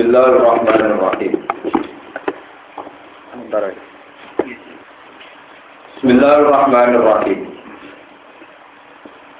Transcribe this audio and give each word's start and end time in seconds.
Bismillahirrahmanirrahim. 0.00 1.32
Bismillahirrahmanirrahim. 5.92 7.40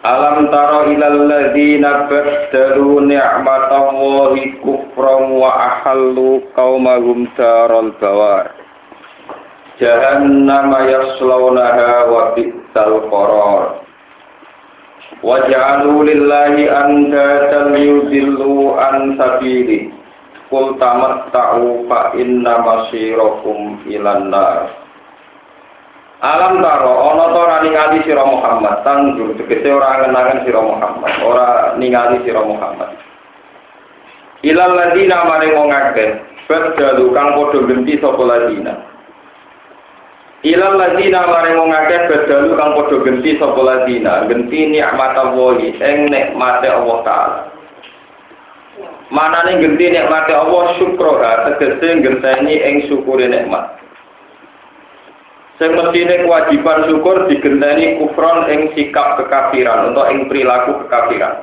Alam 0.05 0.53
tara 0.53 0.85
ilal 0.93 1.33
ladzina 1.33 2.05
baddalu 2.13 3.09
ni'matallahi 3.09 4.61
kufran 4.61 5.41
wa 5.41 5.49
ahallu 5.49 6.45
qaumahum 6.53 7.25
daral 7.41 7.97
bawar. 7.97 8.53
Jahannama 9.81 10.93
yaslawnaha 10.93 12.05
wa 12.05 12.37
bi'sal 12.37 13.09
qarar. 13.09 13.81
Wa 15.25 15.41
ja'alu 15.49 16.05
lillahi 16.05 16.69
andatan 16.69 17.81
yudillu 17.81 18.77
an 18.77 19.17
sabili. 20.51 20.59
Qul 20.59 20.67
tamatta'u 20.83 21.87
fa 21.87 22.11
inna 22.19 22.59
masirakum 22.59 23.87
ilan 23.87 24.31
nar. 24.31 24.67
Alam 26.21 26.61
taro 26.61 26.93
ana 27.01 27.33
to 27.33 27.39
ora 27.41 27.57
ningali 27.65 28.05
sira 28.05 28.29
Muhammad 28.29 28.85
tanjur 28.85 29.33
tegese 29.41 29.73
ora 29.73 30.05
ngenangen 30.05 30.45
sira 30.45 30.61
Muhammad, 30.61 31.13
ora 31.25 31.49
ningali 31.81 32.21
sira 32.29 32.45
Muhammad. 32.45 32.93
Ilal 34.45 34.73
ladina 34.77 35.25
maring 35.25 35.57
wong 35.57 35.73
akeh, 35.73 36.21
badalu 36.45 37.09
kang 37.17 37.33
padha 37.41 37.61
genti 37.65 37.97
sapa 38.05 38.21
ladina. 38.21 38.73
Ilal 40.45 40.77
ladina 40.77 41.25
maring 41.25 41.57
wong 41.57 41.73
akeh 41.73 42.01
badalu 42.13 42.53
kang 42.53 42.71
padha 42.77 42.97
genti 43.01 43.31
sapa 43.41 43.61
ladina, 43.65 44.13
genti 44.29 44.61
nikmat 44.77 45.17
Allah 45.17 45.57
ing 45.57 45.99
nikmate 46.13 46.69
Allah 46.69 46.99
taala. 47.01 47.60
Manane 49.11 49.59
genti 49.59 49.91
nikmate 49.91 50.31
Allah 50.31 50.79
syukroha 50.79 51.51
tegese 51.51 51.99
ngenteni 51.99 52.55
ing 52.63 52.75
syukure 52.87 53.27
nikmat. 53.27 53.75
Sing 55.59 55.75
mestine 55.75 56.25
kewajiban 56.25 56.87
syukur 56.87 57.27
digenteni 57.27 57.99
kufron 57.99 58.47
ing 58.49 58.71
sikap 58.73 59.19
kekafiran 59.19 59.91
atau 59.93 60.09
ing 60.15 60.31
perilaku 60.31 60.87
kekafiran. 60.87 61.43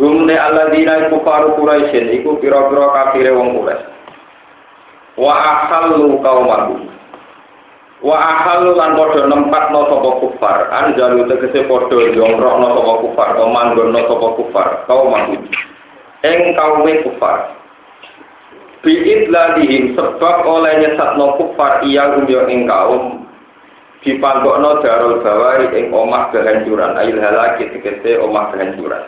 Hum 0.00 0.24
ne 0.24 0.38
alladzina 0.38 1.12
kufaru 1.12 1.58
Quraisyin 1.60 2.08
iku 2.16 2.40
pira-pira 2.40 2.88
kafire 2.96 3.34
wong 3.36 3.52
Quraisy. 3.58 3.84
Wa 5.20 5.34
ahallu 5.36 6.16
qaumahu. 6.24 6.88
Wa 8.00 8.16
ahallu 8.16 8.72
lan 8.80 8.96
padha 8.96 9.28
nempatno 9.28 9.84
sapa 9.92 10.10
kufar, 10.24 10.58
anjalu 10.72 11.28
tegese 11.28 11.68
padha 11.68 12.00
jongkrokno 12.16 12.66
sapa 12.72 12.92
kufar, 13.04 13.28
manggonno 13.44 14.00
sapa 14.08 14.28
kufar, 14.40 14.68
qaumahu. 14.88 15.36
Ing 16.22 16.54
kaume 16.54 17.02
kufar. 17.02 17.58
Ladihim 18.82 19.94
sebab 19.94 20.36
oleh 20.42 20.72
nyesatno 20.82 21.38
kufar 21.38 21.86
iya 21.86 22.14
umyo 22.18 22.46
ing 22.50 22.66
kaum. 22.66 23.26
Dipanggokno 24.02 24.82
darul 24.82 25.22
bawari 25.22 25.70
ing 25.78 25.94
omah 25.94 26.34
kehancuran. 26.34 26.98
Ail 26.98 27.18
halaki 27.22 27.70
tegese 27.70 28.18
omah 28.18 28.50
kehancuran. 28.50 29.02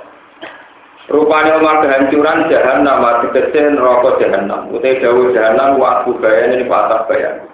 Rupanya 1.11 1.59
omah 1.59 1.83
kehancuran 1.83 2.47
jahanam 2.47 3.03
tegese 3.27 3.75
neraka 3.75 4.23
jahanam 4.23 4.71
utai 4.71 5.03
dawu 5.03 5.35
jahanam 5.35 5.77
wa 5.77 6.01
aku 6.07 6.17
bayan 6.23 6.55
ini 6.57 6.71
patah 6.71 7.05
bayan 7.11 7.45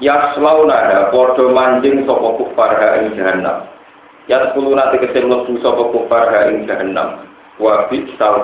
yaslauna 0.00 1.12
podo 1.12 1.52
manjing 1.52 2.02
sopo 2.08 2.40
kufar 2.40 2.72
ha 2.80 2.88
ing 3.04 3.12
jahanam 3.14 3.68
yaskuluna 4.26 4.88
tegese 4.96 5.20
mlebu 5.20 5.60
sopo 5.60 5.92
kufar 5.92 6.24
ha 6.32 6.40
ing 6.48 6.64
jahanam 6.64 7.29
wa 7.60 7.86
bi 7.92 8.08
sal 8.16 8.40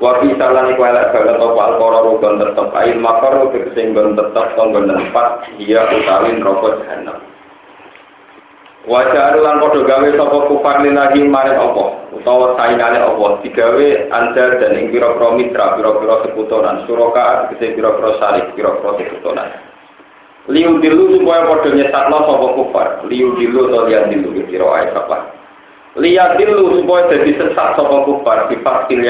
Wabi 0.00 0.32
salah 0.40 0.64
iku 0.72 0.80
elek 0.80 1.12
banget 1.12 1.36
apa 1.36 1.60
alkoro 1.60 1.98
rugon 2.08 2.40
tetep 2.40 2.72
ail 2.72 2.96
makor 3.04 3.52
tegese 3.52 3.92
nggon 3.92 4.16
tetep 4.16 4.56
tonggon 4.56 4.88
tempat 4.88 5.44
dia 5.60 5.84
utawi 5.92 6.40
neraka 6.40 6.80
jahanam. 6.80 7.20
Wajah 8.88 9.36
lan 9.44 9.60
padha 9.60 9.80
gawe 9.84 10.08
sapa 10.16 10.38
kufar 10.48 10.80
lillahi 10.80 11.20
maring 11.28 11.52
apa 11.52 11.84
utawa 12.16 12.56
saingane 12.56 12.96
apa 12.96 13.44
digawe 13.44 13.86
anda 14.08 14.44
dan 14.56 14.72
ing 14.72 14.88
pira-pira 14.88 15.36
mitra 15.36 15.76
pira-pira 15.76 16.24
sekutonan 16.24 16.88
suraka 16.88 17.52
tegese 17.52 17.76
pira-pira 17.76 18.40
pira-pira 18.56 18.90
sekutonan. 19.04 19.48
Liu 20.48 20.80
dilu 20.80 21.20
supaya 21.20 21.44
padha 21.44 21.76
nyesatno 21.76 22.18
sapa 22.24 22.46
kufar, 22.56 22.88
liu 23.04 23.36
dilu 23.36 23.68
atau 23.68 23.84
lian 23.84 24.08
dilu 24.08 24.32
kira 24.48 24.64
ae 24.80 24.88
sapa. 24.96 25.39
Liat 25.98 26.38
dilu 26.38 26.78
supaya 26.78 27.10
jadi 27.10 27.34
sesat 27.34 27.74
sapa 27.74 27.96
kufar 28.06 28.46
di 28.46 28.62
fasil 28.62 29.02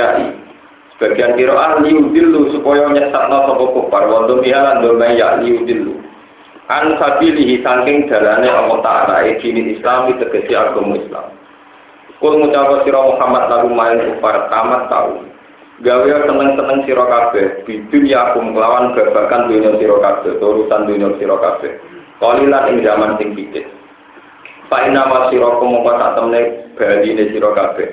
Bagian 1.01 1.33
kiroan 1.33 1.81
liudilu 1.81 2.53
supaya 2.57 2.89
nyesatno 2.93 3.49
sapa 3.49 3.65
kufar 3.73 4.05
wa 4.09 4.29
dumihalan 4.29 4.85
domaya 4.85 5.41
liudilu. 5.41 5.97
An 6.73 6.97
sabilihi 6.97 7.61
saking 7.65 8.09
dalane 8.09 8.49
Allah 8.49 8.79
Ta'ala 8.85 9.17
e 9.29 9.41
dini 9.41 9.77
Islam 9.77 10.13
tegesi 10.17 10.53
agama 10.53 10.97
Islam. 11.01 11.33
Kul 12.21 12.37
ngucapa 12.37 12.85
sira 12.85 13.01
Muhammad 13.01 13.45
lagu 13.49 13.69
main 13.73 13.97
kufar 13.97 14.53
tamat 14.53 14.93
tahu. 14.93 15.25
Gawe 15.81 16.13
seneng-seneng 16.29 16.85
sira 16.85 17.05
kabeh 17.09 17.65
bidun 17.65 18.05
ya 18.05 18.37
kum 18.37 18.53
kelawan 18.53 18.93
babakan 18.93 19.49
dunia 19.49 19.73
sira 19.81 19.97
kabeh 20.05 20.37
urusan 20.37 20.85
dunia 20.85 21.17
sira 21.17 21.37
kabeh. 21.41 21.81
Kalilan 22.21 22.69
ing 22.73 22.77
zaman 22.85 23.17
sing 23.17 23.33
dikit. 23.33 23.80
Fa 24.71 24.87
inna 24.87 25.03
ma 25.11 25.27
sira 25.35 25.59
kum 25.59 25.75
mongko 25.75 25.91
sak 25.99 26.11
temne 26.15 26.41
baline 26.79 27.25
sira 27.35 27.51
kabeh. 27.59 27.91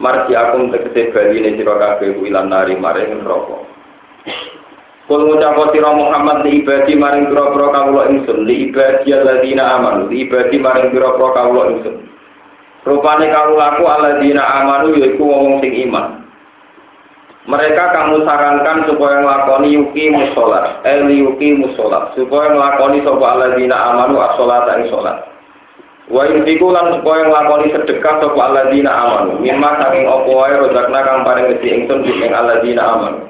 marji 0.00 0.32
akum 0.34 0.72
tegese 0.72 1.12
bali 1.12 1.42
ne 1.42 1.58
sira 1.58 1.74
kabeh 1.76 2.22
ilan 2.24 2.46
nari 2.48 2.78
maring 2.78 3.20
neraka. 3.20 3.58
Kul 5.10 5.20
ngucap 5.28 5.74
sira 5.74 5.90
Muhammad 5.92 6.46
li 6.46 6.62
ibadi 6.62 6.94
maring 6.94 7.26
pira-pira 7.28 7.68
kawula 7.74 8.02
ingsun. 8.08 8.46
Li 8.46 8.70
ibadi 8.70 9.10
alladzina 9.12 9.78
amanu 9.78 10.08
li 10.08 10.24
ibadi 10.24 10.56
maring 10.62 10.94
pira-pira 10.94 11.28
kawula 11.34 11.62
ingsun. 11.74 11.96
Rupane 12.86 13.26
kawulaku 13.30 13.82
alladzina 13.82 14.42
amanu 14.62 14.94
yaiku 14.94 15.22
wong 15.26 15.58
sing 15.58 15.74
iman. 15.90 16.22
Mereka 17.42 17.90
kamu 17.90 18.22
sarankan 18.22 18.86
supaya 18.86 19.18
ngelakoni 19.18 19.74
yuki 19.74 20.14
musolat, 20.14 20.78
eh 20.86 21.02
yuki 21.10 21.58
musolat, 21.58 22.14
supaya 22.14 22.54
ngelakoni 22.54 23.02
sopa 23.02 23.34
alladzina 23.34 23.74
amanu 23.90 24.22
as-sholat 24.22 24.62
dan 24.70 24.86
sholat. 24.86 25.31
Wa 26.10 26.26
intiku 26.26 26.74
lan 26.74 26.98
supaya 26.98 27.30
nglakoni 27.30 27.70
sedekah 27.70 28.18
sapa 28.18 28.40
alladzina 28.42 28.90
amanu. 28.90 29.38
Mimma 29.38 29.70
saking 29.78 30.10
apa 30.10 30.30
wae 30.30 30.54
rozakna 30.58 31.00
kang 31.06 31.22
paring 31.22 31.46
rezeki 31.54 31.68
ingsun 31.78 32.02
ing 32.02 32.32
alladzina 32.34 32.82
amanu. 32.82 33.20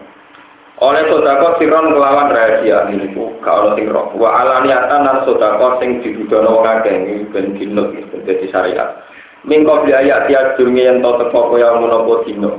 Oleh 0.83 1.07
sodako 1.07 1.63
siron 1.63 1.95
kelawan 1.95 2.35
rahasia 2.35 2.91
ini 2.91 3.15
ku 3.15 3.39
gak 3.39 3.55
ono 3.55 3.79
sing 3.79 3.87
roh. 3.87 4.11
Wa 4.19 4.43
alaniatan 4.43 5.07
lan 5.07 5.23
sodako 5.23 5.79
sing 5.79 6.03
dibudono 6.03 6.59
akeh 6.67 7.07
iki 7.07 7.31
ben 7.31 7.55
dinut 7.55 7.95
dadi 8.27 8.51
syariat. 8.51 9.05
Mingko 9.47 9.87
biaya 9.87 10.27
tiap 10.27 10.59
durunge 10.59 10.83
yen 10.83 10.99
to 10.99 11.23
teko 11.23 11.55
kaya 11.55 11.79
menapa 11.79 12.27
dino. 12.27 12.51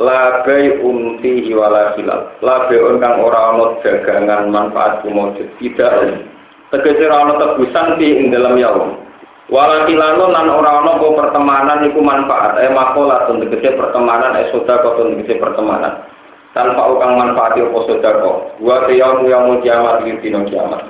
Labai 0.00 0.80
unti 0.80 1.52
hiwala 1.52 1.92
hilal. 2.00 2.32
Labai 2.40 2.80
on 2.80 2.96
kang 2.96 3.20
ora 3.20 3.52
ono 3.52 3.76
dagangan 3.84 4.48
manfaat 4.48 5.04
kumujud 5.04 5.52
tidak. 5.60 6.24
Tegese 6.72 7.12
ora 7.12 7.28
ono 7.28 7.34
tebusan 7.44 8.00
ing 8.00 8.32
dalam 8.32 8.56
yaum. 8.56 9.09
Walakilano 9.50 10.30
nan 10.30 10.46
ora 10.46 10.78
ana 10.78 10.94
apa 10.94 11.08
pertemanan 11.10 11.82
iku 11.82 11.98
manfaat 11.98 12.54
eh 12.62 12.70
makola 12.70 13.26
tegese 13.26 13.74
pertemanan 13.74 14.38
eh 14.38 14.46
sedekah 14.54 14.94
tegese 14.94 15.42
pertemanan. 15.42 16.06
Tanpa 16.54 16.86
ukang 16.86 17.18
manfaat 17.18 17.58
apa 17.58 17.78
sedekah 17.90 18.62
wa 18.62 18.86
yaum 18.86 19.26
yaum 19.26 19.58
kiamat 19.58 20.06
iki 20.06 20.30
dina 20.30 20.46
kiamat. 20.46 20.86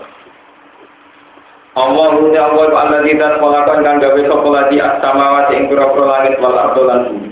Allah 1.72 2.06
ruti 2.20 2.36
Allah 2.36 2.68
alladzi 2.68 3.16
dan 3.16 3.40
pelakan 3.40 3.80
kang 3.80 3.96
gawe 4.02 4.20
sapa 4.28 4.48
lati 4.52 4.76
as-samawati 4.76 5.52
ing 5.56 5.64
pira-pira 5.72 6.04
langit 6.04 6.34
wal 6.42 6.52
ardo 6.52 6.82
lan 6.84 7.00
bumi. 7.08 7.30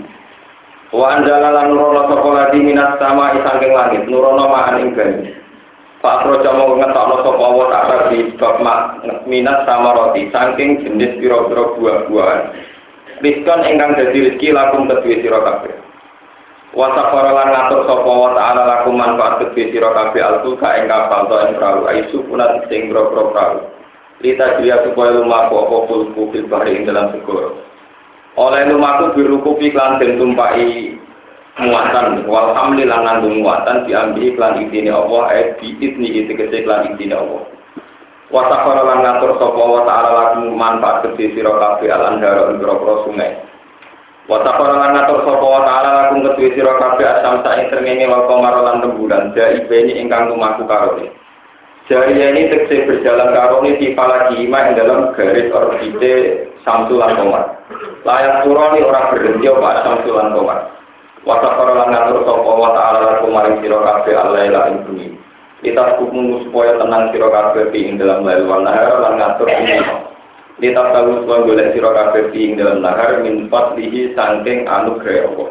Wa 0.89 1.05
anjala 1.13 1.53
lan 1.53 1.65
nurono 1.69 2.09
sapa 2.09 2.29
lati 2.33 2.57
minas 2.57 2.97
sama 2.97 3.37
isangking 3.37 3.77
langit 3.77 4.01
nurono 4.09 4.49
ma'an 4.49 4.81
ing 4.81 4.97
Pak 5.99 6.23
Projo 6.23 6.51
mau 6.55 6.79
ngetokno 6.79 7.15
sapa 7.27 7.47
wa 7.51 7.65
ta'ala 7.67 8.07
di 8.07 8.31
bab 8.39 8.63
minat 9.27 9.67
sama 9.67 9.91
roti 9.91 10.31
saking 10.31 10.79
jenis 10.79 11.19
pira-pira 11.19 11.75
buah-buahan. 11.75 12.39
Rizkon 13.19 13.67
ingkang 13.67 13.99
dadi 13.99 14.31
rezeki 14.31 14.55
lakum 14.55 14.87
kedue 14.87 15.19
sira 15.19 15.43
kabeh. 15.43 15.75
Wa 16.71 16.87
safara 16.95 17.35
ngatur 17.35 17.83
sapa 17.83 18.11
wa 18.15 18.31
ta'ala 18.31 18.63
lakum 18.63 18.95
manfaat 18.95 19.43
kedue 19.43 19.75
sira 19.75 19.91
kabeh 19.91 20.23
alfulka 20.23 20.71
ing 20.79 20.87
kapal 20.87 21.27
to 21.27 21.35
ing 21.35 21.51
perahu 21.59 21.81
aisu 21.91 22.17
punat 22.31 22.63
sing 22.71 22.87
pira-pira 22.87 23.23
perahu. 23.35 23.59
Lita 24.23 24.47
dia 24.63 24.79
supaya 24.87 25.19
lumaku 25.19 25.53
apa 25.67 25.77
fulku 25.91 26.21
fil 26.31 26.47
bahri 26.47 26.79
dalam 26.87 27.11
segoro. 27.11 27.59
Oleh 28.39 28.71
lumaku 28.71 29.19
biruku 29.19 29.51
piklan 29.59 29.99
den 29.99 30.15
tumpai 30.15 30.95
muatan. 31.65 32.23
Wal 32.29 32.55
hamli 32.55 32.87
lan 32.87 33.03
nanggung 33.03 33.43
muatan 33.43 33.83
diambil 33.83 34.23
iklan 34.23 34.63
idine 34.63 34.91
Allah 34.95 35.23
eh 35.35 35.45
bi 35.59 35.75
idni 35.79 36.23
itu 36.23 36.31
kese 36.35 36.63
iklan 36.63 36.95
idine 36.95 37.19
Allah. 37.19 37.43
Wa 38.29 38.45
sakhara 38.45 38.81
lan 38.85 38.99
ngatur 39.03 39.41
sapa 39.41 39.63
wa 39.63 39.81
ta'ala 39.83 40.09
lakum 40.13 40.53
manfaat 40.53 41.03
gede 41.11 41.33
sira 41.33 41.49
kabeh 41.49 41.89
al 41.89 42.03
andara 42.15 42.53
ing 42.53 42.61
sungai. 42.61 43.49
Wata 44.29 44.61
korangan 44.61 44.93
ngatur 44.93 45.25
sopo 45.25 45.41
wa 45.49 45.65
ta'ala 45.65 45.89
lakum 46.05 46.21
ketui 46.21 46.53
siro 46.53 46.77
kabe 46.77 47.01
asam 47.01 47.41
sa'ing 47.41 47.73
srengenge 47.73 48.05
wal 48.05 48.29
komaro 48.29 48.61
lan 48.61 48.85
rembulan 48.85 49.33
Jai 49.33 49.65
ini 49.65 50.05
ingkang 50.05 50.29
lumaku 50.29 50.69
karone. 50.69 51.09
Jari 51.89 52.13
ini 52.13 52.53
tekse 52.53 52.85
berjalan 52.85 53.33
karone 53.33 53.81
di 53.81 53.97
palagi 53.97 54.45
yang 54.45 54.77
dalam 54.77 55.17
garis 55.17 55.49
orbite 55.49 56.45
samsulan 56.61 57.17
komar 57.17 57.57
Layak 58.05 58.45
turoni 58.45 58.85
orang 58.85 59.09
berhenti 59.09 59.49
apa 59.49 59.81
samsulan 59.81 60.37
komar 60.37 60.59
Wata 61.27 61.49
korangan 61.59 61.91
ngatur 61.91 62.23
sopo 62.23 62.51
wa 62.55 62.71
ta'ala 62.71 62.99
lakum 63.03 63.35
maring 63.35 63.59
siro 63.59 63.83
kabe 63.83 64.11
Allah 64.15 64.47
ilah 64.47 64.71
bumi 64.87 65.19
Kita 65.59 65.99
kumpul 65.99 66.47
supaya 66.47 66.79
tenang 66.79 67.11
siro 67.11 67.27
kabe 67.27 67.67
di 67.75 67.91
dalam 67.99 68.23
lail 68.23 68.47
wal 68.47 68.63
nahar 68.63 69.03
lan 69.03 69.19
ngatur 69.19 69.47
ini 69.51 70.07
Lihat 70.59 70.91
tahu 70.91 71.23
semua 71.23 71.47
boleh 71.47 71.71
siro 71.71 71.95
kafe 71.95 72.35
ing 72.35 72.59
dalam 72.59 72.83
nahar 72.83 73.23
min 73.23 73.47
fadlihi 73.47 74.11
sangking 74.11 74.67
anugerah 74.67 75.31
Allah. 75.31 75.49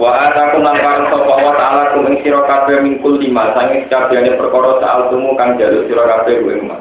Wa 0.00 0.10
ataku 0.32 0.64
nampar 0.64 1.12
sapa 1.12 1.34
wa 1.36 1.52
ta'ala 1.52 1.82
kum 1.92 2.08
ing 2.08 2.24
sira 2.24 2.40
kabeh 2.48 2.80
mingkul 2.80 3.20
lima 3.20 3.52
sanging 3.52 3.84
kabehane 3.92 4.32
perkara 4.40 4.80
saal 4.80 5.12
tumu 5.12 5.36
kang 5.36 5.60
jaluk 5.60 5.84
sira 5.92 6.08
kabeh 6.08 6.40
kuwi 6.40 6.64
mah. 6.64 6.80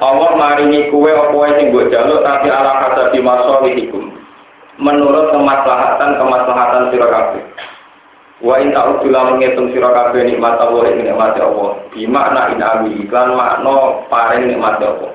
Allah 0.00 0.30
maringi 0.40 0.88
kuwe 0.88 1.12
apa 1.12 1.36
sing 1.60 1.68
mbok 1.68 1.92
jaluk 1.92 2.24
tapi 2.24 2.48
ala 2.48 2.72
kata 2.80 3.02
di 3.12 3.20
masalihikum. 3.20 4.04
Menurut 4.80 5.28
kemaslahatan 5.28 6.16
kemaslahatan 6.16 6.88
sira 6.88 7.08
kabeh. 7.12 7.44
Wa 8.40 8.56
in 8.64 8.72
ta'udzulah 8.72 9.36
menghitung 9.36 9.68
sira 9.76 9.92
kabeh 9.92 10.24
nikmat 10.24 10.56
Allah 10.56 10.88
ing 10.88 11.04
nikmat 11.04 11.36
Allah. 11.36 11.76
Di 11.92 12.08
makna 12.08 12.48
inami 12.56 13.04
iklan 13.04 13.36
makna 13.36 14.08
paring 14.08 14.48
nikmat 14.48 14.80
Allah. 14.80 15.12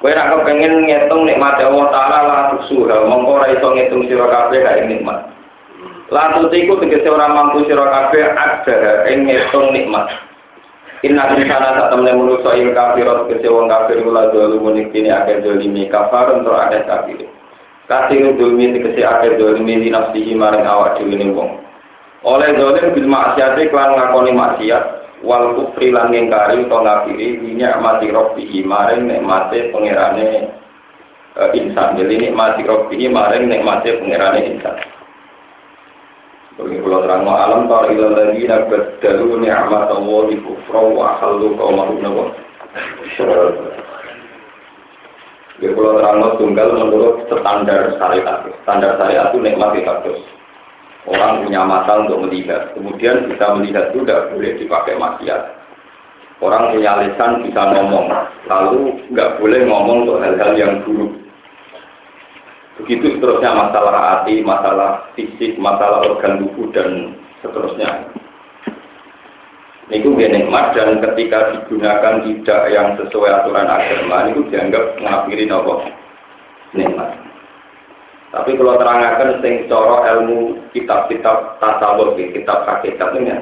Kowe 0.00 0.08
nek 0.08 0.30
kepengin 0.32 0.88
ngitung 0.88 1.28
nikmat 1.28 1.60
Allah 1.60 1.86
taala 1.92 2.18
la 2.24 2.38
tusuha, 2.56 3.04
mongko 3.04 3.44
ora 3.44 3.52
iso 3.52 3.68
ngitung 3.76 4.08
sira 4.08 4.26
kabeh 4.32 4.88
nikmat. 4.88 5.36
La 6.08 6.32
tutiku 6.40 6.80
tegese 6.80 7.12
ora 7.12 7.28
mampu 7.28 7.68
sira 7.68 7.84
ada 7.92 9.04
ing 9.12 9.28
ngitung 9.28 9.68
nikmat. 9.76 10.08
Inna 11.04 11.30
insana 11.36 11.76
sak 11.76 11.88
temne 11.92 12.10
manusa 12.16 12.56
ing 12.56 12.72
kafir 12.72 13.04
tegese 13.04 13.52
wong 13.52 13.68
kafir 13.68 14.00
kula 14.00 14.32
zalumun 14.32 14.80
iki 14.80 15.04
akeh 15.04 15.44
zalimi 15.44 15.84
kafar 15.92 16.32
untuk 16.32 16.56
ada 16.56 16.80
kafir. 16.88 17.28
Kasih 17.88 18.36
zulmi 18.36 18.76
tegese 18.76 19.00
akeh 19.00 19.40
zalimi 19.40 19.80
di 19.80 19.88
nafsihi 19.88 20.36
marang 20.36 20.60
awak 20.68 21.00
dhewe 21.00 21.32
wong. 21.32 21.56
Oleh 22.20 22.52
zalim 22.52 22.92
bil 22.92 23.08
maksiat 23.08 23.56
lan 23.72 23.96
ngakoni 23.96 24.32
maksiat, 24.36 24.84
wal 25.24 25.56
kufri 25.56 25.88
lan 25.88 26.12
ngingkari 26.12 26.68
utawa 26.68 26.84
ngafiri 26.84 27.40
nikmati 27.40 28.12
rabbihi 28.12 28.60
maring 28.68 29.08
nikmate 29.08 29.72
pangerane 29.72 30.52
uh, 31.40 31.48
insan. 31.56 31.96
Jadi 31.96 32.28
nikmati 32.28 32.68
rabbihi 32.68 33.08
maring 33.08 33.48
nikmate 33.48 33.96
pangerane 33.96 34.40
insan. 34.52 34.76
Bagi 36.60 36.84
pulau 36.84 37.06
terang 37.06 37.24
alam 37.24 37.72
tar 37.72 37.88
ilal 37.88 38.12
lagi 38.18 38.44
nabat 38.44 39.00
dalu 39.00 39.40
ni'mat 39.40 39.88
Allah 39.94 40.20
di 40.28 40.36
kufra 40.44 40.82
wa 40.92 41.16
akhallu 41.16 41.56
kaumahum 41.56 42.04
Bagi 45.58 45.74
pulau 45.74 45.98
terang 45.98 46.22
tunggal 46.38 46.70
menurut 46.70 47.26
standar 47.26 47.90
syariat 47.98 48.46
standar 48.62 48.94
syariat 48.94 49.34
itu 49.34 49.42
nikmat 49.42 49.74
itu 49.74 50.14
Orang 51.08 51.42
punya 51.42 51.64
mata 51.64 52.04
untuk 52.04 52.28
melihat. 52.28 52.76
Kemudian 52.76 53.32
bisa 53.32 53.56
melihat 53.56 53.90
tidak 53.96 54.28
boleh 54.28 54.52
dipakai 54.60 54.94
maksiat. 55.00 55.42
Orang 56.38 56.70
punya 56.70 57.00
lisan 57.00 57.42
bisa 57.42 57.62
ngomong. 57.74 58.06
Lalu 58.46 59.02
nggak 59.10 59.40
boleh 59.40 59.60
ngomong 59.66 60.04
untuk 60.04 60.20
hal-hal 60.20 60.52
yang 60.54 60.84
buruk. 60.84 61.16
Begitu 62.78 63.18
seterusnya 63.18 63.50
masalah 63.56 64.22
hati, 64.22 64.38
masalah 64.46 65.10
fisik, 65.18 65.58
masalah 65.58 66.06
organ 66.06 66.44
tubuh 66.44 66.70
dan 66.70 67.18
seterusnya. 67.42 68.06
Ini 69.88 70.04
dia 70.04 70.28
nikmat 70.28 70.76
dan 70.76 71.00
ketika 71.00 71.56
digunakan 71.56 72.20
tidak 72.20 72.62
yang 72.68 72.92
sesuai 73.00 73.40
aturan 73.40 73.64
agama 73.64 74.28
itu 74.28 74.44
dianggap 74.52 75.00
mengakhiri 75.00 75.48
nopo 75.48 75.80
nikmat. 76.76 77.16
Tapi 78.28 78.60
kalau 78.60 78.76
terangkan 78.76 79.40
sing 79.40 79.64
coro 79.72 80.04
ilmu 80.04 80.60
kitab-kitab 80.76 81.56
tasawuf, 81.56 82.12
kitab 82.20 82.68
hakikat 82.68 83.16
ini. 83.16 83.32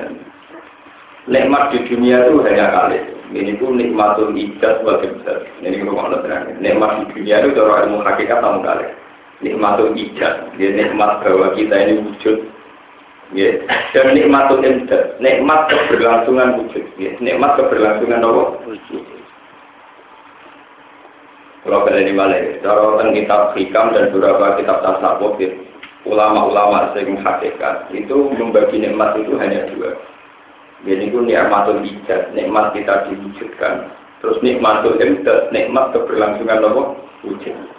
Nikmat 1.27 1.75
di 1.75 1.83
dunia 1.91 2.23
itu 2.23 2.39
hanya 2.47 2.71
kali. 2.71 3.03
Ini 3.35 3.59
pun 3.59 3.75
nikmatul 3.75 4.31
ijaz 4.39 4.87
besar. 4.87 5.43
Ini 5.59 5.83
kalau 5.83 5.99
mau 5.99 6.15
terangkan. 6.15 6.63
Nikmat 6.63 7.03
di 7.03 7.05
dunia 7.19 7.43
itu 7.43 7.59
coro 7.59 7.75
ilmu 7.83 8.07
hakikat 8.07 8.39
sama 8.39 8.63
kali. 8.63 8.87
Nikmatul 9.43 9.99
ijaz. 9.99 10.47
Dia 10.55 10.71
nikmat 10.71 11.27
bahwa 11.27 11.51
kita 11.59 11.75
ini 11.75 12.07
wujud. 12.07 12.39
Ya. 13.35 13.59
Dan 13.91 14.15
nikmatul 14.15 14.63
imdad. 14.63 15.19
Nikmat 15.19 15.67
keberlangsungan 15.67 16.63
wujud. 16.63 16.85
Nikmat 17.19 17.59
keberlangsungan 17.59 18.23
apa? 18.23 18.45
Kalau 21.67 21.83
pada 21.83 21.99
ini 21.99 22.15
malah, 22.15 22.63
cara 22.63 22.79
tentang 22.95 23.11
kitab 23.11 23.41
hikam 23.59 23.91
dan 23.91 24.15
beberapa 24.15 24.55
kitab 24.55 24.87
tasawuf, 24.87 25.35
ulama-ulama 26.07 26.95
sering 26.95 27.19
hakikat 27.19 27.91
itu 27.91 28.31
membagi 28.39 28.79
nikmat 28.79 29.19
itu 29.19 29.35
hanya 29.35 29.67
dua. 29.75 29.99
Jadi 30.87 31.11
itu 31.11 31.19
nikmatul 31.19 31.83
ijaz, 31.83 32.31
nikmat 32.39 32.71
kita 32.71 33.11
diwujudkan. 33.11 33.91
Terus 34.23 34.39
nikmatul 34.47 34.95
imdad, 35.03 35.51
nikmat 35.51 35.91
keberlangsungan 35.91 36.63
Allah 36.63 36.95
wujud. 37.27 37.76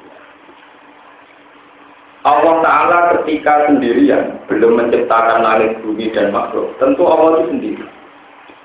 Allah 2.25 2.55
Ta'ala 2.65 2.97
ketika 3.19 3.69
sendirian 3.69 4.41
belum 4.49 4.79
menciptakan 4.79 5.45
langit 5.45 5.77
bumi 5.85 6.09
dan 6.15 6.33
makhluk. 6.33 6.73
Tentu 6.81 7.05
Allah 7.05 7.41
itu 7.41 7.43
sendiri. 7.53 7.85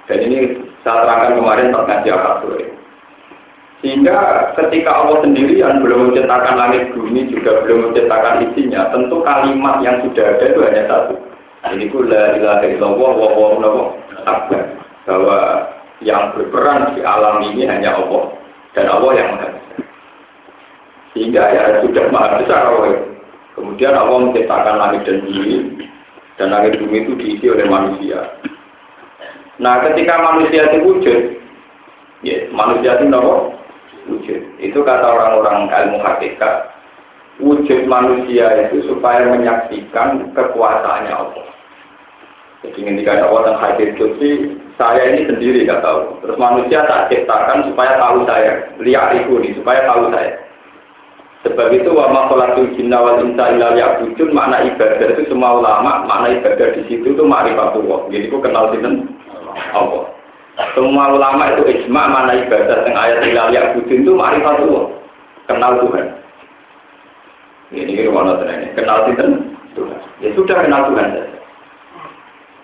Dan 0.09 0.19
ini 0.25 0.39
saya 0.83 1.05
terangkan 1.05 1.37
kemarin 1.39 1.69
tentang 1.71 2.01
akad 2.01 2.35
sore. 2.43 2.65
Sehingga 3.83 4.19
ketika 4.55 4.91
Allah 4.95 5.27
sendirian 5.27 5.83
belum 5.83 6.11
menciptakan 6.11 6.55
langit 6.55 6.95
bumi 6.95 7.27
juga 7.29 7.67
belum 7.67 7.91
menciptakan 7.91 8.47
isinya, 8.51 8.95
tentu 8.95 9.19
kalimat 9.27 9.83
yang 9.83 9.99
sudah 10.07 10.39
ada 10.39 10.45
itu 10.47 10.61
hanya 10.63 10.83
satu. 10.87 11.15
Ini 11.63 11.87
kula 11.95 12.39
ilaha 12.39 12.67
illallah 12.67 13.11
wa 13.15 13.29
wa 13.35 13.85
akbar. 14.27 14.65
Bahwa 15.07 15.39
yang 16.03 16.35
berperan 16.35 16.95
di 16.95 17.03
alam 17.03 17.43
ini 17.47 17.67
hanya 17.67 17.99
Allah 17.99 18.35
dan 18.75 18.87
Allah 18.91 19.13
yang 19.19 19.29
maha 19.35 19.51
Sehingga 21.15 21.43
ya 21.51 21.63
sudah 21.83 22.07
maha 22.11 22.43
besar 22.43 22.63
Allah. 22.71 23.12
Kemudian 23.53 23.93
Allah 23.93 24.19
menciptakan 24.29 24.77
langit 24.81 25.05
dan 25.05 25.25
bumi 25.29 25.85
dan 26.41 26.49
langit 26.51 26.81
bumi 26.81 27.05
itu 27.05 27.13
diisi 27.21 27.47
oleh 27.53 27.69
manusia. 27.69 28.25
Nah, 29.61 29.85
ketika 29.85 30.17
manusia 30.19 30.73
itu 30.73 30.79
wujud, 30.83 31.21
ya 32.25 32.49
manusia 32.51 32.97
itu 32.97 33.05
nopo 33.13 33.53
wujud. 34.09 34.41
Itu 34.59 34.81
kata 34.83 35.05
orang-orang 35.05 35.69
ilmu 35.69 35.99
hakikat. 36.01 36.73
Wujud 37.41 37.89
manusia 37.89 38.69
itu 38.69 38.85
supaya 38.89 39.29
menyaksikan 39.29 40.33
kekuasaannya 40.33 41.13
Allah. 41.13 41.47
Jadi 42.63 42.79
ketika 42.79 43.19
ada 43.19 43.27
orang 43.27 43.59
hadir 43.59 43.91
saya 44.79 45.03
ini 45.15 45.27
sendiri 45.27 45.67
nggak 45.67 45.83
tahu. 45.83 46.19
Terus 46.23 46.37
manusia 46.39 46.83
tak 46.87 47.11
ciptakan 47.11 47.71
supaya 47.71 47.99
tahu 47.99 48.23
saya, 48.27 48.67
lihat 48.83 49.15
itu 49.15 49.35
nih 49.39 49.53
supaya 49.59 49.87
tahu 49.87 50.11
saya. 50.11 50.42
Sebab 51.43 51.75
itu 51.75 51.91
wa 51.91 52.07
makhlukul 52.07 52.71
jinna 52.79 53.03
wal 53.03 53.19
insa 53.19 53.51
illa 53.51 53.75
ya'budun 53.75 54.31
makna 54.31 54.63
ibadah 54.63 55.11
itu 55.11 55.27
semua 55.27 55.59
ulama 55.59 56.07
makna 56.07 56.39
ibadah 56.39 56.71
di 56.79 56.87
situ 56.87 57.19
itu 57.19 57.23
ma'rifatullah. 57.27 58.07
Jadi 58.15 58.31
itu 58.31 58.39
kenal 58.39 58.71
sinten 58.71 59.11
Allah. 59.75 60.07
Semua 60.79 61.11
ulama 61.11 61.51
itu 61.59 61.67
ijma 61.67 62.03
mana 62.07 62.39
ibadah 62.47 62.87
yang 62.87 62.95
ayat 62.95 63.19
ilal 63.27 63.51
yakudin 63.51 64.07
itu 64.07 64.15
ma'rifatullah. 64.15 64.87
Kenal 65.51 65.83
Tuhan. 65.83 66.07
Ini 67.75 68.07
rumah 68.07 68.39
ini. 68.47 68.67
Kenal 68.79 69.11
Tuhan. 69.11 69.31
Ya 70.23 70.31
sudah 70.39 70.57
kenal 70.63 70.95
Tuhan. 70.95 71.09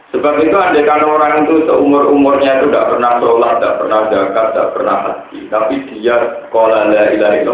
Sebab 0.08 0.40
itu 0.40 0.56
andai 0.56 0.88
kalau 0.88 1.20
orang 1.20 1.44
itu 1.44 1.68
seumur 1.68 2.08
umurnya 2.08 2.62
itu 2.62 2.72
tidak 2.72 2.96
pernah 2.96 3.20
sholat, 3.20 3.60
tidak 3.60 3.76
pernah 3.76 4.00
zakat, 4.08 4.46
tidak 4.54 4.68
pernah 4.72 4.96
haji, 5.04 5.38
tapi 5.52 5.74
dia 5.92 6.16
kola 6.48 6.88
la 6.88 7.12
ilaha 7.12 7.44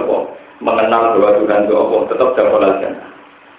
mengenal 0.64 1.20
bahwa 1.20 1.36
Tuhan 1.36 1.68
itu 1.68 1.74
Allah, 1.76 2.00
tetap 2.08 2.28
dapat 2.32 2.72
jannah, 2.80 3.08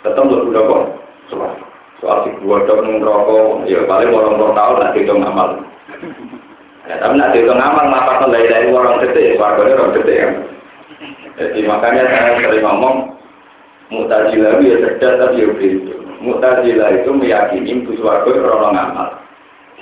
tetap 0.01 0.23
lebih 0.25 0.51
dapat 0.57 0.81
soal 1.29 1.53
soal 2.01 2.17
si 2.25 2.29
dua 2.41 2.65
tahun 2.65 2.99
rokok, 2.99 3.69
ya 3.69 3.85
paling 3.85 4.09
orang 4.11 4.41
tahun 4.57 4.77
nanti 4.81 4.99
itu 5.05 5.13
ngamal. 5.13 5.49
Ya, 6.85 7.01
tapi 7.01 7.13
nanti 7.17 7.41
itu 7.41 7.53
ngamal 7.53 7.85
ngapa 7.89 8.29
dari 8.29 8.45
dari 8.49 8.67
orang 8.73 9.01
gede, 9.01 9.37
warga 9.37 9.63
orang 9.63 9.95
gede 10.01 10.15
ya. 10.17 10.29
Jadi 11.35 11.59
makanya 11.67 12.03
saya 12.07 12.39
sering 12.39 12.63
ngomong 12.63 13.15
Mutazilah 13.85 14.57
itu 14.57 14.73
ya 14.73 14.77
cerdas 14.81 15.13
tapi 15.21 15.45
ya 15.45 15.47
begitu. 15.53 15.93
Mutazilah 16.17 16.89
itu 16.89 17.09
meyakini 17.13 17.85
bus 17.85 18.01
warga 18.01 18.33
orang 18.33 18.73
ngamal. 18.73 19.09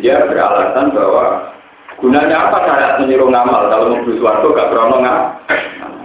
Dia 0.03 0.27
beralasan 0.27 0.92
bahwa 0.92 1.56
gunanya 2.03 2.51
apa 2.51 2.68
syarat 2.68 2.94
menyuruh 3.00 3.32
ngamal 3.32 3.72
kalau 3.72 3.96
mau 3.96 4.12
warga 4.20 4.48
gak 4.51 4.70
berono 4.75 4.98
ngamal. 5.00 6.02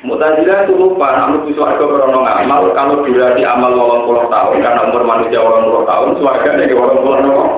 Mutazilah 0.00 0.64
itu 0.64 0.80
lupa, 0.80 1.12
namun 1.12 1.44
itu 1.44 1.60
suarga 1.60 1.84
berono 1.84 2.24
amal, 2.24 2.72
kalau 2.72 3.04
durasi 3.04 3.44
amal 3.44 3.76
wolong 3.76 4.08
puluh 4.08 4.24
tahun, 4.32 4.64
karena 4.64 4.88
umur 4.88 5.04
manusia 5.04 5.44
wolong 5.44 5.68
puluh 5.68 5.84
tahun, 5.84 6.08
suarga 6.16 6.56
dari 6.56 6.72
wolong 6.72 7.00
puluh 7.04 7.20
tahun. 7.20 7.48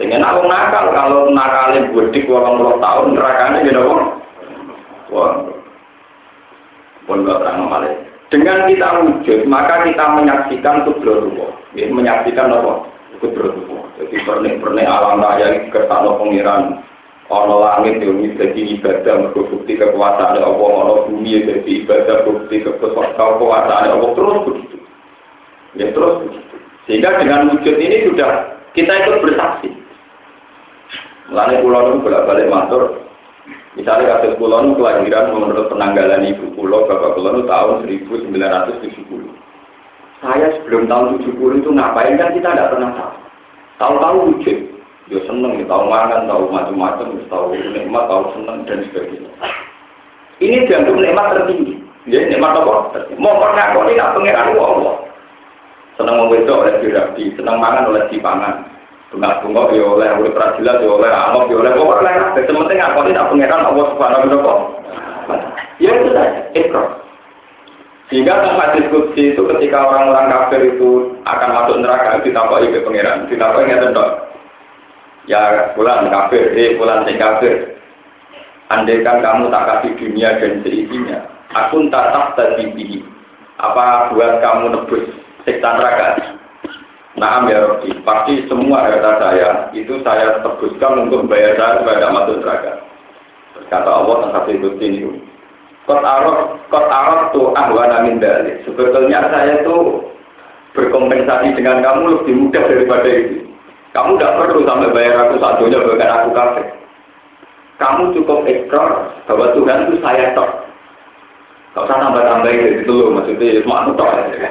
Sehingga 0.00 0.18
aku 0.26 0.42
nakal, 0.50 0.90
kalau 0.90 1.30
nakalin 1.30 1.94
budik 1.94 2.26
wolong 2.26 2.58
puluh 2.58 2.76
tahun, 2.82 3.14
nerakanya 3.14 3.62
gitu 3.62 3.78
kok. 3.78 4.02
Wah, 5.14 5.32
pun 7.06 7.22
gak 7.22 7.38
terang 7.46 7.70
malah. 7.70 7.94
Dengan 8.32 8.64
kita 8.66 8.88
wujud, 9.06 9.40
maka 9.46 9.86
kita 9.86 10.04
menyaksikan 10.18 10.88
kudrotullah. 10.88 11.52
Ya, 11.76 11.86
menyaksikan 11.92 12.48
apa? 12.48 12.88
Kudrotullah. 13.22 13.86
Jadi 14.00 14.16
pernik-pernik 14.24 14.88
alam 14.88 15.22
raya, 15.22 15.68
ke 15.70 15.78
sana 15.86 16.10
pengiran, 16.16 16.80
ono 17.30 17.62
langit 17.62 18.02
yang 18.02 18.18
jadi 18.34 18.60
ibadah 18.78 19.14
mergo 19.28 19.46
bukti 19.46 19.78
kekuasaan 19.78 20.42
Allah. 20.42 20.68
Ono 20.82 20.94
bumi 21.06 21.42
jadi 21.42 21.72
ibadah 21.84 22.26
bukti 22.26 22.62
kekuasaan 22.64 23.42
Allah. 23.92 24.10
Terus 24.16 24.38
begitu. 24.48 24.76
Ya 25.78 25.86
terus 25.94 26.14
begitu. 26.26 26.56
Sehingga 26.90 27.20
dengan 27.22 27.54
wujud 27.54 27.76
ini 27.78 28.10
sudah 28.10 28.30
kita 28.74 28.92
ikut 29.06 29.22
bersaksi. 29.22 29.70
Lalu 31.30 31.62
pulau 31.64 31.86
itu 31.88 31.98
bolak 32.02 32.26
balik 32.26 32.50
matur. 32.50 32.82
Misalnya 33.78 34.20
kasus 34.20 34.36
pulau 34.36 34.68
itu 34.68 34.76
kelahiran 34.76 35.32
menurut 35.32 35.70
penanggalan 35.72 36.28
ibu 36.28 36.52
pulau 36.52 36.84
bapak 36.84 37.16
pulau 37.16 37.40
itu 37.40 37.48
tahun 37.48 37.76
1970 37.88 39.42
saya 40.22 40.54
sebelum 40.54 40.86
tahun 40.86 41.18
70 41.18 41.60
itu 41.60 41.70
ngapain 41.74 42.14
kan 42.14 42.30
kita 42.30 42.54
tidak 42.54 42.70
pernah 42.70 42.90
tahu. 42.94 43.12
Tahu-tahu 43.82 44.16
wujud 44.30 44.58
Yo 45.12 45.20
seneng, 45.28 45.60
tahu 45.68 45.92
makan, 45.92 46.24
tahu 46.24 46.48
macam-macam, 46.48 47.20
tahu 47.28 47.52
nikmat, 47.52 48.08
tahu 48.08 48.32
seneng 48.32 48.64
dan 48.64 48.80
sebagainya. 48.88 49.28
Ini 50.40 50.64
dianggap 50.64 50.96
nikmat 50.96 51.26
tertinggi. 51.36 51.74
Ya 52.08 52.24
nikmat 52.32 52.56
apa? 52.56 52.96
Mau 53.20 53.36
pernah 53.36 53.76
kau 53.76 53.84
tidak 53.92 54.16
pengiran 54.16 54.56
Allah. 54.56 54.96
Seneng 56.00 56.16
mau 56.16 56.32
besok 56.32 56.64
oleh 56.64 56.80
dirabi, 56.80 57.28
seneng 57.36 57.60
mangan 57.60 57.92
oleh 57.92 58.08
dipangan. 58.08 58.64
Bunga 59.12 59.44
bunga 59.44 59.68
ya 59.76 59.84
oleh 59.84 60.08
oleh 60.16 60.32
peradilan 60.32 60.80
ya 60.80 60.88
oleh 60.88 61.10
amok 61.12 61.44
ya 61.52 61.56
oleh 61.60 61.72
pokoknya 61.76 62.00
oleh 62.00 62.12
apa. 62.16 62.40
Sementing 62.48 62.80
aku 62.80 63.00
tidak 63.12 63.28
pengiran 63.28 63.68
Allah 63.68 63.84
subhanahu 63.92 64.40
wa. 64.40 64.54
Ya 65.76 65.90
itu 65.92 66.08
saja, 66.16 66.40
ikrar. 66.56 66.88
Sehingga 68.08 68.48
tempat 68.48 68.80
diskusi 68.80 69.36
itu 69.36 69.42
ketika 69.44 69.84
orang-orang 69.84 70.32
kafir 70.32 70.72
itu 70.72 71.20
akan 71.28 71.48
masuk 71.52 71.76
neraka 71.84 72.24
ditapai 72.24 72.72
ke 72.72 72.80
pangeran, 72.80 73.28
ditapai 73.28 73.68
nggak 73.68 73.82
tentu 73.84 74.31
Ya 75.30 75.70
bulan 75.78 76.10
kafir, 76.10 76.50
eh 76.58 76.74
bulan 76.74 77.06
sing 77.06 77.14
kafir. 77.18 77.78
Andaikan 78.72 79.22
kamu 79.22 79.52
tak 79.52 79.66
kasih 79.68 79.92
dunia 80.00 80.40
dan 80.40 80.64
seisinya, 80.64 81.18
aku 81.52 81.86
tak 81.92 82.10
tak 82.10 82.26
tadi 82.40 83.04
Apa 83.60 84.10
buat 84.10 84.40
kamu 84.40 84.72
nebus 84.72 85.04
siksa 85.44 85.76
neraka? 85.76 86.34
Nah, 87.20 87.44
ya 87.44 87.60
Rabbi, 87.68 87.92
pasti 88.02 88.48
semua 88.48 88.88
harta 88.88 89.20
saya 89.20 89.68
itu 89.76 90.00
saya 90.00 90.40
tebuskan 90.40 91.06
untuk 91.06 91.28
membayar 91.28 91.54
saya 91.54 91.84
tidak 91.84 92.14
masuk 92.16 92.36
neraka. 92.40 92.72
Kata 93.68 93.90
Allah 93.92 94.16
tentang 94.26 94.48
itu 94.48 94.68
ini. 94.80 95.00
Kot 95.84 96.00
arok, 96.00 96.56
kot 96.72 96.88
arok 96.88 97.36
tuh 97.36 97.52
ahwana 97.52 98.08
min 98.08 98.16
dalik. 98.16 98.64
Sebetulnya 98.64 99.28
saya 99.28 99.60
itu 99.60 100.08
berkompensasi 100.72 101.52
dengan 101.52 101.84
kamu 101.84 102.16
lebih 102.16 102.34
mudah 102.48 102.64
daripada 102.64 103.10
itu. 103.12 103.51
Kamu 103.92 104.16
tidak 104.16 104.36
perlu 104.40 104.64
sampai 104.64 104.92
bayar 104.96 105.28
aku 105.28 105.36
satunya 105.36 105.84
bahkan 105.84 106.10
aku 106.16 106.28
kafir. 106.32 106.66
Kamu 107.76 108.02
cukup 108.16 108.48
ekor 108.48 108.88
bahwa 109.28 109.46
Tuhan 109.52 109.78
itu 109.88 109.94
saya 110.00 110.32
tok. 110.32 110.50
Kau 111.72 111.84
usah 111.88 112.00
tambah-tambah 112.00 112.52
itu 112.52 112.92
loh, 112.92 113.16
maksudnya 113.16 113.64
cuma 113.64 113.84
aku 113.84 113.90
tok 113.96 114.12
aja 114.12 114.48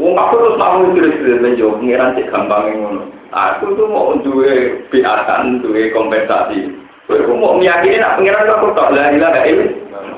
Wong 0.00 0.16
aku 0.16 0.34
terus 0.40 0.56
mau 0.56 0.80
terus-terus 0.96 1.44
menjawab 1.44 1.76
pengiran 1.76 2.16
cek 2.16 2.32
gampang 2.32 2.72
ngono. 2.72 3.02
Aku 3.36 3.76
tuh 3.76 3.84
mau 3.84 4.16
duwe 4.24 4.80
biatan, 4.88 5.60
duwe 5.60 5.92
kompensasi. 5.92 6.72
Aku 7.04 7.36
mau 7.36 7.60
meyakini 7.60 8.00
nak 8.00 8.16
pengiran 8.16 8.48
aku 8.48 8.72
tok 8.72 8.96
lah 8.96 9.12
ilah 9.12 9.44
ini. 9.44 9.66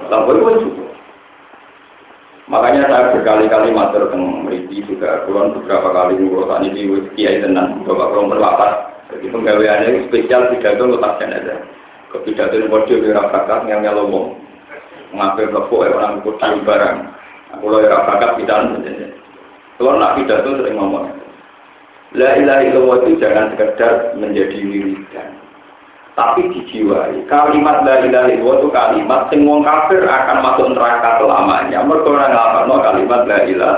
Lalu 0.07 0.71
Makanya 2.53 2.85
saya 2.85 3.17
berkali-kali 3.17 3.73
matur 3.73 4.13
tentang 4.13 4.45
Meriki 4.45 4.85
juga 4.85 5.25
kulon 5.25 5.57
beberapa 5.57 5.89
kali 5.89 6.21
ngurus 6.21 6.53
ini 6.61 6.85
di 6.85 7.01
kiai 7.17 7.41
tenang 7.41 7.81
bapak 7.89 8.13
kulon 8.13 8.29
berlapas. 8.29 8.93
Jadi 9.09 9.33
penggaweannya 9.33 10.05
spesial 10.13 10.53
pidato 10.53 10.85
lepas 10.85 11.17
aja. 11.17 11.57
Ke 12.13 12.21
pidato 12.29 12.61
yang 12.61 12.69
bodoh 12.69 12.93
di 13.01 13.09
rafakat 13.09 13.65
yang 13.73 13.81
nyalomong. 13.81 14.37
Mengambil 15.17 15.49
lepuk 15.49 15.81
orang 15.81 16.21
kudu 16.21 16.61
barang. 16.69 16.99
Aku 17.57 17.73
lo 17.73 17.81
rafakat 17.81 18.37
pidato. 18.37 18.85
Kalau 19.81 19.97
nak 19.97 20.21
pidato 20.21 20.49
sering 20.61 20.77
ngomong. 20.77 21.09
La 22.13 22.37
ilaha 22.37 22.69
illallah 22.69 22.97
itu 23.09 23.17
jangan 23.17 23.57
sekedar 23.57 24.13
menjadi 24.21 24.61
wiridan 24.61 25.42
tapi 26.13 26.45
dijiwai. 26.53 27.25
Kalimat 27.29 27.85
ilaha 27.89 28.29
illallah 28.29 28.57
itu 28.61 28.69
kalimat 28.69 29.21
sing 29.33 29.49
wong 29.49 29.65
kafir 29.65 30.05
akan 30.05 30.45
masuk 30.45 30.67
neraka 30.77 31.21
selamanya. 31.21 31.81
Mergo 31.85 32.13
ora 32.13 32.29
nglafalno 32.29 32.77
kalimat 32.85 33.21
la 33.25 33.39
ilaha. 33.49 33.77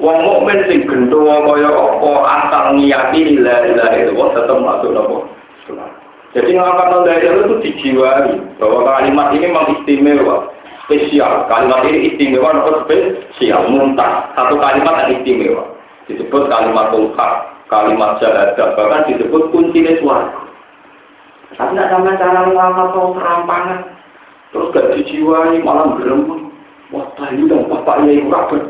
Wong 0.00 0.16
mukmin 0.24 0.60
sing 0.68 0.84
gendho 0.84 1.24
kaya 1.24 1.70
apa 1.72 2.10
asal 2.40 2.64
ngiyakini 2.76 3.40
la 3.40 3.56
ilaha 3.64 3.96
illallah 3.96 4.28
tetap 4.36 4.58
masuk 4.60 4.90
neraka. 4.92 5.18
Jadi 6.36 6.50
la 6.54 6.68
ilaha 6.68 7.40
itu 7.48 7.54
dijiwai 7.64 8.32
bahwa 8.60 8.78
kalimat 8.84 9.32
ini 9.32 9.48
memang 9.48 9.66
istimewa. 9.80 10.52
Spesial, 10.90 11.46
kalimat 11.46 11.86
ini 11.86 12.10
istimewa, 12.10 12.50
nopo 12.50 12.82
spesial, 12.82 13.70
muntah. 13.70 14.26
Satu 14.34 14.58
kalimat 14.58 15.06
yang 15.06 15.22
istimewa. 15.22 15.62
Disebut 16.10 16.50
kalimat 16.50 16.90
hak, 16.90 17.34
kalimat 17.70 18.18
syahadat, 18.18 18.74
bahkan 18.74 19.06
disebut 19.06 19.54
kunci 19.54 19.86
suara. 20.02 20.49
Tapi 21.58 21.74
tidak 21.74 21.90
sama 21.90 22.14
cara 22.14 22.46
lama 22.46 22.82
atau 22.90 23.14
serampangan. 23.18 23.80
Terus 24.50 24.70
gak 24.74 24.90
dijiwai, 24.98 25.62
malah 25.62 25.94
gerem. 25.98 26.50
Wah, 26.90 27.06
tadi 27.14 27.46
dong, 27.46 27.70
bapak 27.70 28.02
ya 28.06 28.18
itu 28.18 28.26
rapat. 28.26 28.66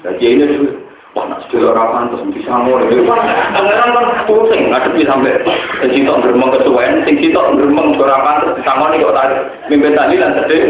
Jadi 0.00 0.24
ini 0.24 0.44
tuh, 0.48 0.72
wah, 1.12 1.28
nak 1.28 1.44
sudah 1.52 1.76
orang 1.76 2.08
pantas, 2.08 2.24
bisa 2.32 2.48
ngomong. 2.48 2.88
Pangeran 2.88 3.92
kan 3.92 4.24
pusing, 4.24 4.72
ngadepi 4.72 5.04
sampai. 5.04 5.36
Dan 5.84 5.88
kita 5.92 6.12
geremeng 6.24 6.52
kesuwen, 6.56 7.04
sing 7.04 7.20
kita 7.20 7.40
geremeng 7.60 7.92
orang 8.00 8.24
pantas, 8.24 8.56
ngomong 8.64 8.96
kok 8.96 9.16
tadi. 9.16 9.36
Mimpin 9.68 9.96
tadi 9.96 10.14
dan 10.16 10.32
sedih. 10.40 10.64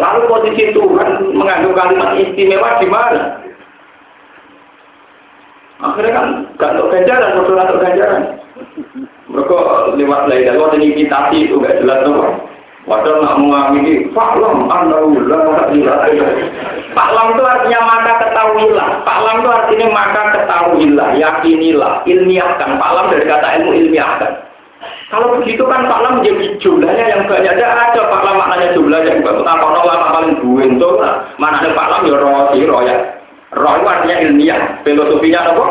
Lalu 0.00 0.20
posisi 0.28 0.72
Tuhan 0.72 1.36
mengandung 1.36 1.76
kalimat 1.76 2.16
istimewa 2.16 2.80
di 2.80 2.88
mana? 2.88 3.22
Akhirnya 5.82 6.14
kan 6.14 6.26
gak 6.56 6.72
untuk 6.78 6.94
ganjaran, 6.94 7.36
betul 7.42 7.58
ganjaran. 7.58 8.22
Mereka 9.32 9.58
lewat 9.96 10.28
lain 10.28 10.44
lewat 10.52 10.76
imitasi 10.76 11.48
itu 11.48 11.56
gak 11.64 11.80
jelas 11.80 12.04
tuh. 12.04 12.20
Padahal 12.82 13.22
nak 13.22 13.38
mengamini 13.38 14.10
faklam 14.10 14.66
anaulah 14.66 15.70
Faklam 16.92 17.26
itu 17.32 17.42
artinya 17.46 17.80
maka 17.86 18.12
ketahuilah. 18.26 18.88
Faklam 19.06 19.36
itu 19.38 19.50
artinya 19.54 19.86
maka 19.94 20.22
ketahuilah, 20.34 21.08
yakinilah, 21.14 21.92
ilmiahkan. 22.04 22.70
Faklam 22.82 23.06
dari 23.14 23.24
kata 23.30 23.48
ilmu 23.62 23.70
ilmiahkan. 23.86 24.32
Kalau 25.14 25.38
begitu 25.38 25.62
kan 25.68 25.86
faklam 25.86 26.18
menjadi 26.18 26.58
jumlahnya 26.58 27.04
yang 27.06 27.22
banyak 27.30 27.54
ada 27.54 27.66
ada 27.70 28.00
faklam 28.10 28.34
maknanya 28.34 28.68
jumlah 28.74 29.00
yang 29.06 29.18
banyak. 29.22 29.44
Tak 29.46 29.56
kono 29.62 29.80
lama 29.86 30.06
paling 30.10 30.34
buin 30.42 30.70
tuh. 30.82 30.98
Mana 31.38 31.62
ada 31.62 31.70
faklam 31.78 32.10
ya 32.10 32.18
roh 32.18 32.50
si 32.50 32.66
roh 32.66 32.82
ya. 32.82 32.96
Roh 33.54 33.72
itu 33.78 33.86
artinya 33.86 34.16
ilmiah. 34.26 34.60
Filosofinya 34.82 35.54
apa? 35.54 35.64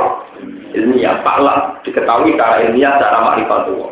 Ilmiah, 0.73 1.19
faklah 1.23 1.77
diketahui 1.85 2.35
secara 2.35 2.65
ilmiah, 2.67 2.95
secara 2.97 3.17
makrifatullah. 3.21 3.91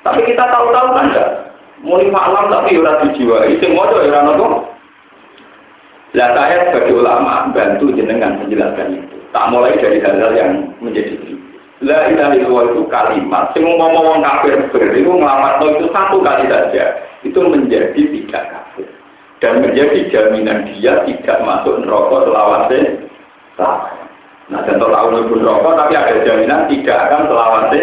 Tapi 0.00 0.20
kita 0.24 0.44
tahu-tahu 0.48 0.88
kan 0.96 1.06
enggak. 1.12 1.30
Muni 1.80 2.12
faklam 2.12 2.52
tapi 2.52 2.76
ora. 2.76 3.00
Itu 3.48 3.66
mau 3.72 3.88
ya 3.88 4.12
ora 4.12 4.20
nopo. 4.28 4.68
Lah 6.10 6.28
saya 6.34 6.68
sebagai 6.68 6.98
ulama 6.98 7.48
bantu 7.54 7.94
jenengan 7.94 8.42
menjelaskan 8.42 8.98
itu. 8.98 9.16
Tak 9.30 9.48
mulai 9.54 9.78
dari 9.78 10.02
hal-hal 10.02 10.34
yang 10.34 10.74
menjadi 10.82 11.14
La 11.80 12.12
ilaha 12.12 12.36
illallah 12.36 12.76
itu 12.76 12.82
kalimat. 12.92 13.56
Sing 13.56 13.64
mau 13.64 13.88
ngomong 13.88 14.20
kafir 14.20 14.52
itu 14.68 15.08
ngelamat 15.08 15.64
itu 15.64 15.88
satu 15.88 16.20
kali 16.20 16.44
saja. 16.52 16.84
Itu 17.24 17.40
menjadi 17.48 17.96
tidak 17.96 18.44
kafir. 18.52 18.88
Dan 19.40 19.64
menjadi 19.64 20.12
jaminan 20.12 20.68
dia 20.68 21.00
tidak 21.08 21.40
masuk 21.40 21.80
neraka 21.80 22.16
selawase. 22.28 22.80
Nah, 24.50 24.66
contoh 24.66 24.90
tahun 24.90 25.30
pun 25.30 25.46
rokok, 25.46 25.78
tapi 25.78 25.94
ada 25.94 26.26
jaminan 26.26 26.66
tidak 26.66 26.98
akan 27.06 27.30
selawase. 27.30 27.82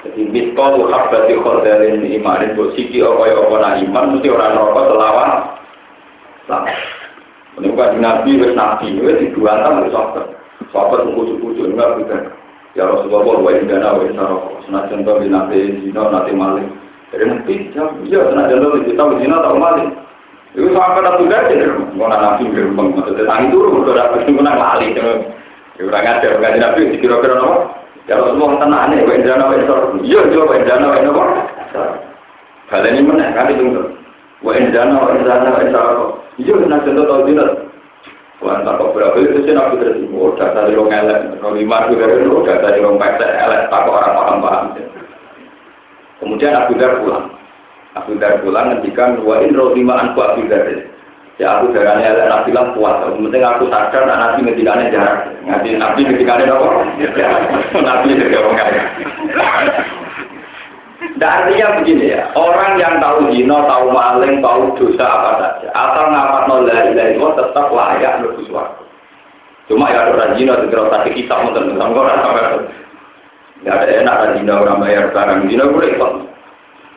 Jadi 0.00 0.20
miskol 0.32 0.88
berarti 0.88 1.36
khordalin 1.38 2.02
imanin 2.08 2.56
bosiki 2.56 3.04
okoy 3.04 3.36
okona 3.36 3.76
iman 3.84 4.16
mesti 4.16 4.32
orang 4.32 4.56
rokok 4.56 4.84
selawan. 4.90 5.30
Ini 7.60 7.68
bukan 7.76 8.00
nabi, 8.00 8.40
wes 8.40 8.56
nabi, 8.56 8.96
wes 9.04 9.20
dibuatan 9.20 9.84
wes 9.84 9.92
sobat. 9.92 10.26
Sobat 10.72 11.04
kucu-kucu 11.04 11.68
enggak 11.68 12.00
bukan. 12.00 12.22
Ya 12.78 12.86
Rasulullah 12.86 13.38
wa 13.42 13.50
indana 13.52 13.98
wa 13.98 14.06
isaroko. 14.06 14.62
Senajan 14.64 15.04
to 15.04 15.12
binate 15.20 15.58
zina 15.82 16.02
nate 16.08 16.32
maling. 16.32 16.70
Dari 17.10 17.26
mesti 17.26 17.54
jam 17.74 18.00
iya 18.06 18.22
senajan 18.30 18.62
to 18.62 18.68
kita 18.86 19.04
zina 19.20 19.36
tau 19.42 19.58
maling. 19.58 19.90
Itu 20.50 20.66
sampai 20.74 21.06
tak 21.06 21.14
sudah 21.22 21.40
aja, 21.46 21.66
mau 21.94 22.10
nabi 22.10 22.50
gerbang, 22.50 22.90
maksudnya 22.90 23.38
turun, 23.54 23.86
udah 23.86 23.94
dapat 23.94 24.26
menang 24.26 24.58
lali, 24.58 24.98
ya 24.98 25.22
orang 25.86 26.10
ada, 26.10 26.26
nggak 26.26 26.58
nabi, 26.58 26.98
kira-kira 26.98 27.38
apa? 27.38 27.80
Ya 28.10 28.18
Rasulullah 28.18 28.58
tenang 28.58 28.90
nih, 28.90 29.06
wa 29.06 29.14
indana 29.14 29.44
wa 29.46 29.54
isaroko. 29.54 30.02
Iya, 30.02 30.20
coba 30.34 30.58
indana 30.58 30.86
wa. 30.90 31.26
Kalian 32.66 32.98
ini 32.98 33.06
mana? 33.06 33.30
Kali 33.38 33.54
tunggu. 33.54 33.82
Wa 34.42 34.52
indana 34.58 34.98
wa 34.98 35.14
indana 35.14 35.48
wa 35.54 35.62
isaroko. 35.62 36.06
Iya, 36.42 36.54
senajan 36.58 36.98
to 36.98 37.02
tau. 37.06 37.22
Wah, 38.40 38.56
kok 38.64 38.96
berapa 38.96 39.20
itu 39.20 39.44
sih 39.44 39.52
nabi 39.52 39.76
terus 39.84 40.00
oh 40.16 40.32
data 40.32 40.64
di 40.64 40.72
rong 40.72 40.88
elek, 40.88 41.44
rong 41.44 41.60
lima 41.60 41.84
itu 41.86 42.00
dari 42.00 42.24
rong 42.24 42.48
data 42.48 42.72
di 42.72 42.80
elek, 42.80 43.68
tak 43.68 43.84
orang 43.84 44.16
paham 44.16 44.36
paham. 44.40 44.64
Kemudian 46.24 46.56
Abu 46.56 46.72
Dar 46.80 47.04
pulang. 47.04 47.39
Abu 47.98 48.14
Dar 48.22 48.38
pulang 48.42 48.70
ngendikan 48.70 49.18
wa 49.26 49.42
in 49.42 49.54
roh 49.54 49.74
lima 49.74 49.98
anku 49.98 50.22
Abu 50.22 50.46
Dar. 50.46 50.66
Ya 51.40 51.56
aku 51.56 51.72
darahnya 51.72 52.12
elek 52.12 52.28
nabi 52.28 52.50
lah 52.52 52.68
kuat. 52.76 53.00
Penting 53.16 53.40
aku 53.40 53.64
sadar 53.72 54.04
nak 54.04 54.18
nabi 54.20 54.38
ngendikannya 54.44 54.92
jarak. 54.92 55.18
Nabi 55.48 55.68
nabi 55.80 56.00
ngendikannya 56.04 56.52
apa? 56.52 56.68
Nabi 57.80 58.08
orang 58.36 58.56
kaya. 58.60 58.82
Nah, 61.20 61.44
artinya 61.44 61.80
begini 61.80 62.12
ya, 62.16 62.28
orang 62.32 62.80
yang 62.80 62.96
tahu 63.00 63.28
zina, 63.32 63.56
tahu 63.68 63.92
maling, 63.92 64.40
tahu 64.40 64.72
dosa 64.76 65.04
apa 65.04 65.30
saja, 65.36 65.68
asal 65.72 66.06
ngapat 66.12 66.42
nolai 66.48 66.92
ilahi 66.92 67.16
itu 67.16 67.28
tetap 67.40 67.66
layak 67.72 68.20
lebih 68.24 68.44
suatu. 68.48 68.84
Cuma 69.68 69.92
ya 69.92 70.04
ada 70.08 70.16
orang 70.16 70.32
zina, 70.40 70.60
segera 70.60 70.88
sakit 70.92 71.12
kita, 71.12 71.34
mungkin 71.44 71.76
tentang 71.76 71.92
orang 71.92 72.20
sampai 72.24 72.68
Ya 73.60 73.76
ada 73.76 73.84
enak 73.92 74.16
ada 74.16 74.26
zina 74.40 74.54
orang 74.64 74.80
bayar 74.80 75.12
barang 75.12 75.40
zina 75.44 75.68
gue 75.68 75.84
repot. 75.84 76.12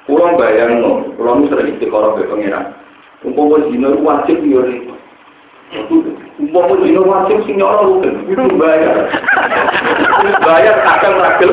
Kurang 0.03 0.35
bayar 0.35 0.67
no, 0.83 1.15
kurang 1.15 1.47
sering 1.47 1.79
istiqoroh 1.79 2.19
ke 2.19 2.27
pengiran. 2.27 2.75
Umpama 3.23 3.63
zina 3.71 3.95
wajib 4.03 4.43
ya 4.43 4.59
repot. 4.59 4.99
Umpama 6.43 6.75
zina 6.83 7.01
wajib 7.07 7.37
sih 7.47 7.55
nyorong 7.55 8.03
itu 8.27 8.43
bayar. 8.59 9.07
Bayar 10.43 10.75
kadang 10.83 11.15
ragil. 11.23 11.51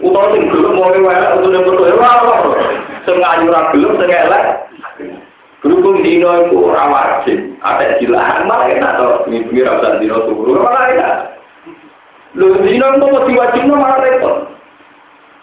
Utawa 0.00 0.32
sing 0.32 0.48
gelem 0.48 0.80
mau 0.80 0.88
wae 0.88 1.24
untuk 1.36 1.52
yang 1.52 1.64
betul 1.68 1.92
ora 1.92 2.08
apa. 2.08 2.34
Sing 3.04 3.20
ayu 3.20 3.52
ora 3.52 3.68
sing 3.76 4.08
elek. 4.08 4.44
Berhubung 5.60 6.00
dino 6.00 6.48
itu 6.48 6.56
ora 6.56 6.88
wajib, 6.88 7.36
ada 7.60 8.00
jilaan 8.00 8.48
malah 8.48 8.72
enak 8.72 8.96
to, 8.96 9.28
ini 9.28 9.60
ora 9.60 9.76
usah 9.76 9.92
dino 10.00 10.24
turu 10.24 10.56
malah 10.56 10.88
enak. 10.88 11.14
Lho 12.32 12.64
dino 12.64 12.96
mau 12.96 13.28
diwajibno 13.28 13.76
malah 13.76 14.00
repot. 14.00 14.49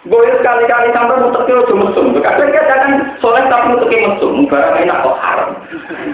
Gue 0.07 0.23
sekali-kali 0.39 0.95
sampai 0.95 1.19
mutek 1.19 1.51
ojo 1.51 1.73
mesum. 1.75 2.15
Kadang 2.23 2.47
kadang 2.47 2.95
soleh 3.19 3.43
tapi 3.51 3.75
mutek 3.75 3.91
mesum. 3.91 4.47
Barang 4.47 4.79
enak 4.79 5.03
kok 5.03 5.19
haram. 5.19 5.49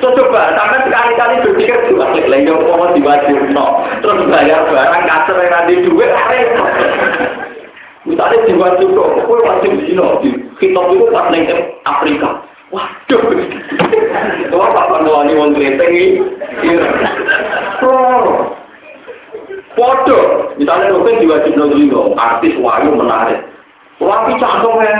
So 0.02 0.10
coba 0.18 0.58
sampai 0.58 0.90
sekali-kali 0.90 1.46
berpikir 1.46 1.78
juga 1.94 2.10
klik 2.10 2.26
lagi 2.26 2.50
mau 2.50 2.90
diwajib 2.90 3.54
no. 3.54 3.86
Terus 4.02 4.26
bayar 4.34 4.66
barang 4.66 5.06
kasar 5.06 5.38
yang 5.38 5.54
nanti 5.54 5.74
duit 5.86 6.10
repot. 6.10 6.72
Misalnya 8.04 8.46
diwajib 8.50 8.90
kok, 8.98 9.10
gue 9.30 9.46
wajib 9.46 9.72
di 9.78 9.94
di 9.94 10.30
kitab 10.60 10.86
itu 10.90 11.06
pas 11.14 11.30
neng 11.30 11.46
Afrika. 11.86 12.30
Waduh, 12.74 13.24
itu 14.42 14.58
apa 14.58 14.82
panduan 14.90 15.30
ini 15.30 15.38
mau 15.38 15.54
keliling 15.54 15.94
ini? 15.94 16.06
Foto, 19.78 20.20
misalnya 20.58 20.98
mungkin 20.98 21.22
diwajib 21.22 21.54
nol 21.54 22.18
artis 22.18 22.58
wayu 22.58 22.98
menarik. 22.98 23.54
Tapi 24.02 24.32
canggung 24.42 24.80
ya, 24.84 24.96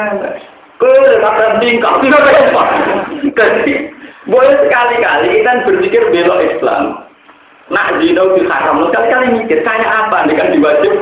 ke 0.78 0.92
kata 1.22 1.46
tingkah 1.60 1.94
tidak 2.02 2.24
apa. 2.52 2.64
Jadi 3.34 3.74
boleh 4.30 4.54
sekali-kali 4.64 5.42
kita 5.42 5.52
berpikir 5.68 6.02
belok 6.12 6.42
Islam. 6.44 6.84
Nak 7.72 8.00
zina 8.00 8.24
diharam, 8.36 8.86
sekali-kali 8.92 9.28
mikir 9.40 9.60
kayak 9.64 9.92
apa 10.08 10.28
dengan 10.28 10.52
diwajib 10.52 10.94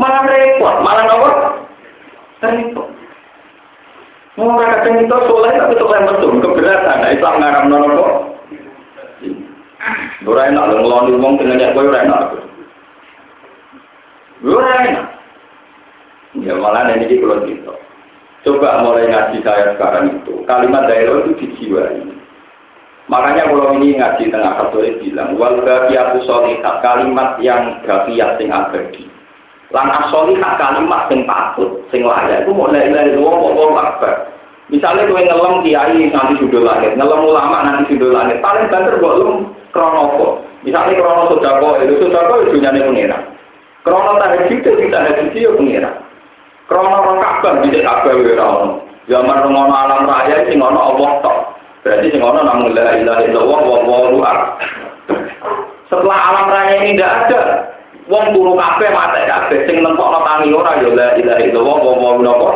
malah 0.00 0.24
repot, 0.24 0.76
malah 0.80 1.04
nopo 1.04 1.28
repot. 2.40 2.88
Mau 4.38 4.56
kadang 4.56 5.04
itu 5.04 5.16
soleh 5.28 5.52
tapi 5.52 5.74
soleh 5.76 6.00
mesum 6.08 6.40
keberatan, 6.40 6.96
nah 7.04 7.12
Islam 7.12 7.34
ngaram 7.38 7.64
nopo. 7.68 8.06
Ora 10.28 10.52
enak 10.52 10.64
lho 10.68 10.76
ngeloni 10.84 11.12
wong 11.16 11.34
dengan 11.40 11.72
kowe 11.72 11.88
ora 11.88 12.04
enak. 12.04 12.22
Ora 14.44 14.72
enak. 14.84 15.19
Ya 16.38 16.54
malah 16.54 16.86
ini 16.94 17.18
kalau 17.18 17.42
gitu. 17.42 17.74
Coba 18.40 18.80
mulai 18.80 19.10
ngaji 19.10 19.44
saya 19.44 19.76
sekarang 19.76 20.16
itu, 20.16 20.40
kalimat 20.48 20.88
daerah 20.88 21.20
itu 21.26 21.36
dijiwai. 21.36 22.00
Makanya 23.10 23.52
kalau 23.52 23.76
ini 23.76 24.00
ngaji 24.00 24.32
tengah 24.32 24.54
katolik 24.56 24.96
bilang, 25.02 25.36
wal 25.36 25.60
gafiyatu 25.60 26.24
solihat, 26.24 26.80
kalimat 26.80 27.36
yang 27.42 27.82
gafiyat 27.84 28.40
yang 28.40 28.54
abadi. 28.54 29.04
Lan 29.74 29.92
asoli 29.92 30.38
hak 30.40 30.56
kalimat 30.56 31.10
sing 31.12 31.28
patut, 31.28 31.84
sing 31.92 32.06
layak 32.06 32.46
itu 32.46 32.50
la 32.54 32.80
ilaha 32.80 33.06
illallah 33.12 33.36
wa 33.54 33.82
akbar. 33.86 34.14
Misalnya 34.70 35.10
kowe 35.10 35.18
ngelem 35.18 35.54
kiai 35.66 35.98
nanti 36.14 36.34
sudah 36.38 36.62
langit, 36.62 36.94
ngelem 36.94 37.26
ulama 37.26 37.58
nanti 37.66 37.90
sudah 37.90 38.10
langit, 38.14 38.38
paling 38.38 38.70
banter 38.70 39.02
kok 39.02 39.16
lem 39.18 39.30
krono 39.74 40.38
Misalnya 40.62 40.98
krono 40.98 41.22
sodako, 41.34 41.82
itu 41.82 41.94
sodako 41.98 42.34
itu 42.46 42.62
nyane 42.62 42.78
pengira. 42.82 43.18
Krono 43.82 44.18
tahajud 44.22 44.48
itu 44.48 44.70
tahajud 44.90 45.26
itu 45.34 45.50
pengira. 45.58 45.90
Krono 46.70 46.98
rokabah 47.02 47.66
bisa 47.66 47.82
kabah 47.82 48.14
ono. 48.14 48.78
Zaman 49.10 49.42
ngono 49.50 49.74
alam 49.74 50.06
raya 50.06 50.46
sing 50.46 50.62
ono 50.62 50.94
Allah 50.94 51.10
tok. 51.18 51.38
Berarti 51.82 52.14
sing 52.14 52.22
namun 52.22 52.70
la 52.78 52.94
ilaha 52.94 53.26
illallah 53.26 53.60
wa 53.66 53.78
wallahu 53.82 54.22
Setelah 55.90 56.18
alam 56.30 56.46
raya 56.46 56.74
ini 56.78 56.94
tidak 56.94 57.26
ada, 57.26 57.40
Wong 58.06 58.34
turu 58.34 58.54
kabeh 58.54 58.90
mate 58.94 59.22
kabeh 59.26 59.58
sing 59.66 59.82
nentokno 59.82 60.22
tangi 60.22 60.54
ora 60.54 60.78
ya 60.78 60.90
la 60.94 61.08
ilaha 61.18 61.42
illallah 61.42 61.76
wa 61.78 61.92
wa 61.98 62.10
napa. 62.22 62.50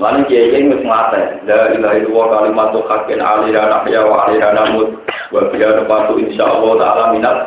Lan 0.00 0.24
kiye 0.24 0.56
kiye 0.56 0.68
wis 0.72 0.80
mate. 0.84 1.20
La 1.44 1.72
ilaha 1.76 1.96
illallah 2.00 2.26
kalimatu 2.32 2.80
haqqin 2.88 3.20
alira 3.20 3.68
nahya 3.68 4.08
wa 4.08 4.24
alira 4.24 4.56
namut 4.56 4.88
wa 5.32 5.40
biya 5.52 5.84
nepatu 5.84 6.16
insyaallah 6.16 6.72
taala 6.80 7.04
minat. 7.12 7.38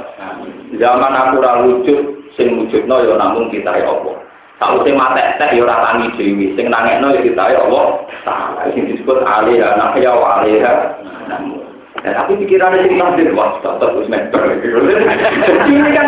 Zaman 0.78 1.14
aku 1.14 1.34
ora 1.42 1.52
wujud 1.66 2.00
sing 2.38 2.54
wujudno 2.58 3.02
ya 3.06 3.18
namung 3.18 3.50
kita 3.50 3.70
ya 3.82 3.90
Allah. 3.90 4.23
Saute 4.64 4.96
mate 4.96 5.36
teh 5.36 5.60
ya 5.60 5.68
ora 5.68 5.84
tangi 5.84 6.08
dhewe, 6.16 6.56
sing 6.56 6.72
nangekno 6.72 7.12
ya 7.12 7.20
kita 7.20 7.52
ya 7.52 7.60
Allah. 7.68 8.00
Taala 8.24 8.72
sing 8.72 8.88
disebut 8.88 9.20
nahya 9.28 10.12
wa 10.16 10.40
alira 10.40 10.96
namut. 11.28 11.60
Ya, 12.04 12.20
tapi 12.20 12.36
pikirannya 12.36 12.84
jadi 12.84 13.00
takdir, 13.00 13.32
wah, 13.32 13.56
tetap 13.64 13.80
harus 13.80 14.12
mentor. 14.12 14.44
Ini 14.50 15.92
kan, 15.96 16.08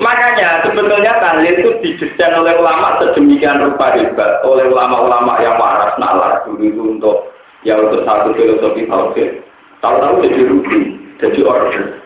makanya 0.00 0.64
sebetulnya 0.64 1.20
tahlil 1.20 1.52
itu 1.52 1.70
didesain 1.84 2.32
oleh 2.32 2.56
ulama 2.56 2.96
sedemikian 3.02 3.60
rupa 3.60 3.92
hebat, 3.92 4.40
oleh 4.40 4.64
ulama-ulama 4.72 5.36
yang 5.44 5.60
waras 5.60 5.92
nalar 6.00 6.40
dulu 6.48 6.64
itu 6.64 6.82
untuk 6.96 7.16
ya 7.60 7.76
untuk 7.76 8.08
satu 8.08 8.32
filosofi 8.32 8.88
tauhid. 8.88 9.44
Tahu-tahu 9.84 10.24
jadi 10.24 10.40
rugi, 10.48 10.80
jadi 11.20 11.40
order. 11.44 12.00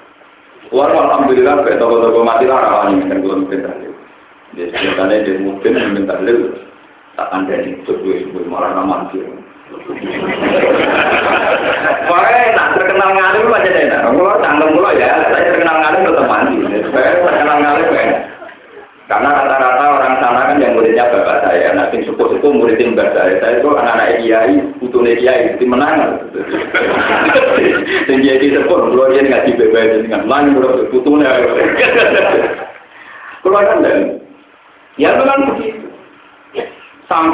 Luar 0.75 0.91
alhamdulillah, 0.91 1.63
kayak 1.63 1.79
toko-toko 1.79 2.27
mati 2.27 2.49
lah 2.51 2.59
rawani 2.59 3.07
kan 3.07 3.23
belum 3.23 3.47
tahlil. 3.47 3.93
Jadi 4.57 4.71
sebenarnya 4.73 5.25
dia 5.27 5.43
mungkin 5.43 5.77
minta 5.93 6.17
tahlil, 6.17 6.57
tak 7.19 7.29
ada 7.35 7.55
di 7.67 7.73
itu 7.83 8.39
malah 8.49 8.79
mati. 8.87 9.21
Pokoknya 12.09 12.41
nak 12.57 12.73
terkenal 12.77 13.11
ngalim 13.13 13.53
aja 13.53 13.69
deh. 13.69 13.85
Nah, 13.91 14.01
kalau 14.09 14.41
tanggung 14.41 14.73
mulu 14.73 14.91
ya, 14.97 15.29
saya 15.29 15.53
terkenal 15.53 15.77
ngalim 15.83 16.09
tetap 16.09 16.25
mandi. 16.25 16.57
Saya 16.89 17.11
terkenal 17.21 17.59
ngalim 17.61 17.89
ya. 17.93 18.05
Karena 19.09 19.41
rata-rata 19.41 19.85
orang 19.89 20.21
sana 20.21 20.53
kan 20.53 20.61
yang 20.61 20.77
muridnya 20.77 21.09
bapak 21.09 21.41
saya, 21.41 21.73
nanti 21.73 22.05
sepuh 22.05 22.29
itu 22.37 22.49
muridin 22.53 22.93
bapak 22.93 23.17
saya. 23.17 23.41
Saya 23.41 23.57
itu 23.57 23.69
anak-anak 23.73 24.21
kiai, 24.21 24.57
butuh 24.85 25.01
kiai, 25.01 25.57
itu 25.57 25.65
menang. 25.65 26.29
Dan 28.05 28.21
kiai 28.21 28.53
sepuh, 28.53 28.79
kalau 28.93 29.09
dia 29.09 29.25
ngaji 29.25 29.51
bebas 29.57 30.05
dengan 30.05 30.29
lain, 30.29 30.61
kalau 30.61 30.85
butuhnya. 30.93 31.29
Kalau 33.41 33.61
kan 33.65 33.81
ya 35.01 35.15
memang 35.17 35.57
begitu 35.57 35.89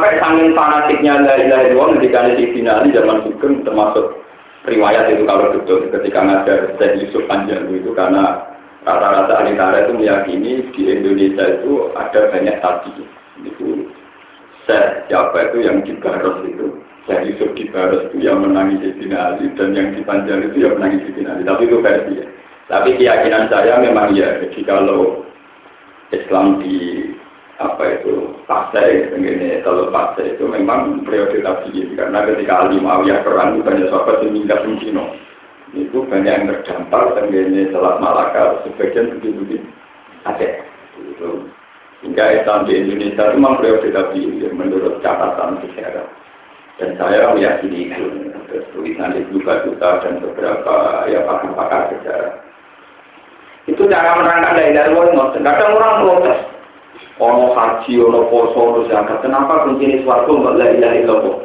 sampai 0.05 0.21
sangin 0.21 0.53
fanatiknya 0.53 1.25
dari 1.25 1.49
dari 1.49 1.73
uang 1.73 1.97
ketika 1.97 2.37
di 2.37 2.53
finali 2.53 2.93
zaman 2.93 3.25
termasuk 3.41 4.21
riwayat 4.69 5.09
itu 5.09 5.25
kalau 5.25 5.49
betul 5.57 5.89
ketika 5.89 6.21
ngajar 6.21 6.77
saya 6.77 7.01
Yusuf 7.01 7.25
Panjang 7.25 7.73
itu 7.73 7.89
karena 7.97 8.45
rata-rata 8.85 9.41
ahli 9.41 9.57
itu 9.57 9.93
meyakini 9.97 10.53
di 10.77 10.83
Indonesia 10.93 11.57
itu 11.57 11.89
ada 11.97 12.21
banyak 12.29 12.57
tadi. 12.61 12.93
Itu 13.49 13.89
saya 14.69 15.09
siapa 15.09 15.49
itu 15.49 15.65
yang 15.65 15.81
di 15.89 15.97
Baros 15.97 16.45
itu 16.45 16.85
saya 17.09 17.25
Yusuf 17.25 17.57
di 17.57 17.65
Baros 17.73 18.05
itu 18.13 18.29
yang 18.29 18.45
menangis 18.45 18.85
di 18.85 18.93
finali 19.01 19.49
dan 19.57 19.73
yang 19.73 19.97
di 19.97 20.05
Panjang 20.05 20.53
itu 20.53 20.69
yang 20.69 20.77
menangis 20.77 21.01
di 21.09 21.13
finali 21.17 21.49
tapi 21.49 21.65
itu 21.65 21.81
versi 21.81 22.21
ya. 22.21 22.29
Tapi 22.69 23.01
keyakinan 23.01 23.49
saya 23.49 23.81
memang 23.81 24.13
ya 24.13 24.37
jadi 24.37 24.61
kalau 24.69 25.25
Islam 26.13 26.61
di 26.61 27.09
apa 27.63 28.03
itu 28.03 28.35
pasai 28.51 29.15
ini 29.15 29.63
kalau 29.63 29.87
pasai 29.95 30.35
itu 30.35 30.43
memang 30.43 31.07
periode 31.07 31.39
tabiin 31.39 31.95
karena 31.95 32.27
ketika 32.27 32.67
Ali 32.67 32.83
Muawiyah 32.83 33.23
perang 33.23 33.63
banyak 33.63 33.87
sahabat 33.91 34.27
yang 34.27 34.35
di 34.43 34.73
Cina. 34.83 35.05
Itu 35.75 36.07
banyak 36.07 36.35
yang 36.35 36.47
terdampar 36.51 37.19
dan 37.19 37.35
ini 37.35 37.67
Selat 37.71 37.99
Malaka 37.99 38.63
sebagian 38.63 39.19
begitu 39.19 39.59
ada. 40.27 40.63
Itu 40.99 41.51
hingga 42.03 42.25
Islam 42.43 42.67
di 42.67 42.73
Indonesia 42.79 43.23
itu 43.27 43.35
memang 43.39 43.59
periode 43.59 43.89
tabiin 43.91 44.55
menurut 44.55 45.03
catatan 45.03 45.59
sejarah. 45.67 46.07
Dan 46.79 46.99
saya 46.99 47.31
meyakini 47.35 47.91
itu. 47.91 48.07
Tulisan 48.71 49.19
itu 49.19 49.43
juga 49.43 49.67
dan 49.67 50.23
beberapa 50.23 51.07
ya 51.11 51.27
pakar-pakar 51.27 51.91
sejarah. 51.91 52.35
Itu 53.67 53.83
cara 53.91 54.15
menerangkan 54.15 54.55
dari 54.55 54.71
dari 54.79 54.95
kadang 55.43 55.75
orang 55.75 55.95
protes 56.07 56.54
ono 57.19 57.55
haji, 57.55 57.93
ono 58.01 58.27
poso, 58.27 58.59
ono 58.59 58.81
zakat. 58.91 59.23
Kenapa 59.23 59.67
kuncinya 59.67 60.03
suatu 60.03 60.35
nggak 60.35 60.57
la 60.59 60.67
ilaha 60.75 60.97
illallah? 60.99 61.37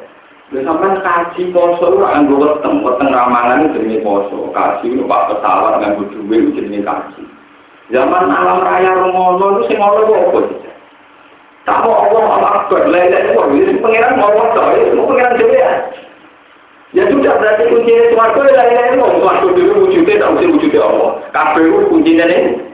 Lu 0.49 0.65
sampai 0.65 0.97
kaji 1.05 1.53
poso 1.53 1.93
lu 1.93 2.01
anggo 2.01 2.41
weteng, 2.41 2.82
weteng 2.82 3.13
ramalan 3.13 3.69
jenenge 3.77 4.01
poso. 4.01 4.49
Kaji 4.49 4.97
lu 4.97 5.05
pak 5.05 5.29
pesawat 5.29 5.77
nganggo 5.77 6.10
duwe 6.10 6.49
jenenge 6.58 6.82
kaji. 6.82 7.23
Zaman 7.93 8.34
alam 8.34 8.65
raya 8.65 8.97
ngono 8.97 9.62
lu 9.62 9.62
sing 9.69 9.77
ngono 9.77 10.10
kok 10.10 10.21
apa? 10.34 10.39
Tak 11.69 11.86
mau 11.86 12.01
Allah 12.01 12.25
Allah 12.34 12.51
Akbar, 12.65 12.89
la 12.89 12.97
ilaha 13.05 13.21
illallah. 13.29 13.47
Ini 13.53 13.77
pengiran 13.77 14.17
mau 14.17 14.34
Allah, 14.34 14.73
itu 14.73 15.01
pengiran 15.05 15.38
dhewe 15.38 15.53
ya. 15.53 15.71
Ya 16.97 17.03
sudah 17.13 17.34
berarti 17.38 17.69
kuncinya 17.69 18.05
suatu 18.10 18.41
la 18.41 18.65
ilaha 18.65 18.89
illallah. 18.97 19.21
Suatu 19.21 19.47
dulu 19.53 19.86
wujudnya 19.86 20.17
tak 20.17 20.29
mesti 20.34 20.49
wujudnya 20.49 20.82
Allah. 20.82 21.12
Kabeh 21.29 21.65
kuncinya 21.93 22.25
ini. 22.25 22.68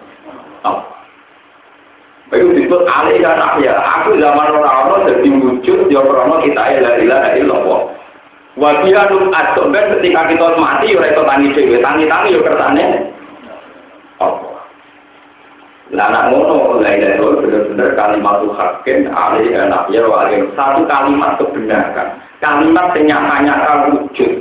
Itu 2.33 2.57
disebut 2.57 2.89
alih 2.89 3.21
dan 3.21 3.37
ya. 3.61 3.77
Aku 4.01 4.17
zaman 4.17 4.49
orang-orang 4.49 5.13
jadi 5.13 5.29
wujud, 5.29 5.79
ya 5.93 6.01
orang 6.01 6.41
kita 6.41 6.63
ilah 6.81 6.93
ilah 6.97 7.23
illallah. 7.37 7.81
Wajah 8.55 9.11
num 9.11 9.35
adom 9.35 9.69
ben 9.69 9.99
ketika 9.99 10.31
kita 10.31 10.57
mati, 10.57 10.95
ya 10.95 11.05
itu 11.11 11.21
tangi 11.27 11.51
dewi, 11.53 11.77
tangi 11.83 12.07
tangi 12.07 12.33
ya 12.33 12.41
kertane. 12.41 12.85
Apa? 14.17 14.47
Lah 15.91 16.07
anak 16.09 16.23
ngono, 16.33 16.81
la 16.81 16.97
ilaha 16.97 17.13
illallah 17.19 17.41
benar-benar 17.45 17.89
kalimat 17.93 18.41
hakim, 18.57 18.97
alih 19.11 19.45
dan 19.53 19.75
ya 19.91 20.01
alih. 20.07 20.39
Satu 20.55 20.81
kalimat 20.87 21.37
kebenaran, 21.37 22.07
kalimat 22.39 22.95
nyata-nyata 22.95 23.91
wujud, 23.91 24.31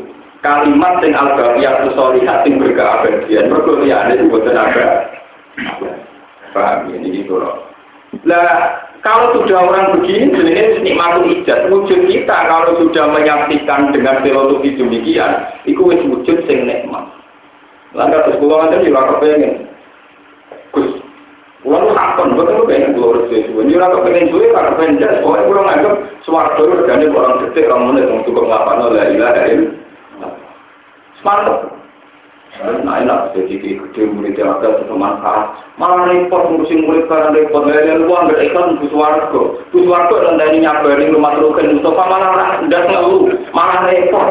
kalimat 0.40 0.94
yang 1.02 1.20
al-baqiyah 1.20 1.74
solihat 1.92 2.46
yang 2.46 2.62
berkeabadian, 2.62 3.50
berkuliah 3.50 4.08
itu 4.14 4.30
buatan 4.30 4.56
apa? 4.56 4.86
Paham 6.54 6.86
ini 6.94 7.18
gitu 7.18 7.42
loh. 7.42 7.73
Lah 8.22 8.86
kalau 9.02 9.36
sudah 9.36 9.68
orang 9.68 10.00
begini 10.00 10.32
sebenarnya 10.32 10.80
nikmatul 10.80 11.28
ijat 11.28 11.68
wujud 11.68 12.00
kita 12.08 12.36
kalau 12.48 12.72
sudah 12.80 13.04
menyaksikan 13.12 13.92
dengan 13.92 14.22
filosofi 14.24 14.78
demikian 14.78 15.44
itu 15.66 15.82
wujud 15.82 16.38
sing 16.46 16.64
nikmat. 16.64 17.04
Langkah 17.94 18.26
terus 18.26 18.40
pulau 18.40 18.64
aja 18.64 18.80
di 18.80 18.90
luar 18.90 19.06
kepengen. 19.18 19.70
Gus, 20.74 20.98
pulau 21.62 21.86
lu 21.86 21.90
takon, 21.94 22.34
betul 22.34 22.66
pengen 22.66 22.94
pulau 22.98 23.14
resmi. 23.14 23.46
Ini 23.46 23.78
orang 23.78 23.94
kepengen 24.02 24.30
duit 24.34 24.50
karena 24.50 24.74
pengen 24.74 24.98
jas. 24.98 25.20
Pokoknya 25.22 25.46
pulau 25.46 25.64
suara 26.26 26.50
dulu 26.56 26.72
regane 26.82 27.06
orang 27.12 27.38
detik 27.44 27.68
orang 27.70 27.94
menit 27.94 28.10
untuk 28.10 28.40
ngapain 28.40 28.82
lah 28.82 29.06
ilah 29.12 29.30
dari. 29.36 29.54
Semangat. 31.20 31.83
Nah 32.62 33.02
enak, 33.02 33.34
jadi 33.34 33.58
gede 33.58 34.02
murid 34.14 34.38
yang 34.38 34.62
ada 34.62 34.86
manfaat. 34.86 35.58
Malah 35.74 36.06
repot 36.06 36.54
ngurusin 36.54 36.86
murid 36.86 37.10
karena 37.10 37.34
repot. 37.34 37.66
Lain 37.66 38.06
uang 38.06 38.30
gak 38.30 38.46
ikan 38.46 38.78
bus 38.78 38.94
warga. 38.94 39.42
Bus 39.74 39.86
warga 39.90 40.14
dan 40.22 40.38
dari 40.38 40.62
nyabarin 40.62 41.10
rumah 41.10 41.34
terukan 41.34 41.74
Mustafa 41.74 42.04
malah 42.06 42.62
udah 42.62 42.82
ngeluh, 42.86 43.26
malah 43.50 43.90
repot. 43.90 44.28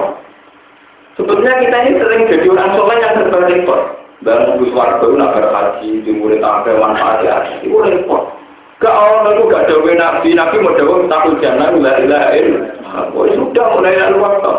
Sebetulnya 1.20 1.68
kita 1.68 1.78
ini 1.84 2.00
sering 2.00 2.22
jadi 2.32 2.48
orang 2.48 2.72
soleh 2.80 2.98
yang 3.04 3.14
serba 3.20 3.40
repot. 3.44 3.82
Dan 4.24 4.56
bus 4.56 4.72
warga 4.72 5.04
itu 5.04 5.16
nabar 5.20 5.46
haji, 5.52 5.90
di 6.08 6.12
murid 6.16 6.40
ada 6.40 6.72
manfaatnya, 6.80 7.60
itu 7.60 7.76
repot. 7.76 8.32
Gak 8.80 8.96
orang 8.96 9.36
itu 9.36 9.44
gak 9.52 9.68
ada 9.68 9.76
nabi, 10.00 10.30
nabi 10.32 10.56
mau 10.64 10.76
dawa 10.80 10.96
takut 11.12 11.44
jangan, 11.44 11.76
la 11.84 12.00
ilaha 12.00 12.30
illallah. 12.40 13.12
Oh 13.12 13.28
sudah 13.28 13.68
mulai 13.76 14.00
lalu 14.00 14.18
waktu. 14.24 14.56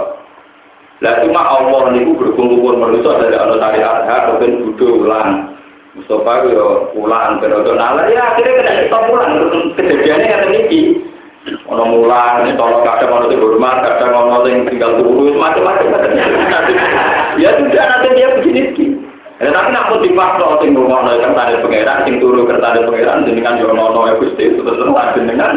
Lah 1.05 1.21
cuma 1.21 1.45
Allah 1.45 1.93
niku 1.93 2.17
berkumpul 2.17 2.81
manusia 2.81 3.21
dari 3.21 3.37
Allah 3.37 3.61
syariat 3.61 4.09
hak 4.09 4.23
mungkin 4.33 4.73
butuh 4.73 5.05
ulang. 5.05 5.31
Mustafa 5.93 6.49
yo 6.49 6.91
ulang 6.97 7.45
periode 7.45 7.77
nala 7.77 8.09
ya 8.09 8.35
akhirnya 8.35 8.59
kena 8.65 8.73
kita 8.89 8.99
pulang 9.07 9.33
kejadiannya 9.77 10.33
kata 10.33 10.47
niki. 10.49 10.81
Ono 11.69 11.85
mulang, 11.93 12.49
tolong 12.57 12.81
kadang 12.89 13.21
ono 13.21 13.29
sing 13.29 13.37
hormat, 13.37 13.85
kadang 13.85 14.17
ono 14.17 14.49
sing 14.49 14.65
tinggal 14.65 14.97
turu, 14.97 15.29
macam-macam 15.37 15.93
ya 17.37 17.53
sudah 17.61 17.85
nanti 17.85 18.09
dia 18.17 18.33
begini 18.41 18.63
ki. 18.73 18.87
Ya, 19.45 19.53
tapi 19.53 19.77
nak 19.77 19.93
mau 19.93 20.01
dipaksa 20.01 20.65
sing 20.65 20.73
ngono 20.73 21.21
kertane 21.21 21.61
pangeran, 21.61 22.09
sing 22.09 22.17
turu 22.17 22.49
kertane 22.49 22.81
pangeran 22.89 23.29
jenengan 23.29 23.61
yo 23.61 23.77
ono 23.77 24.09
ya 24.09 24.17
Gusti 24.17 24.57
terus 24.57 24.73
terus 24.73 25.13
jenengan. 25.21 25.53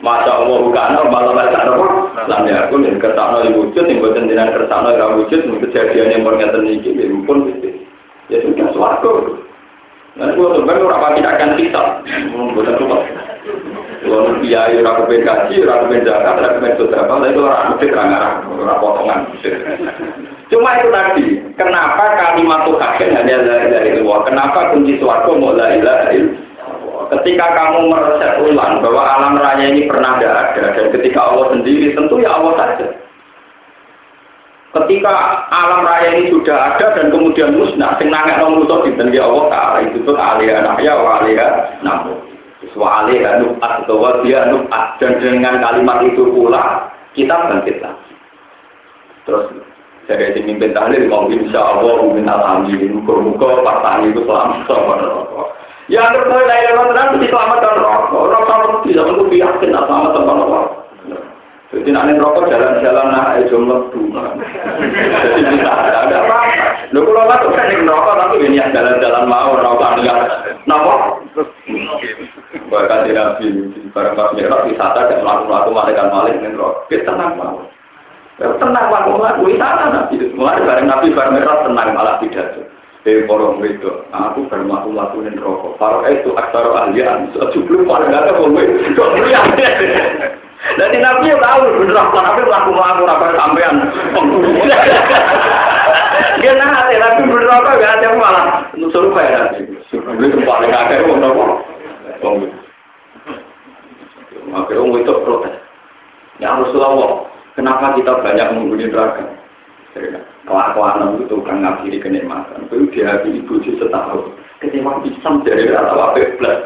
Masya 0.00 0.32
Allah 0.32 0.58
bukan 0.64 0.96
malah 1.12 1.32
baca 1.36 1.58
apa? 1.60 1.88
Ya 2.48 2.64
aku 2.64 2.80
dan 2.80 2.96
kertasno 2.96 3.44
di 3.44 3.52
wujud, 3.52 3.84
yang 3.84 4.00
buatan 4.00 4.32
dengan 4.32 4.48
kertasno 4.52 4.96
yang 4.96 5.16
wujud, 5.20 5.40
kejadian 5.68 6.12
yang 6.16 6.22
berkaitan 6.24 6.64
ini, 6.64 6.80
ya 6.80 7.04
pun 7.28 7.38
ya 8.32 8.38
sudah 8.40 8.68
suaraku. 8.72 9.40
Nah, 10.18 10.26
itu 10.34 10.42
sebenarnya 10.42 10.88
orang 10.90 11.14
tidak 11.20 11.34
akan 11.38 11.50
kita, 11.54 11.82
bukan 12.56 12.76
cuma. 12.82 12.98
Kalau 14.00 14.32
biaya 14.42 14.80
orang 14.80 14.96
kepen 15.04 15.22
gaji, 15.22 15.54
orang 15.62 15.80
kepen 15.86 16.02
zakat, 16.08 16.34
orang 16.40 16.54
kepen 16.56 16.72
sodara, 16.80 17.14
itu 17.28 17.40
orang 17.44 17.68
mesti 17.70 17.86
terang-arang, 17.92 18.34
orang 18.48 18.80
potongan. 18.80 19.20
Cuma 20.50 20.70
itu 20.80 20.88
tadi, 20.90 21.26
kenapa 21.54 22.04
kalimat 22.18 22.60
Tuhan 22.66 23.12
hanya 23.20 23.36
dari 23.70 24.00
luar? 24.02 24.26
Kenapa 24.26 24.74
kunci 24.74 24.98
suaraku 24.98 25.38
mau 25.38 25.54
la 25.54 25.78
ilaha 25.78 26.10
ketika 27.10 27.46
kamu 27.58 27.90
meresep 27.90 28.32
ulang 28.46 28.78
bahwa 28.78 29.02
alam 29.02 29.34
raya 29.34 29.66
ini 29.66 29.90
pernah 29.90 30.16
tidak 30.18 30.54
ada 30.54 30.64
dan 30.78 30.86
ketika 30.94 31.18
Allah 31.18 31.46
sendiri 31.50 31.90
tentu 31.98 32.22
ya 32.22 32.30
Allah 32.38 32.54
saja. 32.54 32.86
Ketika 34.70 35.14
alam 35.50 35.82
raya 35.82 36.14
ini 36.14 36.30
sudah 36.30 36.54
ada 36.54 36.94
dan 36.94 37.10
kemudian 37.10 37.58
musnah, 37.58 37.98
sing 37.98 38.06
nangek 38.06 38.38
nang 38.38 38.62
musuh 38.62 38.86
dinten 38.86 39.10
Allah 39.18 39.44
Taala 39.50 39.78
itu 39.82 39.98
tuh 40.06 40.14
alih 40.14 40.46
ya 40.78 40.94
wa 40.94 41.18
alih 41.18 41.34
namu. 41.82 42.14
Wa 42.78 43.02
alih 43.02 43.18
nubat 43.42 43.82
atau 43.82 44.22
dia 44.22 44.46
nubat 44.46 44.94
dan 45.02 45.18
dengan 45.18 45.58
kalimat 45.58 46.06
itu 46.06 46.22
pula 46.30 46.86
kita 47.18 47.34
bangkit 47.34 47.82
lagi. 47.82 48.14
Terus 49.26 49.50
saya 50.06 50.30
jadi 50.30 50.46
mimpin 50.46 50.70
tahlil, 50.70 51.06
mau 51.10 51.26
insya 51.26 51.58
Allah, 51.58 52.02
minta 52.10 52.34
alhamdulillah, 52.34 52.98
muka-muka, 52.98 53.62
partai 53.62 54.10
itu 54.10 54.22
selamat, 54.26 54.66
Ya 54.66 55.59
anggap 55.98 56.22
saya 56.30 56.44
lain 56.46 56.66
lewat 56.70 56.86
terang 56.92 57.08
mesti 57.18 57.26
selamat 57.34 57.58
dan 57.58 57.74
rokok. 57.82 58.20
Orang 58.30 58.42
selamat 58.46 58.70
bisa 58.86 59.00
aku 59.02 59.22
yakin 59.34 59.74
apa 59.74 59.86
selamat 59.90 60.10
tanpa 60.14 60.32
rokok. 60.38 60.66
Jadi 61.70 61.90
nanti 61.94 62.12
rokok 62.18 62.46
jalan-jalan 62.46 63.06
nah 63.10 63.34
itu 63.42 63.56
lebu. 63.58 64.00
Jadi 64.14 65.40
bisa 65.50 65.70
ada 65.70 66.18
apa? 66.22 66.38
Lu 66.94 67.02
kalau 67.06 67.26
nggak 67.26 67.40
tuh 67.42 67.50
kan 67.50 67.74
rokok 67.86 68.14
tapi 68.22 68.36
ini 68.46 68.62
yang 68.62 68.70
jalan-jalan 68.70 69.24
mau 69.26 69.50
rokok 69.58 69.90
enggak. 69.98 70.18
Napa? 70.70 70.94
Bahkan 72.70 73.00
di 73.06 73.10
nabi 73.10 73.46
barang 73.90 74.14
pas 74.14 74.30
merah 74.34 74.60
wisata 74.66 75.00
dan 75.10 75.26
melakukan 75.26 75.74
malaikat 75.74 76.06
malik 76.14 76.34
dengan 76.38 76.58
rokok. 76.58 76.86
Kita 76.86 77.10
tenang 77.10 77.32
mau. 77.34 77.58
Tenang 78.38 78.86
mau 78.94 79.42
wisata 79.42 79.84
nabi. 79.90 80.14
Mulai 80.38 80.62
bareng 80.62 80.86
nabi 80.86 81.06
bareng 81.10 81.34
merah 81.34 81.56
tenang 81.66 81.88
malah 81.98 82.14
tidak. 82.22 82.78
Eh 83.08 83.24
porong 83.24 83.64
itu, 83.64 83.88
aku 84.12 84.44
baru 84.52 84.68
matu 84.68 84.92
matuin 84.92 85.32
rokok. 85.40 85.80
Para 85.80 86.04
itu 86.12 86.36
aktor 86.36 86.76
ahlian, 86.76 87.32
sebelum 87.32 87.88
pada 87.88 88.12
nggak 88.12 88.24
ada 88.28 88.32
kowe, 88.36 88.62
kok. 88.92 89.10
Dan 90.76 90.92
nabi 91.00 91.32
yang 91.32 91.40
tahu 91.40 91.72
bener 91.80 91.96
apa 91.96 92.18
nabi 92.20 92.44
laku 92.44 92.70
laku 92.76 93.02
apa 93.08 93.26
sampean. 93.32 93.74
Dia 96.44 96.52
nanti 96.52 96.94
nabi 97.00 97.22
bener 97.24 97.48
apa 97.48 97.80
gak 97.80 97.94
ada 97.96 98.08
malah 98.12 98.46
suruh 98.76 99.08
kayak 99.16 99.56
nabi. 99.56 99.64
Paling 100.44 100.68
yang 100.68 101.24
mau 101.24 101.56
Akhirnya 104.50 104.82
orang 104.82 104.98
itu 104.98 105.14
protes. 105.22 105.54
Ya 106.42 106.58
Rasulullah, 106.58 107.22
kenapa 107.54 107.94
kita 107.94 108.18
banyak 108.18 108.50
menghuni 108.50 108.90
neraka? 108.90 109.22
Kelakuan 110.46 111.18
itu 111.18 111.24
tukang 111.26 111.62
ngakhiri 111.62 111.98
kenikmatan. 111.98 112.66
Itu 112.70 112.90
di 112.90 113.00
hati 113.02 113.42
ibu 113.42 113.58
di 113.62 113.74
setahun. 113.78 114.34
Kecewa 114.60 115.00
pisang 115.02 115.40
dari 115.42 115.66
rata 115.72 115.94
wabek 115.96 116.36
plus. 116.36 116.58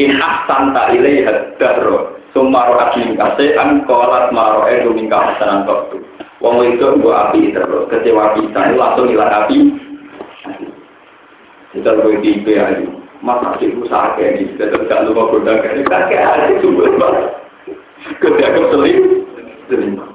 In 0.00 0.16
ahsan 0.16 0.72
tak 0.72 0.96
ilai 0.96 1.28
hadaro. 1.28 2.18
Sumaro 2.32 2.80
akim 2.80 3.12
kasean 3.20 3.84
kolat 3.84 4.32
maro 4.32 4.64
edu 4.64 4.96
mingka 4.96 5.20
hasanan 5.20 5.68
waktu. 5.68 6.00
Wong 6.40 6.64
itu 6.64 6.98
gua 7.04 7.28
api 7.28 7.52
terus. 7.52 7.86
Kecewa 7.92 8.32
pisang 8.34 8.74
langsung 8.80 9.12
hilang 9.12 9.28
api. 9.28 9.58
Kita 11.76 11.90
lebih 11.92 12.20
tipe 12.20 12.52
aja. 12.56 13.02
masa 13.22 13.54
ibu 13.62 13.86
sakit 13.86 14.34
ini, 14.34 14.58
tetap 14.58 14.82
gak 14.90 15.06
lupa 15.06 15.30
godang 15.30 15.62
ini, 15.62 15.86
kakek 15.86 16.26
ada 16.26 16.58
sumber 16.58 16.90
banget. 16.98 17.26
Ketika 18.18 18.62
seling, 18.74 18.98
seling. 19.70 20.11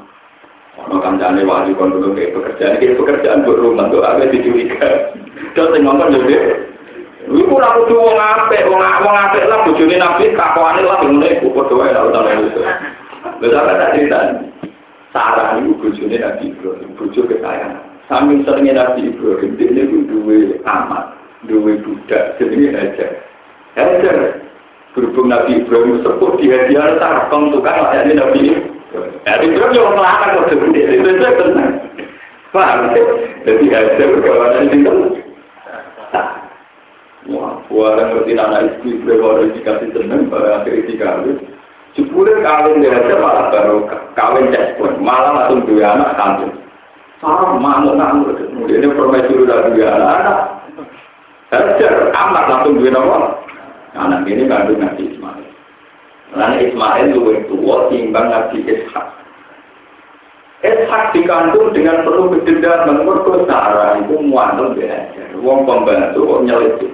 Ono 0.77 1.01
kancane 1.01 1.41
wali 1.41 1.73
kon 1.73 1.89
dulu 1.89 2.13
kayak 2.13 2.37
pekerjaan, 2.37 2.77
kayak 2.77 2.97
pekerjaan 3.01 3.43
buat 3.43 3.57
rumah 3.57 3.89
tuh 3.89 4.05
agak 4.05 4.29
dicuriga. 4.29 5.09
Terus 5.57 5.73
ngomong 5.81 6.13
jadi, 6.13 6.37
Iku 7.27 7.59
ora 7.59 7.75
kudu 7.75 7.99
wong 7.99 8.15
apik, 8.15 8.63
wong 8.71 8.79
wong 8.79 9.15
apik 9.19 9.51
lah 9.51 9.59
bojone 9.67 9.99
Nabi 9.99 10.31
kakoane 10.31 10.79
lah 10.79 11.03
ngene 11.03 11.27
iku 11.35 11.51
padha 11.51 11.75
wae 11.75 11.91
lah 11.91 12.07
utawa 12.07 12.31
itu. 12.39 12.63
Lha 12.63 13.47
sampe 13.51 13.73
tak 13.75 13.91
cerita. 13.99 14.19
Sarah 15.11 15.59
iku 15.59 15.75
bojone 15.75 16.15
Nabi 16.15 16.55
Ibrahim, 16.55 16.89
bojo 16.95 17.21
kesayangan. 17.27 17.83
Saking 18.07 18.47
seringnya 18.47 18.79
Nabi 18.79 19.11
Ibrahim, 19.11 19.59
dia 19.59 19.83
itu 19.83 20.07
duwe 20.07 20.55
amat, 20.63 21.19
duwe 21.51 21.75
budak, 21.83 22.39
jenenge 22.39 22.71
Hajar. 22.71 23.11
Hajar, 23.75 24.17
berhubung 24.95 25.27
Nabi 25.27 25.59
Ibrahim 25.59 25.99
sepuh 25.99 26.39
di 26.39 26.47
hadiah 26.47 26.95
Sarah, 26.95 27.27
kong 27.27 27.51
tukang 27.51 27.75
layani 27.75 28.15
Nabi 28.15 28.39
Ibrahim. 28.47 28.76
Nabi 29.27 29.51
Ibrahim 29.51 29.75
yang 29.75 29.91
melakukan 29.91 30.37
waktu 30.39 30.55
gede, 30.55 30.81
itu 30.87 31.09
saja 31.19 31.29
tenang. 31.35 31.73
Paham? 32.55 32.95
Jadi 33.43 33.65
Hajar 33.67 34.07
berkawanan 34.07 34.71
itu. 34.71 34.93
Wah, 37.27 37.59
orang 37.67 38.07
ngerti 38.15 38.39
anak 38.39 38.63
istri 38.71 39.03
berwarna 39.03 39.51
dikasih 39.51 39.91
seneng 39.91 40.31
pada 40.31 40.63
akhirnya 40.63 40.87
dikawin. 40.87 41.35
Sepuluh 41.91 42.39
kawin 42.39 42.79
dia 42.79 42.95
aja 42.95 43.19
malah 43.19 43.51
baru 43.51 43.83
kawin 44.15 44.47
cekpon, 44.55 45.03
malah 45.03 45.43
langsung 45.43 45.67
dua 45.67 45.91
anak 45.91 46.15
kandung. 46.15 46.55
Sarah 47.19 47.59
manut 47.59 47.99
manut, 47.99 48.37
kemudian 48.39 48.95
permaisuri 48.95 49.43
udah 49.43 49.75
dua 49.75 49.87
anak 49.91 50.11
anak. 50.23 50.39
Hajar 51.51 51.93
amat 52.15 52.43
langsung 52.47 52.79
dua 52.79 52.89
nama. 52.95 53.19
Anak 53.97 54.23
ini 54.23 54.47
kandung 54.47 54.79
Nabi 54.79 55.03
Ismail. 55.11 55.47
Karena 56.31 56.55
Ismail 56.63 57.05
lebih 57.11 57.43
tua 57.51 57.91
timbang 57.91 58.27
Nabi 58.31 58.63
Ishak. 58.63 59.06
Ishak 60.67 61.15
dikandung 61.15 61.71
dengan 61.71 62.03
penuh 62.03 62.27
kedendam 62.35 62.91
menurut 62.91 63.47
Sarah 63.47 64.03
itu 64.03 64.19
muanul 64.19 64.75
belajar. 64.75 65.31
Wong 65.39 65.63
pembantu 65.63 66.43
nyelidik. 66.43 66.91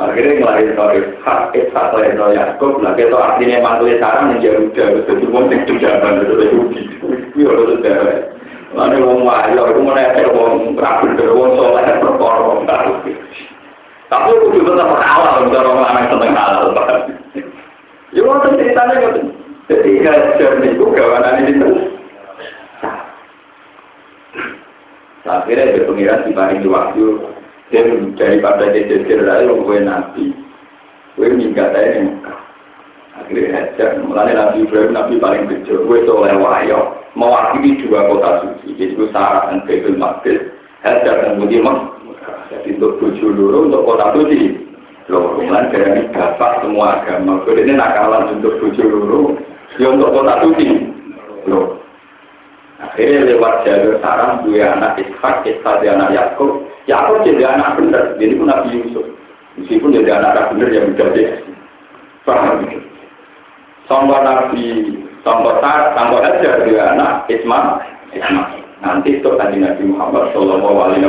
Akhirnya 0.00 0.38
ngelahir 0.38 0.72
dari 0.78 1.00
hak 1.26 1.52
Ishak 1.52 1.90
lahir 1.92 2.14
dari 2.14 2.38
Yakub, 2.38 2.78
lah 2.80 2.94
kita 2.94 3.18
artinya 3.18 3.58
mantu 3.60 3.90
sarang 3.98 4.32
yang 4.32 4.40
jauh 4.40 4.66
jauh, 4.72 5.02
jadi 5.04 5.24
wong 5.28 5.50
yang 5.50 5.66
tujaban 5.66 6.22
itu 6.22 6.34
Yahudi, 6.40 6.82
itu 7.34 7.44
harus 7.44 7.68
sudah. 7.74 7.96
Lalu 8.70 9.02
wong 9.02 9.20
wayo, 9.26 9.62
itu 9.66 9.80
ada 9.90 10.24
wong 10.30 10.78
rapi 10.78 11.06
dari 11.18 11.34
wong 11.34 11.58
soleh 11.58 11.84
perkara 11.98 12.38
wong 12.46 12.60
tahu. 12.64 12.92
Tapi 14.10 14.28
aku 14.30 14.46
juga 14.54 14.78
tetap 14.78 14.90
halal, 15.02 15.34
untuk 15.42 15.58
orang 15.58 15.86
anak 15.90 16.08
seneng 16.08 16.32
halal. 16.38 16.64
Ya 18.14 18.20
wong 18.22 18.38
ceritanya 18.46 18.94
gitu. 19.04 19.39
Jadi 19.70 20.02
hajar 20.02 20.52
itu 20.66 20.82
gawanan 20.82 21.46
terus. 21.46 21.80
Akhirnya 25.30 25.78
dia 25.78 25.86
pengiran 25.86 26.26
di 26.26 26.32
paling 26.34 26.66
waktu. 26.66 27.06
Dan 27.70 28.18
daripada 28.18 28.74
jejer 28.74 29.22
lalu 29.22 29.62
gue 29.62 29.78
nabi, 29.86 30.34
gue 31.14 31.30
minggat 31.38 31.70
aja 31.70 32.02
nih 32.02 32.18
Akhirnya 33.14 33.62
hajar, 33.62 34.02
mulanya 34.02 34.50
Nabi 34.50 34.66
Ibrahim, 34.66 34.90
Nabi 34.90 35.14
paling 35.22 35.44
kecil, 35.46 35.86
gue 35.86 36.02
soleh 36.02 36.34
wayo, 36.34 36.98
mewakili 37.14 37.78
dua 37.86 38.10
kota 38.10 38.42
suci, 38.42 38.74
yaitu 38.74 39.06
Sarah 39.14 39.54
dan 39.54 39.62
Baitul 39.70 40.00
Maqdis, 40.00 40.50
hajar 40.82 41.14
dan 41.22 41.38
Budi 41.38 41.62
Jadi 42.50 42.68
untuk 42.74 42.98
tujuh 42.98 43.30
luru, 43.30 43.70
untuk 43.70 43.86
kota 43.86 44.18
suci, 44.18 44.56
loh, 45.10 45.36
kemudian 45.36 45.70
dari 45.70 46.10
dapat 46.10 46.64
semua 46.64 47.02
agama, 47.02 47.42
jadi 47.46 47.60
ini 47.66 47.72
nakalan 47.78 48.40
untuk 48.40 48.56
tujuh 48.62 48.86
luru, 48.88 49.22
ya 49.78 49.86
untuk 49.92 50.10
kota 50.10 50.34
suci, 50.42 50.66
loh. 51.46 51.78
Akhirnya 52.80 53.36
lewat 53.36 53.68
jalur 53.68 54.00
Sarah, 54.00 54.40
dua 54.40 54.72
anak 54.72 54.96
Ishak, 54.96 55.44
Ishak 55.44 55.84
dia 55.84 55.92
anak 55.92 56.16
Yakub, 56.16 56.64
Yakub 56.88 57.20
jadi 57.28 57.52
anak 57.52 57.76
benar, 57.76 58.16
jadi 58.16 58.40
pun 58.40 58.48
Nabi 58.48 58.68
Yusuf. 58.80 59.04
Meskipun 59.60 59.92
jadi 59.92 60.16
anak 60.16 60.56
benar 60.56 60.68
yang 60.72 60.88
mudah 60.96 61.08
deh. 61.12 61.28
Paham 62.24 62.64
gitu. 62.64 62.80
Sampai 63.84 64.24
Nabi, 64.24 64.66
sampai 65.20 65.60
Sar, 65.60 65.92
sampai 65.92 66.24
aja 66.24 66.50
dia 66.64 66.82
anak 66.96 67.28
Isma, 67.28 67.84
Isma. 68.16 68.42
Nanti 68.80 69.20
itu 69.20 69.28
tadi 69.36 69.60
Nabi 69.60 69.84
Muhammad 69.84 70.32
Shallallahu 70.32 70.78
Alaihi 70.80 71.04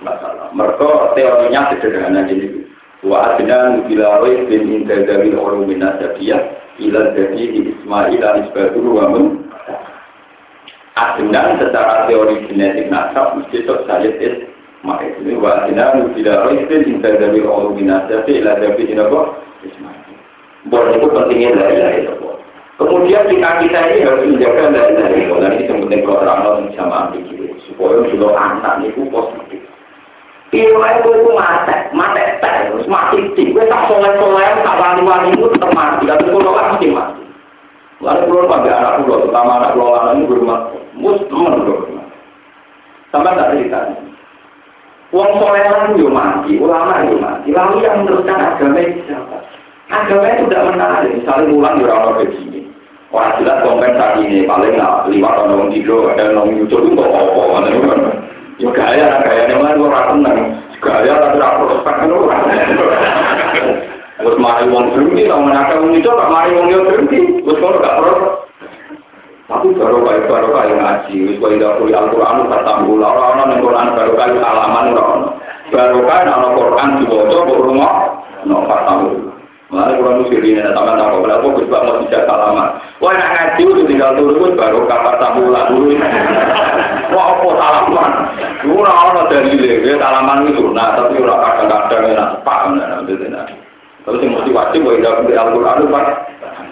Wasallam. 0.00 0.48
Mereka 0.56 1.12
teorinya 1.12 1.76
sederhana 1.76 2.24
gini. 2.24 2.64
Wa 3.04 3.36
adna 3.36 3.76
nubila 3.76 4.24
rois 4.24 4.48
bin 4.48 4.64
intadawil 4.80 5.36
ulumina 5.36 6.00
jadiyah 6.00 6.63
ila 6.80 7.02
jadi 7.14 7.44
Ismail 7.52 8.20
al-Isbatul 8.22 8.86
wa 8.90 9.04
mun 9.12 9.26
Adnan 10.94 11.58
secara 11.58 12.06
teori 12.06 12.46
genetik 12.46 12.86
nasab 12.86 13.34
mesti 13.34 13.66
itu 13.66 13.74
saya 13.86 14.14
maka 14.86 15.10
ini 15.18 15.34
wa 15.34 15.66
adnan 15.66 16.06
nubila 16.06 16.46
rois 16.46 16.62
bin 16.70 16.86
intadawil 16.86 17.50
ulumina 17.50 18.06
jadiyah 18.06 18.40
ila 18.40 18.52
jadi 18.62 18.94
Ismail 19.64 20.04
boleh 20.68 20.96
itu 20.96 21.06
pentingnya 21.12 21.50
dari 21.60 21.76
dari 21.76 21.98
itu. 22.08 22.14
Kemudian 22.74 23.28
kita 23.30 23.50
kita 23.62 23.78
ini 23.92 23.98
harus 24.02 24.24
menjaga 24.24 24.64
dari 24.72 24.92
dari 24.96 25.16
itu. 25.28 25.34
Dan 25.36 25.52
ini 25.60 25.64
penting 25.68 26.02
terang 26.08 26.40
langsung 26.40 26.72
sama 26.74 26.96
ambil. 27.12 27.22
Supaya 27.68 27.96
juga 28.08 28.28
anak 28.32 28.74
itu 28.88 29.04
positif. 29.12 29.43
Itu 30.54 30.78
itu 30.78 31.30
mati, 31.34 31.74
mati 31.90 32.22
teh, 32.38 32.54
terus 32.70 32.86
mati 32.86 33.18
ti. 33.34 33.50
Gue 33.50 33.66
tak 33.66 33.90
soleh 33.90 34.14
soleh, 34.22 34.62
tak 34.62 34.78
wali 34.78 35.34
itu 35.34 35.50
tetap 35.50 35.74
mati. 35.74 36.06
Tapi 36.06 36.30
kalau 36.30 36.54
kan 36.54 36.78
mesti 36.78 36.94
mati. 36.94 37.22
Lalu 37.98 38.22
kalau 38.30 38.50
pada 38.50 38.70
anak 38.78 38.94
pulau, 39.02 39.20
terutama 39.26 39.52
anak 39.58 39.74
anak 39.74 40.12
ini 40.14 40.28
berumah, 40.30 40.60
mus 40.94 41.18
teman 41.26 41.58
loh. 41.66 41.82
Sampai 43.10 43.34
tak 43.34 43.50
cerita. 43.50 43.80
Uang 45.10 45.30
soleh 45.42 45.62
itu 45.94 46.06
mati, 46.06 46.52
ulama 46.62 47.02
itu 47.02 47.18
mati. 47.18 47.48
Lalu 47.50 47.82
yang 47.82 48.06
meneruskan 48.06 48.38
agama 48.38 48.78
itu 48.78 48.98
siapa? 49.10 49.36
Agama 49.90 50.26
itu 50.38 50.42
tidak 50.46 50.66
menarik. 50.70 51.10
Misalnya 51.18 51.50
ulang 51.50 51.74
di 51.78 51.84
orang 51.86 52.14
begini. 52.18 52.60
Wah 53.14 53.30
jelas 53.38 53.62
kompensasi 53.62 54.26
ini 54.26 54.42
paling 54.42 54.74
lima 55.06 55.28
tahun 55.38 55.54
orang 55.54 55.70
tidur 55.70 56.10
ada 56.10 56.34
orang 56.34 56.50
muncul 56.50 56.82
itu 56.82 56.98
apa-apa. 56.98 58.23
Ya 58.62 58.70
gaya, 58.70 59.06
gaya 59.26 59.50
yang 59.50 59.66
lain 59.66 59.82
orang 59.82 60.06
tenang. 60.14 60.38
Gaya 60.78 61.12
tapi 61.18 61.36
tidak 61.42 61.54
prospek 61.58 61.96
itu 62.06 62.14
orang. 62.14 62.42
Terus 64.14 64.38
mari 64.38 64.64
wong 64.70 64.94
berhenti, 64.94 65.26
kalau 65.26 65.42
menakar 65.42 65.82
wong 65.82 65.92
itu 65.98 66.06
tak 66.06 66.30
mari 66.30 66.54
wong 66.54 66.66
yang 66.70 66.86
berhenti. 66.86 67.18
Terus 67.42 67.58
kalau 67.58 67.78
nggak 67.82 67.96
prospek. 67.98 68.30
Tapi 69.44 69.66
baru 69.76 69.98
kayak 70.06 70.24
baru 70.24 70.48
kayak 70.56 70.76
ngaji, 70.80 71.16
wis 71.28 71.36
kau 71.36 71.52
tidak 71.52 71.76
kuliah 71.76 72.00
Al-Quran, 72.00 72.48
kata 72.48 72.72
mula 72.88 73.08
orang-orang 73.12 73.48
yang 73.52 73.60
Quran 73.60 73.86
baru 73.92 74.12
kayak 74.16 74.40
alaman 74.40 74.86
orang. 74.96 75.22
Baru 75.68 75.98
kayak 76.08 76.32
orang 76.32 76.54
Quran 76.56 76.88
juga 77.04 77.16
itu 77.28 77.54
rumah, 77.60 77.94
no 78.48 78.56
mula. 78.64 79.12
Malah 79.74 79.98
kurang 79.98 80.22
musir 80.22 80.38
ini, 80.38 80.62
sama 80.70 80.94
sama 80.94 81.18
kenapa 81.18 81.46
gus 81.50 81.66
mau 81.66 81.98
tidak 82.06 82.30
salaman. 82.30 82.68
Wah 83.02 83.10
nak 83.10 83.30
ngaji 83.34 83.62
udah 83.66 83.84
tinggal 83.90 84.10
turun 84.14 84.54
baru 84.54 84.86
kabar 84.86 85.18
tamu 85.18 85.50
lah 85.50 85.66
dulu. 85.66 85.98
Wah 87.14 87.24
apa 87.34 87.48
salaman? 87.58 88.12
Dulu 88.62 88.86
orang 88.86 89.26
dari 89.34 89.58
dia 89.58 89.98
salaman 89.98 90.46
itu, 90.46 90.70
nah 90.70 90.94
tapi 90.94 91.18
orang 91.18 91.42
kadang-kadang 91.42 92.14
enak 92.14 92.30
paham 92.46 92.78
nah 92.78 93.02
itu 93.02 93.26
nah. 93.26 93.50
Terus 94.06 94.22
yang 94.22 94.32
mesti 94.38 94.50
wajib 94.54 94.80
bahwa 94.86 94.94
tidak 94.94 95.26
di 95.26 95.34
Al-Quran 95.34 95.78
itu 95.82 95.86
pak. 95.90 96.06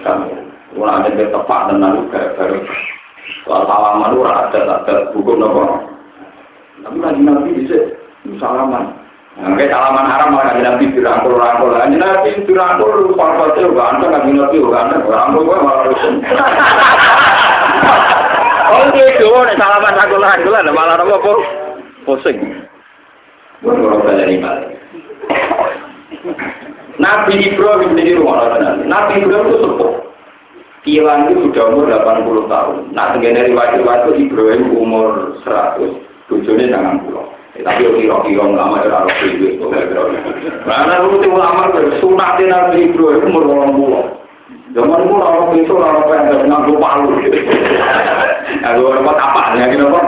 Kamu, 0.06 0.26
orang 0.78 0.94
ada 1.02 1.10
yang 1.10 1.30
tepat 1.34 1.60
dan 1.66 1.76
lalu 1.82 2.00
baru. 2.12 2.58
Soal 3.42 3.62
salaman 3.66 4.14
orang 4.14 4.38
ada 4.46 4.58
ada 4.78 4.94
hukum 5.10 5.42
nopo. 5.42 5.62
Tapi 6.86 6.96
lagi 7.02 7.20
nabi 7.26 7.50
bisa 7.66 7.78
salaman. 8.38 9.01
Kayak 9.32 9.72
salaman 9.72 10.04
haram 10.12 10.28
malah 10.36 10.52
kajian 10.52 10.66
nabi 10.68 10.84
dirangkul 10.92 11.40
rangkul. 11.40 11.72
Kajian 11.72 12.04
nabi 12.04 12.30
dirangkul 12.44 13.16
parpatnya 13.16 13.64
juga 13.64 13.82
anda 13.88 14.06
kajian 14.12 14.36
nabi 14.36 14.56
juga 14.60 14.76
anda 14.84 14.96
rangkul 15.00 15.42
gue 15.48 15.56
malah 15.60 15.84
rusun. 15.88 16.14
Oh 18.72 18.88
gitu, 18.96 19.28
nih 19.28 19.56
salaman 19.60 19.96
rangkul 20.00 20.20
rangkul 20.20 20.56
ada 20.56 20.72
malah 20.72 20.96
apa 20.96 21.16
kok 21.20 21.38
pusing. 22.08 22.38
Gue 23.60 23.72
ngurus 23.72 24.08
aja 24.08 24.24
nih 24.24 24.40
Nabi 27.00 27.34
Ibrahim 27.50 27.98
ini 27.98 28.14
rumah 28.14 28.52
Nabi. 28.52 28.84
Nabi 28.86 29.12
Ibrahim 29.20 29.48
itu 29.48 29.58
sepuh. 29.64 29.92
Kilang 30.82 31.30
itu 31.30 31.46
sudah 31.46 31.64
umur 31.70 31.86
80 31.94 32.50
tahun. 32.50 32.76
Nah, 32.90 33.14
riwayat-riwayat 33.14 34.02
itu 34.10 34.12
Ibrahim 34.26 34.74
umur 34.74 35.38
100, 35.46 35.78
tujuannya 36.26 36.74
jangan 36.74 36.98
pulau. 37.06 37.30
Tapi 37.60 37.84
kira-kira 38.00 38.48
ulama 38.48 38.80
ya 38.80 38.96
harus 38.96 39.16
itu 39.28 39.60
karena 40.64 41.04
lu 41.04 41.20
tuh 41.20 41.30
ulama 41.36 41.68
sunatin 42.00 42.48
nabi 42.48 42.88
Ibrahim 42.88 43.28
umur 43.28 43.44
orang 43.44 43.72
pulau 43.76 44.04
zaman 44.72 45.04
itu 45.04 45.14
orang 45.20 45.52
itu 45.60 45.72
orang 45.76 45.96
yang 46.08 46.22
nggak 46.32 46.42
nganggu 46.48 46.74
palu 46.80 47.10
aku 48.64 48.82
apa 48.88 49.12
apanya 49.20 49.64
gitu 49.68 49.84
apa 49.84 50.00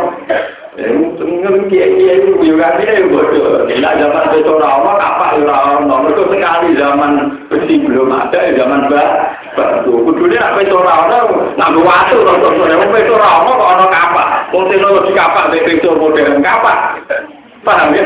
Tengah 0.75 1.71
kiai 1.71 1.87
kiai 1.95 2.19
itu 2.19 2.35
juga 2.43 2.75
ini 2.83 3.07
bodoh. 3.07 3.63
Tidak 3.71 3.95
zaman 3.95 4.27
betul 4.35 4.59
rawa 4.59 4.99
apa 4.99 5.39
rawa 5.39 5.87
nomor 5.87 6.11
itu 6.11 6.27
sekali 6.35 6.75
zaman 6.75 7.31
besi 7.47 7.79
belum 7.79 8.11
ada 8.11 8.51
zaman 8.59 8.91
batu. 8.91 9.95
Kudunya 10.03 10.43
apa 10.43 10.67
itu 10.67 10.75
rawa 10.75 11.31
ngambil 11.55 11.83
waktu 11.87 12.19
sore. 12.27 12.75
Apa 12.75 12.97
itu 13.07 13.15
rawa 13.15 13.47
kok 13.47 13.71
ono 13.71 13.87
kapal. 13.87 14.29
Mau 14.51 14.67
teknologi 14.67 15.13
kapal 15.15 15.45
betul 15.55 15.95
modern 15.95 16.43
kapal. 16.43 16.79
Paham 17.65 17.97
ya? 17.97 18.05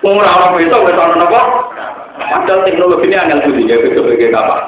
Mau 0.00 0.22
rawa 0.22 0.54
itu 0.62 0.70
betul 0.70 1.02
ono 1.02 1.26
apa? 1.26 1.42
Padahal 2.18 2.62
teknologi 2.66 3.10
ini 3.10 3.16
angel 3.18 3.42
budi 3.50 3.66
ya 3.66 3.76
betul 3.82 4.06
betul 4.06 4.30
kapal. 4.30 4.60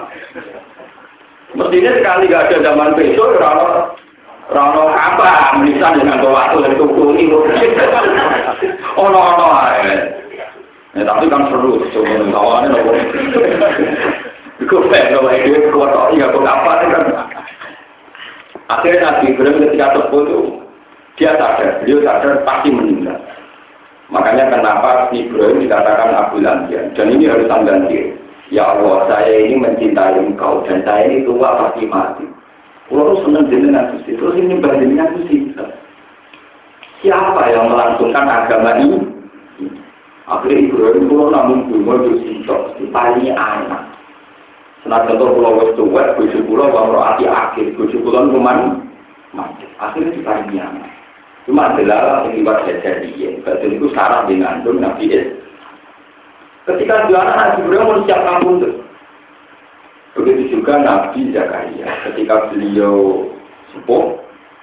Mestinya 1.51 1.93
sekali 1.99 2.31
gak 2.31 2.47
ada 2.47 2.57
zaman 2.63 2.95
besok 2.99 3.39
rawa 3.39 3.95
Rono 4.51 4.91
apa? 4.91 5.63
Bisa 5.63 5.95
dengan 5.95 6.27
waktu 6.27 6.59
dan 6.67 6.75
tuku 6.75 7.03
ini. 7.15 7.31
Ono 8.99 9.19
ono 9.19 9.47
aja. 9.55 10.19
Ya 10.91 11.07
tapi 11.07 11.31
kan 11.31 11.47
seru, 11.47 11.79
coba 11.95 12.19
tawannya 12.35 12.75
nopo. 12.75 12.91
Iku 14.59 14.77
fair, 14.91 15.15
kalau 15.15 15.31
itu 15.31 15.71
kuat 15.71 15.95
iya 16.19 16.35
kok 16.35 16.43
apa 16.43 16.73
kan? 16.83 17.05
Akhirnya 18.67 19.03
Nabi 19.07 19.31
Ibrahim 19.31 19.63
ketika 19.71 19.95
terputus, 19.95 20.67
dia 21.21 21.37
sadar, 21.37 21.85
beliau 21.85 22.01
sadar 22.01 22.41
pasti 22.49 22.73
meninggal. 22.73 23.21
Makanya 24.09 24.49
kenapa 24.49 25.13
Ibrahim 25.13 25.69
dikatakan 25.69 26.17
Abu 26.17 26.41
Lantian. 26.41 26.97
Dan 26.97 27.13
ini 27.13 27.29
harus 27.29 27.47
anda 27.53 27.77
Ya 28.51 28.67
Allah, 28.67 29.07
saya 29.07 29.47
ini 29.47 29.63
mencintai 29.63 30.19
engkau 30.19 30.67
dan 30.67 30.83
saya 30.83 31.07
ini 31.07 31.23
tua 31.23 31.55
pasti 31.55 31.87
mati. 31.87 32.27
Kalau 32.91 33.23
senang 33.23 33.47
dengan 33.47 33.95
Gusti, 33.95 34.19
terus 34.19 34.35
ini 34.35 34.59
dengan 34.59 35.15
Gusti. 35.15 35.55
Siapa 37.05 37.43
yang 37.55 37.71
melangsungkan 37.71 38.27
agama 38.27 38.75
ini? 38.83 38.99
Akhirnya 40.27 40.67
Ibrahim 40.67 41.07
pulau 41.07 41.31
namun 41.31 41.71
bunga 41.71 42.11
di 42.11 42.13
sintok, 42.27 42.75
paling 42.91 43.31
anak. 43.31 43.87
Senang 44.83 45.07
contoh 45.07 45.39
pulau 45.39 45.59
wes 45.63 45.71
tuwet, 45.79 46.19
buju 46.19 46.43
pulau 46.51 46.75
bang 46.75 46.91
roati 46.91 47.25
akhir, 47.31 47.79
buju 47.79 48.03
pulau 48.03 48.27
kuman 48.35 48.83
mati. 49.31 49.71
Akhirnya 49.79 50.11
di 50.11 50.21
paling 50.27 50.59
anak. 50.59 50.90
Cuma 51.51 51.75
adalah 51.75 52.31
akibat 52.31 52.63
jadi 52.63 53.11
Betul 53.43 53.75
itu 53.75 53.91
sarah 53.91 54.23
dengan 54.31 54.63
Nabi 54.63 55.11
Ketika 56.63 57.11
dua 57.11 57.27
anak 57.27 57.59
Ibrahim 57.59 57.91
mau 57.91 58.07
siap 58.07 58.23
kampung 58.23 58.63
tuh. 58.63 58.75
Begitu 60.15 60.55
juga 60.55 60.79
Nabi 60.79 61.35
Zakaria 61.35 61.91
ketika 62.07 62.55
beliau 62.55 63.27
sepuh 63.75 64.15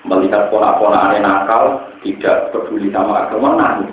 melihat 0.07 0.47
pola-pola 0.47 1.11
aneh 1.11 1.19
nakal 1.19 1.91
tidak 2.07 2.55
peduli 2.55 2.87
sama 2.95 3.27
agama 3.27 3.59
nangis. 3.59 3.91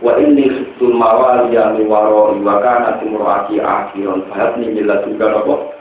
Wa 0.00 0.16
ini 0.16 0.48
sutul 0.48 0.96
mawali 0.96 1.52
yang 1.52 1.76
warori 1.84 2.40
wa 2.40 2.56
kana 2.64 2.96
timuraki 3.04 3.60
akhiron 3.60 4.24
fahad 4.32 4.56
ni 4.56 4.72
bila 4.72 5.04
juga 5.04 5.28
nopo 5.28 5.76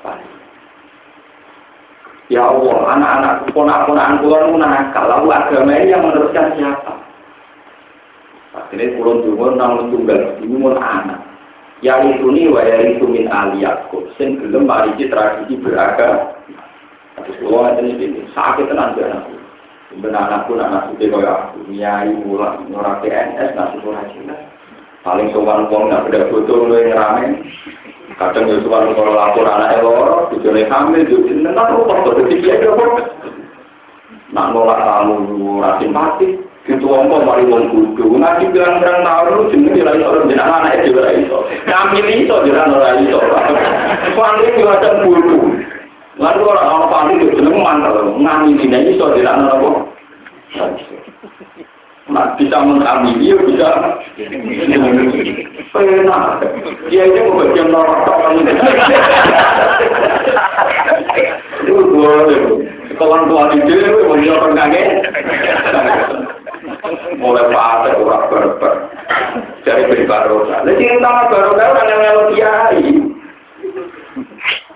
Ya 2.30 2.46
Allah, 2.46 2.78
anak-anak 2.94 3.34
ponak-ponakan 3.58 4.22
kula 4.22 4.54
nakal, 4.54 5.10
lalu 5.10 5.34
agama 5.34 5.74
ini 5.74 5.90
yang 5.90 6.06
meneruskan 6.06 6.54
siapa? 6.54 6.94
Akhirnya 8.54 8.94
kulon 9.02 9.26
dungo 9.26 9.58
namun 9.58 9.90
tunggal, 9.90 10.38
ini 10.38 10.54
mun 10.54 10.78
anak. 10.78 11.26
Yang 11.82 12.22
itu 12.22 12.28
nih 12.30 12.46
wa 12.54 12.62
itu 12.62 13.06
min 13.10 13.26
ali 13.34 13.66
Yakub 13.66 14.14
sing 14.20 14.38
gelem 14.38 14.70
marisi 14.70 15.10
tradisi 15.10 15.58
beragam. 15.58 16.38
Terus 17.18 17.40
kula 17.42 17.74
ngeten 17.74 17.98
iki 17.98 18.06
sakit 18.36 18.68
tenan 18.68 18.94
ben 18.94 19.16
aku 19.16 19.34
ben 20.04 20.14
anakku 20.14 20.60
anak 20.60 20.92
suci 20.92 21.08
kaya 21.08 21.50
aku. 21.50 21.66
Nyai 21.72 22.14
mula 22.20 22.62
ora 22.76 23.00
PNS 23.00 23.56
nasi 23.56 23.80
ora 23.82 24.04
jelas 24.12 24.44
paling 25.04 25.32
sowan 25.32 25.72
wong 25.72 25.88
nak 25.88 26.06
beda 26.08 26.28
foto 26.28 26.68
luwih 26.68 26.92
rame. 26.92 27.40
Kadang 28.20 28.52
yo 28.52 28.60
sowan 28.66 28.92
kalau 28.98 29.16
lapor 29.16 29.48
anak 29.48 29.80
loro 29.80 30.28
bojone 30.28 30.68
hamil 30.68 31.08
yo 31.08 31.18
jeneng 31.24 31.56
kok 31.56 31.88
kok 31.88 32.16
dadi 32.20 32.36
piye 32.44 32.56
kok 32.60 32.78
nak 34.36 34.52
nolak 34.52 34.80
tamu 34.84 35.16
ora 35.60 35.80
simpatik. 35.80 36.44
Itu 36.68 36.86
wong 36.86 37.10
mari 37.10 37.50
wong 37.50 37.72
kudu. 37.72 38.20
Ngaji 38.20 38.54
bilang 38.54 38.78
bilang 38.84 39.02
tahun 39.02 39.34
lu 39.34 39.50
jeneng 39.50 39.80
ora 39.82 39.96
iso 39.96 40.28
jeneng 40.28 40.52
anak 40.52 40.74
itu 40.84 41.00
ora 41.00 41.12
iso. 41.16 41.38
Kami 41.66 42.00
iso 42.26 42.36
jeneng 42.46 42.76
ora 42.76 42.90
iso. 43.00 43.20
Paling 44.14 44.60
yo 44.60 44.68
ada 44.70 44.90
kudu. 45.02 45.38
Lalu 46.20 46.42
orang 46.44 46.68
orang 46.68 46.92
paling 46.92 47.16
itu 47.24 47.40
jeneng 47.40 47.58
mantel. 47.64 48.14
Ngami 48.20 48.60
dina 48.60 48.80
iso 48.84 49.06
jeneng 49.16 49.48
ora 49.48 49.56
kok 49.58 49.78
Nah, 52.10 52.34
bisa 52.40 52.58
mengambil, 52.64 53.20
dia 53.20 53.36
bisa 53.44 53.70
pernah. 55.76 56.42
Dia 56.90 57.04
itu 57.06 57.20
membagian 57.28 57.70
norak 57.70 58.08
Itu 61.68 61.76
boleh. 61.92 62.42
Kalau 62.98 63.30
tua 63.30 63.44
di 63.54 63.60
dia, 63.68 63.94
mau 63.94 64.16
orang 64.16 64.58
kaget 64.58 64.88
mulai 67.20 67.46
fase 67.52 67.90
orang 68.00 68.24
berber 68.32 68.74
dari 69.68 69.84
beri 69.88 70.06
barokah. 70.08 70.60
Jadi 70.66 70.84
utama 70.98 71.28
barokah 71.28 71.66
orang 71.76 71.88
yang 71.88 72.02
ngelo 72.02 72.24
kiai. 72.34 72.86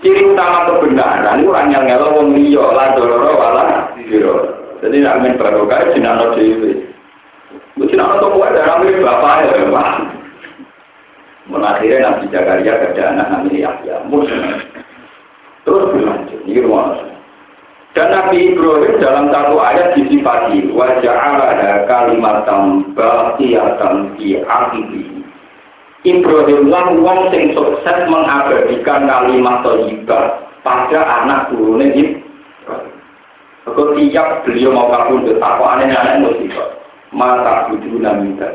Ciri 0.04 0.22
utama 0.36 0.68
kebenaran 0.68 1.40
itu 1.40 1.48
orang 1.50 1.72
yang 1.72 1.84
ngelo 1.88 2.08
wong 2.20 2.28
liya 2.36 2.66
lah 2.76 2.88
doloro 3.00 3.32
wala 3.40 3.64
biro. 3.96 4.36
Jadi 4.84 5.00
nak 5.00 5.24
main 5.24 5.40
barokah 5.40 5.96
jinano 5.96 6.36
dhewe. 6.36 6.72
Lu 6.76 6.93
jinano 7.82 8.22
to 8.22 8.28
kuwi 8.34 8.54
darah 8.54 8.78
milik 8.82 9.02
bapak 9.02 9.50
ya, 9.50 9.66
Pak. 9.70 9.90
Menakhirnya 11.50 11.98
Nabi 12.08 12.26
Zakaria 12.32 12.74
ada 12.80 13.04
anak 13.12 13.28
namanya 13.34 13.60
Yahya. 13.68 13.96
Terus 15.64 15.84
berlanjut, 15.92 16.40
ini 16.44 16.60
rumah 16.60 17.14
dan 17.94 18.10
Nabi 18.10 18.50
Ibrahim 18.50 18.98
dalam 18.98 19.30
satu 19.30 19.62
ayat 19.62 19.94
disifati 19.94 20.66
wajah 20.74 21.14
ada 21.14 21.86
kalimat 21.86 22.42
baqiyatan 22.98 24.18
di 24.18 24.42
akhibi. 24.42 25.22
Ibrahim 26.02 26.74
lah 26.74 26.90
wong 26.98 27.30
sing 27.30 27.54
sukses 27.54 27.98
mengabadikan 28.10 29.06
kalimat 29.06 29.62
thayyibah 29.62 30.42
pada 30.66 31.00
anak 31.22 31.54
turunnya 31.54 31.94
Ibrahim. 31.94 32.98
Kalau 33.64 33.96
tiap 33.96 34.42
beliau 34.44 34.74
mau 34.74 34.90
kabur 34.90 35.24
ke 35.30 35.38
tako 35.38 35.64
aneh 35.64 35.94
anak 35.94 36.20
musibah. 36.26 36.83
Mata 37.14 37.70
budu 37.70 38.02
namita. 38.02 38.50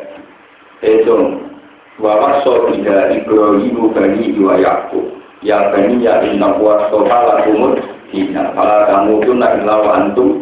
Esong. 0.83 1.47
Wawas 1.99 2.47
so 2.47 2.71
tidak 2.71 3.11
Ibrahim 3.11 3.91
bani 3.91 4.35
wa 4.39 4.55
Yakub. 4.59 5.19
Ya 5.43 5.71
bani 5.71 6.03
ya 6.03 6.23
inna 6.23 6.55
wa 6.59 6.87
sofa 6.91 7.19
lakumut 7.27 7.79
Dina, 8.09 8.57
kalau 8.57 8.89
kamu 8.89 9.13
itu 9.21 9.33
nak 9.37 9.61
lawan 9.69 10.09
antum, 10.09 10.41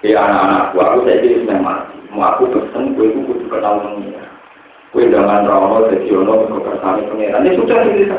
ya 0.00 0.24
anak-anakku, 0.24 0.76
aku 0.80 0.98
saya 1.04 1.20
jadi 1.20 1.44
senang 1.44 1.60
mati. 1.60 2.00
Mau 2.08 2.24
aku 2.24 2.48
pesen, 2.48 2.96
gue 2.96 3.12
itu 3.12 3.20
kudu 3.28 3.44
kenal 3.52 3.84
mengira. 3.84 4.24
Gue 4.88 5.12
jangan 5.12 5.44
rawat, 5.44 5.92
jadi 5.92 6.16
ono, 6.16 6.48
kebersama 6.48 7.04
pengiran. 7.12 7.44
Ini 7.44 7.60
sudah 7.60 7.78
cerita. 7.84 8.16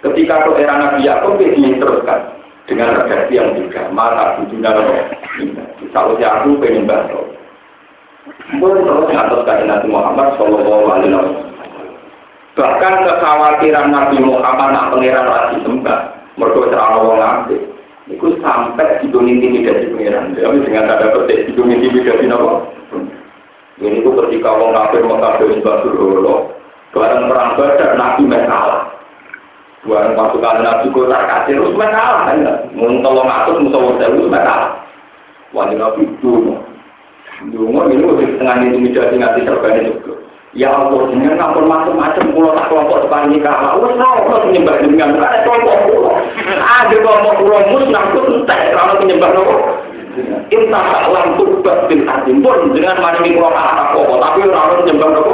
Ketika 0.00 0.48
ke 0.48 0.64
era 0.64 0.80
Nabi 0.80 1.04
Yakub, 1.04 1.36
dia 1.36 1.76
teruskan 1.76 2.20
dengan 2.64 2.96
redaksi 2.96 3.36
yang 3.36 3.52
juga. 3.52 3.84
Mata 3.92 4.40
loh. 4.40 5.04
Kalau 5.92 6.16
si 6.16 6.24
aku 6.24 6.56
pengen 6.56 6.88
bantu. 6.88 7.20
Nabi 9.70 9.86
Muhammad 9.86 10.28
Sallallahu 10.36 10.84
Alaihi 10.90 11.14
Wasallam. 11.14 11.48
Bahkan 12.58 12.94
kekhawatiran 13.06 13.88
Nabi 13.88 14.16
Muhammad 14.20 14.68
nak 14.74 14.88
pengiran 14.92 15.26
lagi 15.30 15.56
sembah 15.64 16.00
mereka 16.36 16.60
terlalu 16.68 17.16
apik. 17.16 17.62
Iku 18.10 18.26
sampai 18.42 19.00
hidung 19.06 19.30
intimidasi 19.30 19.86
pengiran. 19.94 20.34
Tapi 20.34 20.66
dengan 20.66 20.90
ada 20.90 21.14
petik 21.14 21.48
hidung 21.48 21.70
intimidasi 21.70 22.26
nopo. 22.26 22.68
Ini 23.80 24.04
itu 24.04 24.10
ketika 24.12 24.52
kafir 24.52 25.00
mau 25.08 25.16
kafir 25.16 25.56
sebab 25.56 25.88
dulu 25.88 26.52
Barang 26.90 27.30
perang 27.30 27.54
badar 27.54 27.94
nabi 27.94 28.26
kalah. 28.28 28.92
Barang 29.86 30.12
pasukan 30.18 30.60
nabi 30.60 30.90
kota 30.90 31.16
kasir 31.16 31.54
terus 31.56 31.78
kalah 31.78 32.28
kan? 32.28 32.44
Muntah 32.74 33.14
wong 33.14 33.30
atur 33.30 33.62
musuh 33.62 33.80
wong 33.80 33.96
sewu 34.02 34.26
kalah. 34.26 34.74
Wajib 35.54 35.78
nabi 35.78 36.02
itu. 36.04 36.60
Dungo 37.48 37.88
ini 37.88 38.04
udah 38.04 38.28
setengah 38.36 38.56
intimidasi 38.68 39.16
ngasih 39.16 39.42
serban 39.48 39.80
itu. 39.80 40.12
Ya 40.52 40.68
Allah, 40.68 41.08
dengan 41.08 41.40
ngampun 41.40 41.64
macam-macam 41.70 42.36
pulau 42.36 42.52
tak 42.52 42.68
kelompok 42.68 43.06
depan 43.06 43.32
nikah. 43.32 43.80
Wes 43.80 43.96
tau 43.96 44.18
kalau 44.28 44.44
penyembah 44.44 44.76
dengan 44.82 45.16
ada 45.16 45.40
kelompok 45.46 45.76
pulau. 45.88 46.20
Ada 46.44 46.96
kelompok 47.00 47.34
pulau 47.40 47.64
mus 47.72 47.84
nangkut 47.88 48.24
entek 48.28 48.76
kalau 48.76 49.00
penyembah 49.00 49.30
nopo. 49.32 49.56
Intah 50.50 50.84
tak 50.84 51.06
lampu 51.08 51.64
bin 51.88 52.02
adim 52.04 52.42
pun 52.44 52.74
dengan 52.76 52.98
mana 53.00 53.22
ini 53.24 53.38
pulau 53.38 53.54
kalah 53.56 53.88
apa 53.88 54.00
tapi 54.04 54.38
orang 54.44 54.78
penyembah 54.84 55.08
nopo. 55.08 55.32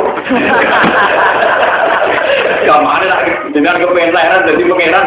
Ke 2.63 2.75
mana 2.77 3.07
lagi 3.09 3.33
dengan 3.51 3.83
kepentingan 3.83 4.47
jadi 4.47 4.63
pengiran. 4.63 5.05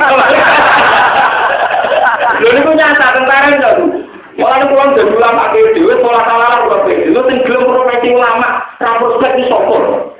Lalu 2.43 2.49
itu 2.59 2.71
nyata 2.75 3.07
tentara 3.13 3.47
itu. 3.55 4.08
Malah 4.39 4.71
pulang 4.71 4.95
jadi 4.95 5.11
ulama 5.11 5.51
ke 5.51 5.75
dewe, 5.75 5.99
sekolah 5.99 6.23
salah 6.23 6.63
ke. 6.87 7.11
Lu 7.11 7.21
sing 7.27 7.43
gelem 7.43 7.67
profesi 7.67 8.09
ulama, 8.15 8.63
ra 8.79 8.95
prospek 8.95 9.35
di 9.35 9.43
sokor. 9.51 10.15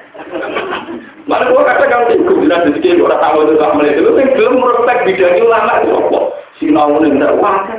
Malah 1.23 1.47
gua 1.47 1.63
kata 1.63 1.87
kamu 1.87 2.05
sing 2.11 2.19
kudu 2.27 2.43
jadi 2.51 2.67
sedikit 2.67 2.99
ora 3.07 3.15
tahu 3.23 3.47
itu 3.47 3.55
tak 3.55 3.73
melihat. 3.79 4.03
Lu 4.03 4.11
sing 4.19 4.27
gelem 4.35 4.59
prospek 4.59 4.97
bidang 5.07 5.39
ulama 5.39 5.71
itu 5.79 5.91
apa? 5.95 6.19
Sinau 6.59 6.99
ning 6.99 7.13
ndak 7.15 7.39
wae. 7.39 7.75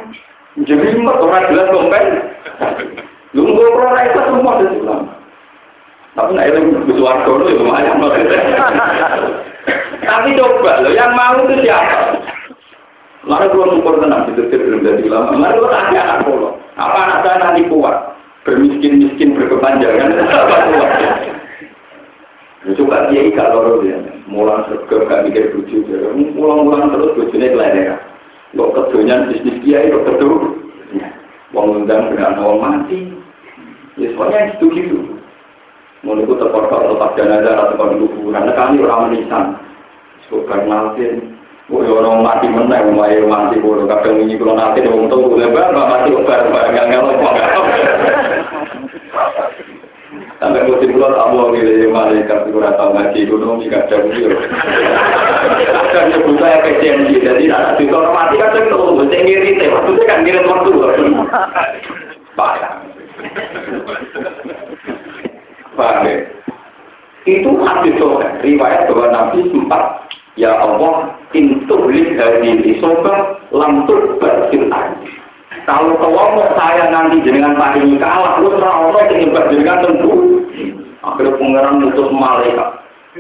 Jadi 0.65 0.97
mak 1.05 1.21
ora 1.21 1.45
jelas 1.53 1.69
kompen. 1.69 2.05
Lu 3.37 3.45
nggak 3.45 4.07
itu 4.09 4.21
semua 4.25 4.59
dari 4.65 4.77
ulama. 4.81 5.13
Tapi 6.17 6.31
nggak 6.35 6.49
itu 6.51 6.61
butuh 6.89 7.05
warga 7.05 7.31
itu 7.37 7.53
lumayan. 7.61 8.01
Tapi 10.01 10.29
coba 10.35 10.83
lo 10.83 10.91
yang 10.91 11.13
mau 11.15 11.39
itu 11.45 11.63
siapa? 11.63 12.19
Mari 13.21 13.53
kalau 13.53 13.77
syukur 13.77 14.01
tenang, 14.01 14.33
itu 14.33 14.49
belum 14.49 14.81
jadi 14.81 15.03
ulama. 15.05 15.37
Kalau 15.37 15.69
tanya 15.69 16.01
anak 16.09 16.19
pulau, 16.25 16.57
apa 16.81 16.99
anak 17.05 17.19
saya 17.21 17.37
nanti 17.37 17.69
kuat? 17.69 18.17
Bermiskin-miskin 18.49 19.37
berkepanjangan? 19.37 20.17
Ya, 22.61 22.77
coba 22.77 23.09
dia 23.09 23.25
ikat 23.25 23.57
loro 23.57 23.81
dia, 23.81 23.97
mulang 24.29 24.69
serga 24.69 25.09
gak 25.09 25.25
mikir 25.25 25.49
buju, 25.57 25.81
mulang-mulang 26.37 26.93
terus 26.93 27.17
bujune 27.17 27.57
kelelera. 27.57 27.97
Kok 28.53 28.77
kedonya 28.77 29.33
bisnis 29.33 29.65
dia 29.65 29.89
itu 29.89 29.97
kedua, 30.05 30.61
Wong 31.57 31.83
undang 31.89 32.13
dengan 32.13 32.37
orang 32.37 32.85
mati, 32.85 33.17
ya 33.97 34.13
soalnya 34.13 34.61
gitu. 34.61 35.17
Mau 36.05 36.21
itu 36.21 36.37
terkorkor 36.37 36.85
lepas 36.85 37.17
jenazah 37.17 37.65
atau 37.65 37.81
kalau 37.81 37.97
kuburan, 37.97 38.53
kali 38.53 38.77
orang 38.85 39.09
menisan, 39.09 39.57
suka 40.29 40.61
nalkin, 40.61 41.40
Oh, 41.71 41.87
orang 41.87 42.27
mati 42.27 42.51
menang, 42.51 42.99
mulai 42.99 43.23
mati 43.23 43.63
bodoh. 43.63 43.87
Kadang 43.87 44.19
ini 44.27 44.35
kalau 44.35 44.59
nanti 44.59 44.83
ada 44.83 44.91
untuk 44.91 45.23
boleh 45.31 45.55
bang, 45.55 45.71
mati 45.71 46.11
obat, 46.11 46.51
barang 46.51 46.73
nggak 46.75 46.89
ngelok, 46.91 47.23
Sampai 50.43 50.67
musim 50.67 50.97
keluar 50.97 51.15
mau 51.31 51.53
milih 51.53 51.93
malaikat 51.95 52.49
itu 52.49 52.59
rata 52.59 52.91
ngaji 52.91 53.29
gunung 53.29 53.63
jika 53.63 53.87
ada 53.87 54.03
video. 54.03 54.35
Kadang 55.71 56.07
nyebut 56.11 56.41
saya 56.43 56.65
PCMG, 56.65 57.23
jadi 57.23 57.45
anak 57.55 57.79
itu 57.79 57.95
orang 57.95 58.17
mati 58.19 58.35
kadang 58.41 58.67
tuh, 58.73 58.97
mesti 58.99 59.21
ngirit, 59.21 59.63
maksudnya 59.69 60.11
kan 60.11 60.19
ngirit 60.27 60.49
waktu. 60.49 60.71
Ya? 60.75 62.71
Itu 67.29 67.51
hadis 67.63 68.01
riwayat 68.43 68.89
bahwa 68.91 69.07
Nabi 69.13 69.39
sempat 69.55 70.09
Ya 70.41 70.57
Allah, 70.57 71.20
intuhlik 71.35 72.19
dari 72.19 72.59
isoba, 72.75 73.39
lamtur 73.55 74.19
berfil 74.19 74.67
Kalau 75.67 75.95
kau 76.01 76.11
mau 76.11 76.43
saya 76.57 76.91
nanti 76.91 77.23
dengan 77.23 77.55
paling 77.55 78.01
kalah, 78.01 78.41
lu 78.43 78.51
serah 78.55 78.75
Allah 78.87 79.03
yang 79.13 79.31
dengan 79.31 79.79
tentu. 79.85 80.13
Akhirnya 81.01 81.39
pengeran 81.39 81.81
mutus 81.81 82.11
malaikat. 82.13 82.71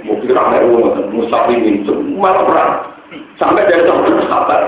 Mungkin 0.06 0.30
ramai 0.30 0.62
uang, 0.70 1.10
musafi 1.10 1.54
mintu, 1.58 1.94
malah 2.14 2.46
perang. 2.46 2.72
Sampai 3.42 3.66
dari 3.66 3.82
seorang 3.82 4.22
sahabat, 4.30 4.62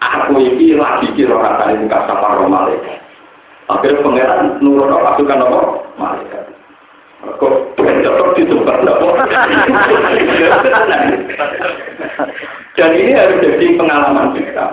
aku 0.00 0.40
ini 0.40 0.72
lagi 0.78 1.12
kira 1.12 1.36
kata 1.36 1.76
ini 1.76 1.86
kasar 1.90 2.48
malaikat. 2.48 3.04
Akhirnya 3.68 4.04
pengeran 4.04 4.60
nurut 4.60 4.92
pasukan 4.92 5.44
apa? 5.44 5.60
Malaikat. 5.96 6.33
Kok 7.38 8.34
ditumpak 8.36 8.78
Dan 12.74 12.90
ini 12.98 13.12
harus 13.14 13.38
jadi 13.38 13.66
pengalaman 13.78 14.34
kita. 14.34 14.66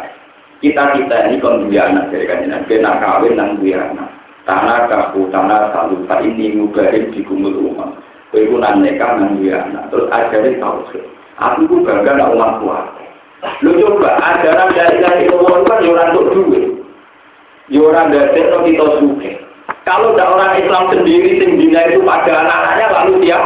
Kita 0.62 0.94
kita 0.94 1.16
ini 1.30 1.42
kon 1.42 1.70
anak 1.74 2.14
dari 2.14 2.30
kajian, 2.30 2.66
kena 2.70 3.02
kawin 3.02 3.34
nang 3.34 3.58
dua 3.58 3.82
anak. 3.82 4.10
Tanah 4.46 4.90
kaku, 4.90 5.30
tanah 5.34 5.74
tak 5.74 6.22
ini 6.22 6.58
ngubarin 6.58 7.10
di 7.14 7.22
kumul 7.26 7.54
rumah. 7.54 7.94
Kue 8.30 8.46
pun 8.46 8.62
neka 8.62 9.18
nang 9.18 9.42
dua 9.42 9.58
anak. 9.70 9.90
Terus 9.90 10.10
ajarin 10.10 10.62
tahu 10.62 10.82
sih. 10.94 11.02
Aku 11.42 11.66
pun 11.66 11.86
bangga 11.86 12.14
nak 12.14 12.34
umat 12.38 12.52
kuat. 12.62 12.86
Lu 13.66 13.74
coba 13.74 14.22
ajaran 14.22 14.70
dari 14.78 15.02
dari 15.02 15.26
kan 15.26 15.82
orang 15.82 16.14
untuk 16.14 16.30
duit. 16.30 16.66
Orang 17.74 18.14
dari 18.14 18.38
kita 18.38 18.86
suke. 19.02 19.51
Kalau 19.82 20.14
ada 20.14 20.26
orang 20.30 20.62
Islam 20.62 20.94
sendiri 20.94 21.42
sing 21.42 21.58
itu 21.58 22.00
pada 22.06 22.46
anak-anaknya 22.46 22.88
lalu 22.94 23.14
dia 23.26 23.40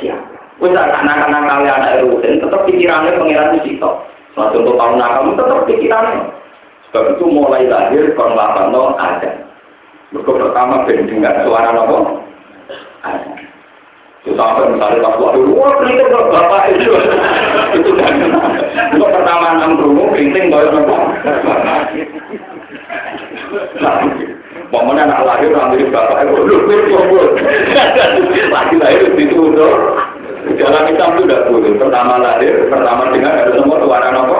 siap. 0.00 0.20
Wes 0.60 0.72
anak-anak 0.72 1.40
kalian 1.48 1.76
anak 1.80 2.00
rutin 2.04 2.40
tetap 2.40 2.64
pikirannya 2.68 3.16
pengiran 3.16 3.56
di 3.56 3.60
situ. 3.64 3.90
Suatu 4.32 4.56
untuk 4.60 4.76
tahun 4.80 5.00
kamu 5.00 5.36
tetap 5.36 5.60
pikirannya. 5.68 6.20
Sebab 6.88 7.16
itu 7.16 7.24
mulai 7.28 7.68
lahir 7.68 8.12
kon 8.16 8.36
no 8.72 8.96
ada. 8.96 9.30
Mereka 10.10 10.30
pertama 10.32 10.84
dengar 10.88 11.34
suara 11.44 11.70
nopo 11.76 12.24
ada. 13.04 13.32
Itu 14.20 14.36
sampai 14.36 14.68
misalnya 14.68 15.16
waktu 15.16 15.40
wah 15.48 15.72
keriting 15.80 16.08
ke 16.08 16.18
bapak 16.28 16.62
itu. 16.76 16.92
itu 17.80 17.90
kan. 17.96 18.12
Itu 18.96 19.04
pertama 19.04 19.60
enam 19.60 19.80
rumah 19.80 20.08
keriting 20.12 20.52
baru 20.52 20.68
nopo. 20.76 20.96
Pokoknya 24.70 25.02
anak 25.02 25.26
lahir 25.26 25.50
nanti 25.50 25.82
bapak 25.90 26.30
itu 26.30 26.46
lu 26.46 26.56
kumpul. 26.62 27.26
Lagi 28.54 28.76
lahir 28.78 29.10
itu 29.18 29.36
udah. 29.50 29.74
Dalam 30.54 30.86
Islam 30.86 31.10
itu 31.18 31.22
tidak 31.26 31.46
boleh. 31.50 31.72
Pertama 31.74 32.22
lahir, 32.22 32.70
pertama 32.70 33.10
dengar 33.10 33.34
harus 33.34 33.54
semua 33.58 33.82
suara 33.82 34.08
nopo. 34.14 34.38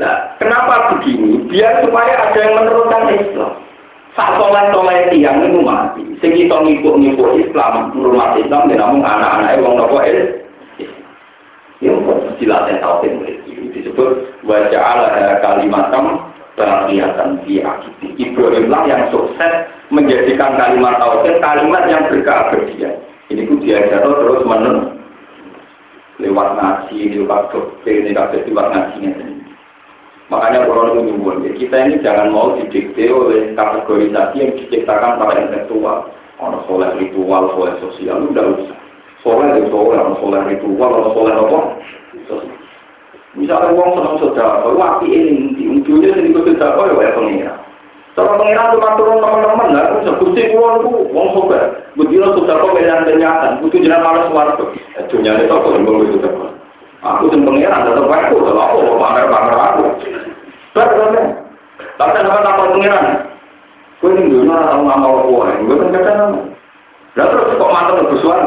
Nah, 0.00 0.16
kenapa 0.38 0.96
begini? 0.96 1.44
Biar 1.50 1.82
supaya 1.82 2.30
ada 2.30 2.38
yang 2.38 2.54
meneruskan 2.54 3.18
Islam. 3.18 3.52
Saat 4.14 4.38
sholat 4.38 4.70
sholat 4.70 5.10
tiang 5.10 5.42
itu 5.42 5.60
mati. 5.60 6.02
Segitu 6.22 6.54
ngikut 6.54 6.94
ngikut 7.02 7.30
Islam, 7.34 7.90
rumah 7.98 8.32
Islam, 8.38 8.70
namun 8.70 9.02
anak-anak 9.02 9.58
yang 9.58 9.74
nopo 9.74 9.98
Islam. 10.06 10.38
Yang 11.82 11.96
jelasnya 12.38 12.76
tahu 12.78 13.08
disebut 13.72 14.08
wajah 14.44 14.82
Allah 14.84 15.40
kalimat 15.40 15.88
kelihatan 16.58 17.42
di 17.46 17.62
akidi. 17.62 18.08
Ibrahim 18.18 18.66
lah 18.70 18.82
yang 18.88 19.02
sukses 19.14 19.70
menjadikan 19.90 20.58
kalimat 20.58 20.98
tauhid 20.98 21.38
kalimat 21.38 21.84
yang 21.86 22.06
berkeabadian. 22.10 22.94
Ini 23.30 23.46
ku 23.46 23.62
diajar 23.62 24.02
terus 24.02 24.42
menerus 24.42 25.00
lewat 26.20 26.48
ngaji, 26.58 27.16
lewat 27.16 27.50
doktrin, 27.50 28.12
lewat 28.12 28.36
lewat 28.36 28.66
ngajinya. 28.70 29.12
Makanya 30.30 30.62
kalau 30.62 30.94
itu 30.94 31.10
nyumbun, 31.10 31.42
ya, 31.42 31.50
kita 31.58 31.76
ini 31.90 32.06
jangan 32.06 32.30
mau 32.30 32.54
didikte 32.54 33.02
oleh 33.10 33.50
kategorisasi 33.58 34.36
yang 34.38 34.54
diciptakan 34.54 35.18
para 35.18 35.42
intelektual. 35.42 36.06
Orang 36.38 36.62
soleh 36.70 36.94
ritual, 37.02 37.50
soleh 37.58 37.74
sosial, 37.82 38.30
udah 38.30 38.46
usah. 38.54 38.78
Soleh 39.26 39.58
itu 39.58 39.74
soleh, 39.74 39.98
orang 39.98 40.16
soleh 40.22 40.40
ritual, 40.54 40.90
orang 40.94 41.12
soleh 41.18 41.34
apa? 41.34 41.60
Misalnya 43.34 43.74
uang 43.74 43.90
senang 43.94 44.16
saudara, 44.22 44.70
wapi 44.70 45.06
ini, 45.10 45.59
ujungnya 45.90 46.14
sini 46.14 46.30
ke 46.30 46.54
saudara, 46.54 47.02
ya 47.02 47.10
pengira. 47.18 47.54
Kalau 48.14 48.38
pengira 48.38 48.70
cuma 48.74 48.94
turun 48.94 49.18
teman-teman, 49.18 49.74
lah, 49.74 49.84
bisa 49.98 50.12
kusti 50.22 50.54
uang 50.54 50.74
itu, 50.82 50.88
uang 51.10 51.28
sobat. 51.34 51.64
Begitu 51.98 52.26
saudara 52.38 52.70
pilihan 52.70 53.06
kenyataan, 53.06 53.58
butuh 53.58 53.80
jalan 53.82 54.02
malas 54.02 54.30
warga. 54.30 54.64
Dunia 55.10 55.42
itu 55.42 55.50
aku 55.50 55.68
yang 55.74 55.82
belum 55.86 56.02
itu 56.06 56.30
Aku 57.00 57.32
dan 57.32 57.48
pengira, 57.48 57.80
tetap 57.80 58.12
aku, 58.12 58.36
kalau 58.44 58.60
aku, 58.60 58.78
pamer-pamer 59.00 59.56
aku. 59.56 59.82
Betul, 60.76 61.16
Tapi 61.96 62.16
apa 62.22 62.38
apa 62.44 62.62
pengiran? 62.76 63.06
Gue 64.00 64.16
ini 64.16 64.48
nggak 64.48 65.00
mau 65.00 65.28
uang, 65.28 65.68
gue 65.68 65.76
kan 65.80 65.92
kata 65.92 66.12
nama. 66.16 66.38
Lalu 67.18 67.30
terus 67.34 67.58
kok 67.58 67.72
mantan 67.74 67.96
lebih 68.00 68.18
suara 68.22 68.46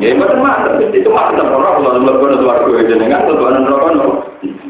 Ya, 0.00 0.16
itu 0.16 0.24
mah, 0.40 0.64
itu 0.80 1.10
pernah 1.12 1.76
kalau 1.76 2.00
melakukan 2.00 2.40
suara 2.40 2.64
gue 2.64 2.88
jenengan, 2.88 3.28
ada 3.28 3.36
rokok 3.36 3.90
no. 3.92 4.23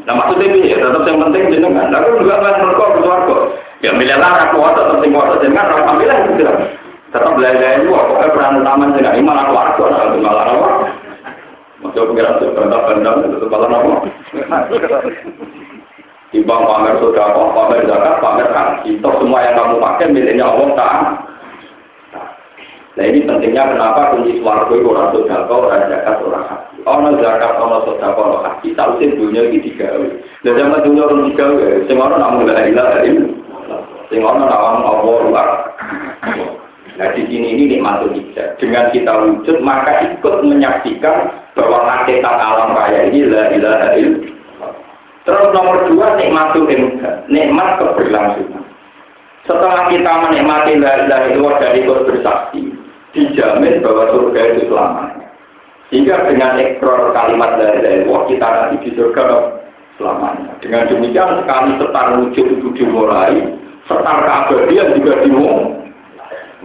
Nah 0.05 0.13
maksudnya 0.13 0.45
ini 0.51 0.71
ya 0.71 0.77
tetap 0.81 1.03
yang 1.07 1.19
penting 1.27 1.43
jenengan. 1.51 1.91
Tapi 1.91 2.07
juga 2.21 2.35
kan 2.41 2.63
rokok 2.63 2.89
suara 3.01 3.35
Ya 3.83 3.91
milih 3.91 4.17
lah 4.17 4.49
aku 4.49 4.57
atau 4.63 4.97
penting 4.97 5.11
waktu 5.13 5.35
jenengan, 5.45 5.69
rokok 5.71 5.89
ambil 5.93 6.11
gitu. 6.33 6.53
Tetap 7.13 7.31
belajar 7.37 7.69
itu, 7.79 7.89
pokoknya 7.93 8.33
peran 8.33 8.59
utama 8.63 8.83
jenengan. 8.95 9.15
Ini 9.15 9.23
malah 9.23 9.45
keluarga, 9.47 9.83
nah 9.91 10.05
malah 10.19 10.45
apa? 10.49 10.69
Maksudnya 11.83 12.09
pengiran 12.09 12.35
itu 12.39 12.47
bentang 12.55 13.15
itu 13.29 13.47
malah 13.51 13.69
apa? 13.69 13.93
Timbang 16.33 16.67
pamer 16.67 16.93
sudah 16.99 17.31
pamer 17.31 17.79
zakat, 17.87 18.15
pamer 18.19 18.47
haji. 18.51 18.99
Itu 18.99 19.09
semua 19.23 19.39
yang 19.45 19.55
kamu 19.55 19.79
pakai 19.79 20.11
miliknya 20.11 20.43
Allah 20.43 20.67
tak. 20.75 20.93
Nah 22.95 23.03
ini 23.07 23.23
pentingnya 23.23 23.71
kenapa 23.75 24.11
kunci 24.11 24.39
suarga 24.43 24.71
itu 24.71 24.87
orang 24.87 25.11
sodako, 25.15 25.55
orang 25.67 25.87
zakat, 25.87 26.15
orang 26.19 26.45
haji. 26.51 26.74
Orang 26.85 27.17
zakat, 27.17 27.57
orang 27.57 27.81
sodako, 27.89 28.21
orang 28.21 28.45
haji. 28.45 28.77
Tahu 28.77 29.01
sih 29.01 29.17
dunia 29.17 29.49
ini 29.49 29.57
digawe. 29.57 30.05
Dan 30.45 30.53
zaman 30.53 30.85
dunia 30.85 31.09
orang 31.09 31.25
digawe, 31.33 31.65
semua 31.89 32.13
orang 32.13 32.21
namun 32.21 32.45
gak 32.45 32.69
ilah 32.69 32.87
dari 32.93 33.09
Semua 34.13 34.37
orang 34.37 34.45
nawang 34.45 34.77
Allah 34.85 35.17
luar. 35.25 35.49
Nah 36.95 37.11
di 37.11 37.27
sini 37.27 37.57
ini 37.57 37.63
nikmat 37.75 38.07
hijab. 38.07 38.55
Dengan 38.61 38.87
kita 38.95 39.11
wujud 39.11 39.57
maka 39.59 40.15
ikut 40.15 40.35
menyaksikan 40.47 41.27
bahwa 41.57 41.83
hakikat 41.83 42.35
alam 42.39 42.71
raya 42.71 43.11
ini 43.11 43.27
la 43.27 43.51
ilaha 43.51 43.87
illallah. 43.99 44.71
Terus 45.27 45.47
nomor 45.51 45.89
dua 45.91 46.15
nikmat 46.15 46.55
nikmat 47.27 47.69
keberlangsungan. 47.81 48.63
Setelah 49.43 49.91
kita 49.91 50.11
menikmati 50.23 50.79
la 50.79 50.91
ilaha 51.03 51.25
illallah 51.35 51.55
dan 51.59 51.73
ikut 51.83 51.99
bersaksi, 52.07 52.61
dijamin 53.11 53.83
bahwa 53.83 54.03
surga 54.15 54.41
itu 54.55 54.61
selamanya. 54.71 55.14
Sehingga 55.93 56.25
dengan 56.25 56.57
ekor 56.57 57.13
kalimat 57.13 57.61
ilaha 57.61 57.77
illallah 57.77 58.21
kita 58.25 58.47
nanti 58.47 58.75
di 58.83 58.89
surga 58.97 59.23
selamanya. 60.01 60.51
Dengan 60.59 60.89
demikian 60.89 61.45
sekali 61.45 61.71
setar 61.77 62.07
wujud 62.19 62.47
itu 62.57 62.67
dimulai, 62.73 63.37
setar 63.85 64.17
keabadian 64.25 64.97
juga 64.97 65.13
dimulai. 65.21 65.85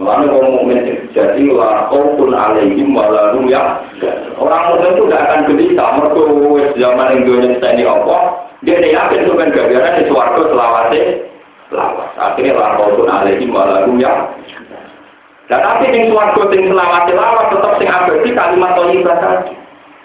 Orang 0.01 0.25
mukmin 0.33 0.81
jadi 1.13 1.45
lah 1.53 1.85
pun 1.93 2.33
alaihim 2.33 2.89
walau 2.97 3.45
ya. 3.45 3.85
Orang 4.41 4.73
mukmin 4.73 4.97
itu 4.97 5.03
tidak 5.05 5.21
akan 5.29 5.39
gelisah. 5.45 5.87
Mereka 5.93 6.21
zaman 6.81 7.09
Indonesia 7.21 7.67
ini 7.69 7.83
apa? 7.85 8.17
Dia 8.65 8.81
tidak 8.81 8.93
yakin 8.97 9.19
itu 9.21 9.33
kan 9.37 9.49
gara 9.53 9.89
di 10.01 10.03
suarga 10.09 10.41
selawase 10.49 11.01
lawas. 11.69 12.09
Akhirnya 12.17 12.57
lah 12.57 12.81
pun 12.81 13.05
alaihim 13.05 13.53
walau 13.53 13.93
ya. 14.01 14.25
Dan 15.49 15.59
tapi 15.65 15.89
yang 15.89 16.13
suarga 16.13 16.43
sing 16.53 16.61
selawase 16.69 17.11
lawas 17.17 17.47
tetap 17.49 17.73
sing 17.81 17.89
abadi 17.89 18.29
kalimat 18.35 18.71
thayyibah 18.77 19.17
saja. 19.17 19.53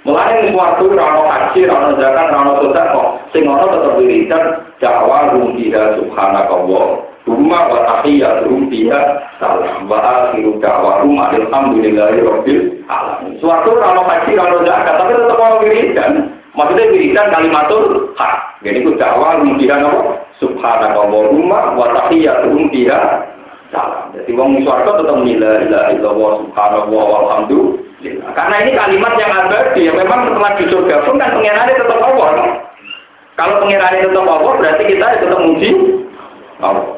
Mulanya 0.07 0.39
yang 0.39 0.55
rano 0.95 1.27
haji, 1.27 1.67
rano 1.67 1.99
zakat, 1.99 2.31
rano 2.31 2.63
sedekah, 2.63 3.07
sing 3.35 3.43
ono 3.43 3.67
tetap 3.67 3.99
wiridan 3.99 4.45
jawa 4.79 5.35
rumpiha 5.35 5.99
subhanakallah. 5.99 6.87
Rumah 7.27 7.63
wa 7.67 7.81
tahiyyatuhum 7.91 8.71
fiha 8.71 9.03
salam 9.43 9.91
wa 9.91 9.99
akhiru 9.99 10.63
da'wahum 10.63 11.19
alhamdulillahi 11.19 12.23
rabbil 12.23 12.87
alamin. 12.87 13.35
Suatu 13.43 13.75
kalau 13.83 14.07
haji 14.07 14.31
kalau 14.39 14.63
zakat 14.63 14.95
tapi 14.95 15.13
tetap 15.19 15.39
mau 15.43 15.59
wiridan. 15.59 16.13
Maksudnya 16.55 16.87
wiridan 16.87 17.27
kalimatul 17.35 18.15
hak. 18.15 18.63
Jadi 18.63 18.87
itu 18.87 18.95
fiha 18.95 19.91
apa? 19.91 20.23
Subhanakallahumma 20.39 21.75
wa 21.75 21.87
tahiyyatuhum 21.99 22.71
fiha 22.71 23.27
salam. 23.71 24.13
Jadi 24.15 24.31
wong 24.35 24.63
suarga 24.63 25.03
tetap 25.03 25.19
nilai 25.23 25.67
la 25.71 25.83
ilaha 25.95 26.45
subhanallah 26.45 27.03
walhamdulillah. 27.11 28.29
Karena 28.35 28.57
ini 28.63 28.73
kalimat 28.79 29.13
yang 29.19 29.33
abadi 29.35 29.81
yang 29.89 29.97
memang 29.99 30.21
setelah 30.31 30.53
di 30.59 30.65
surga 30.71 30.97
pun 31.07 31.17
kan 31.19 31.31
pengirannya 31.35 31.75
tetap 31.75 31.99
Allah. 32.03 32.29
Kalau 33.37 33.55
pengirannya 33.65 34.07
tetap 34.07 34.27
Allah 34.27 34.53
berarti 34.57 34.85
kita 34.87 35.07
tetap 35.21 35.41
muji 35.43 35.71
Allah. 36.63 36.97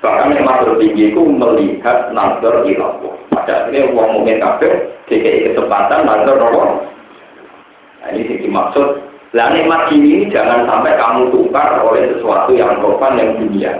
Bahkan 0.00 0.32
yang 0.32 0.48
tertinggi 0.64 1.12
itu 1.12 1.22
melihat 1.28 2.08
nazar 2.16 2.64
ilallah. 2.64 3.14
Pada 3.28 3.68
akhirnya 3.68 3.92
uang 3.92 4.10
mungkin 4.16 4.40
kafir, 4.40 4.72
dikei 5.12 5.52
kesempatan 5.52 6.08
nazar 6.08 6.40
Allah. 6.40 6.88
Nah 8.00 8.10
ini 8.16 8.40
dimaksud. 8.40 9.12
Lah 9.30 9.46
nikmat 9.54 9.92
ini 9.94 10.26
jangan 10.32 10.66
sampai 10.66 10.98
kamu 10.98 11.30
tukar 11.30 11.78
oleh 11.86 12.10
sesuatu 12.16 12.50
yang 12.50 12.82
profan 12.82 13.14
yang 13.14 13.30
dunia. 13.38 13.78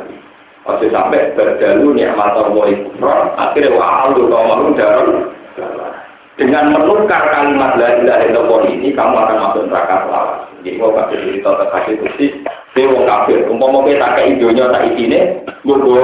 Waktu 0.70 0.86
sampai 0.94 1.34
berdalu 1.34 1.98
nikmat 1.98 2.38
Allah 2.38 2.66
itu 2.70 2.86
akhirnya 3.34 3.74
wah 3.74 4.06
lu 4.14 4.30
kau 4.30 4.46
malu 4.46 4.70
darah. 4.78 5.26
Dengan 6.38 6.72
menukar 6.72 7.26
kalimat 7.34 7.74
la 7.76 8.00
ilaha 8.00 8.22
illallah 8.24 8.62
ini 8.70 8.94
kamu 8.94 9.12
akan 9.12 9.36
masuk 9.50 9.66
neraka 9.66 10.08
selama. 10.08 10.34
Jadi 10.62 10.78
mau 10.80 10.94
kasih 10.96 11.18
cerita 11.20 11.50
terkasih 11.52 11.94
kursi, 12.00 12.26
saya 12.72 12.86
wong 12.96 13.04
kafir. 13.04 13.44
Umpama 13.50 13.84
kita 13.84 14.08
kayak 14.16 14.30
idonya 14.38 14.64
tak 14.72 14.84
isine, 14.88 15.20
gue 15.66 15.76
gue 15.76 16.02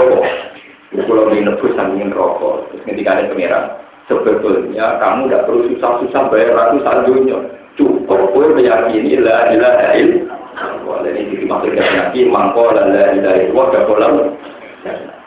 Kalau 0.96 1.28
di 1.28 1.40
nebus 1.40 1.72
sambil 1.76 2.08
rokok, 2.12 2.68
terus 2.68 2.82
ketika 2.88 3.16
ada 3.16 3.28
pangeran, 3.32 3.64
sebetulnya 4.08 4.86
kamu 5.00 5.28
tidak 5.28 5.44
perlu 5.44 5.60
susah-susah 5.72 6.22
bayar 6.28 6.50
ratusan 6.52 6.98
dunia. 7.04 7.38
Cukup 7.76 8.20
gue 8.32 8.46
meyakini 8.56 9.16
la 9.20 9.56
ilaha 9.56 9.86
illallah. 9.96 10.96
Jadi 11.04 11.18
ini 11.20 11.34
dimaksudkan 11.44 11.88
yakin 11.96 12.26
mangko 12.32 12.76
la 12.76 12.84
ilaha 13.12 13.36
illallah 13.40 13.66
gak 13.72 13.84
boleh. 13.88 14.10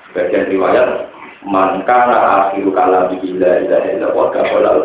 Sebagian 0.09 0.49
riwayat 0.49 0.89
man 1.45 1.85
kana 1.85 2.49
akhiru 2.49 2.73
kalami 2.73 3.21
la 3.37 3.53
ilaha 3.61 3.87
illallah 3.93 4.25
gak 4.33 4.45
boleh. 4.49 4.77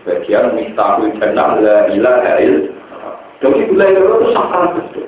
Sebagian 0.00 0.54
mistahul 0.54 1.10
jannah 1.18 1.58
la 1.58 1.76
ilaha 1.90 2.32
illallah. 2.38 3.14
Jadi 3.42 3.68
la 3.74 3.86
ilaha 3.90 4.14
itu 4.20 4.28
sakral 4.32 4.64
betul. 4.78 5.06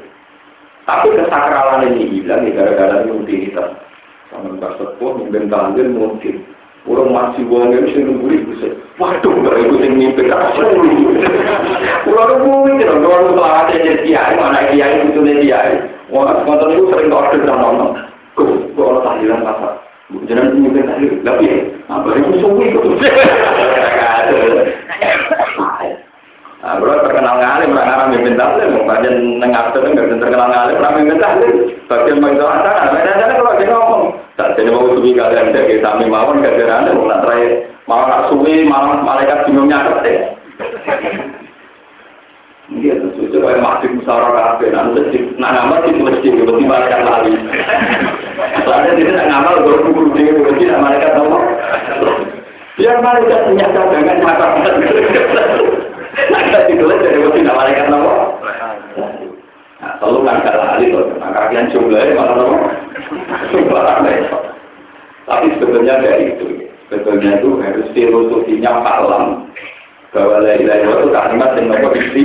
Tapi 0.89 1.07
kesakralan 1.13 1.85
ini 1.93 2.05
hilang 2.17 2.49
ya 2.49 2.65
gara-gara 2.65 3.05
rutinitas. 3.05 3.77
Sama 4.33 4.57
mbak 4.57 4.77
sepuh, 4.81 5.21
mimpin 5.21 5.53
tanggil, 5.53 5.89
mungkin. 5.93 6.45
Orang 6.89 7.13
masih 7.13 7.45
wong 7.53 7.77
yang 7.77 7.85
sing 7.93 8.09
nunggu 8.09 8.33
ibu 8.33 8.53
sih. 8.65 8.73
Waduh, 8.97 9.33
gak 9.45 9.57
ibu 9.61 9.75
sing 9.85 9.93
mimpin 10.01 10.33
kasih. 10.33 10.65
Pulau 12.09 12.41
nunggu 12.41 12.81
itu, 12.81 12.89
kalau 12.89 13.29
lu 13.29 13.37
selawat 13.37 13.69
jadi 13.77 14.01
kiai, 14.01 14.33
mana 14.41 14.73
kiai 14.73 15.05
itu 15.05 15.21
nih 15.21 15.37
kiai. 15.45 15.77
Wah, 16.09 16.33
konten 16.49 16.73
itu 16.73 16.89
sering 16.89 17.13
order 17.13 17.45
dan 17.45 17.61
nonton. 17.61 17.93
Gus, 18.39 18.51
kalau 18.79 19.03
tahlilan 19.03 19.43
pasar. 19.43 19.73
Jangan 20.31 20.57
mimpin 20.57 20.87
tahlil, 20.87 21.13
tapi 21.27 21.47
apa 21.91 22.09
itu 22.17 22.31
suwi 22.39 22.71
itu. 22.71 22.81
Nah, 26.59 26.75
bro 26.83 26.91
terkenal 27.07 27.39
ngalim, 27.39 27.71
orang 27.71 27.87
Arab 27.87 28.09
mimpin 28.11 28.35
tahlil, 28.35 28.83
bagian 28.83 29.41
nengah 29.41 29.71
itu 29.71 29.79
nggak 29.79 30.21
terkenal 30.21 30.49
ngalim, 30.51 30.77
orang 30.83 30.95
mimpin 31.01 31.23
tahlil. 31.23 31.55
Bagian 31.87 32.19
bagi 32.19 32.37
doa 32.37 32.57
sana, 32.61 32.93
aja 32.99 33.25
kalau 33.31 33.57
dia 33.57 33.71
ngomong. 33.71 34.05
Tak 34.35 34.59
jadi 34.59 34.75
mau 34.75 34.91
suwi 34.91 35.15
kalian 35.15 35.55
jadi 35.55 35.79
kami 35.81 36.11
mawon 36.11 36.43
kejaran, 36.43 36.91
mau 36.93 37.07
nak 37.07 37.23
terakhir 37.25 37.53
mau 37.89 38.05
nak 38.05 38.29
suwi 38.29 38.69
malam 38.69 39.01
malaikat 39.01 39.49
bingungnya 39.49 39.87
kerja. 39.87 40.15
Dia 43.39 43.47
tentu 43.47 43.55
coba 43.55 43.79
masih 43.79 43.89
musyawarah 43.95 44.33
kafe, 44.35 44.67
nanti 44.75 44.99
masjid, 44.99 45.23
nah 45.39 45.51
ngamal 45.55 45.79
di 45.87 46.03
masjid, 46.03 46.33
berarti 46.35 46.65
malaikat 46.67 47.01
lari. 47.07 47.33
Soalnya 48.67 48.91
dia 48.99 49.07
tidak 49.15 49.27
ngamal, 49.31 49.55
berkumpul 49.63 50.07
di 50.11 50.23
masjid, 50.43 50.75
malaikat 50.75 51.13
ngomong. 51.15 51.47
Biar 52.75 52.99
malaikat 52.99 53.41
punya 53.47 53.67
cadangan 53.71 54.17
nyata. 54.19 54.47
Nah, 56.19 56.63
ditulis 56.67 56.99
dari 56.99 57.19
mesin 57.23 57.47
malaikat 57.47 57.87
nopo. 57.95 58.43
Nah, 59.79 59.91
selalu 60.03 60.19
gak 60.27 60.59
lali 60.59 60.91
tuh, 60.91 61.07
nah 61.23 61.31
kalian 61.31 61.71
jumlahnya 61.71 62.19
malah 62.19 62.35
nopo. 62.43 62.57
Tapi 65.31 65.47
sebetulnya 65.55 66.03
dari 66.03 66.35
itu, 66.35 66.47
sebetulnya 66.91 67.39
itu 67.39 67.49
harus 67.63 67.87
filosofinya 67.95 68.83
paham 68.83 69.47
bahwa 70.11 70.43
la 70.43 70.59
ilaha 70.59 70.91
itu 70.91 71.07
kalimat 71.15 71.51
yang 71.55 71.67
nopo 71.71 71.89
isi, 71.95 72.25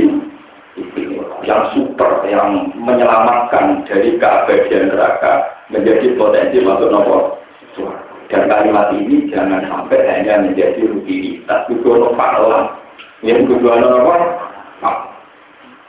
yang 1.43 1.61
super, 1.75 2.23
yang 2.25 2.71
menyelamatkan 2.73 3.85
dari 3.85 4.17
keabadian 4.17 4.89
neraka 4.89 5.43
menjadi 5.69 6.17
potensi 6.17 6.57
masuk 6.63 6.89
nopo 6.89 7.17
dan 8.31 8.49
kalimat 8.49 8.89
ini 8.95 9.29
jangan 9.29 9.61
sampai 9.69 10.01
hanya 10.09 10.41
menjadi 10.41 10.89
rutinitas, 10.89 11.69
itu 11.69 11.85
nopo 11.85 12.17
paham 12.17 12.73
yang 13.23 13.47
kedua 13.47 13.79
apa? 13.79 14.15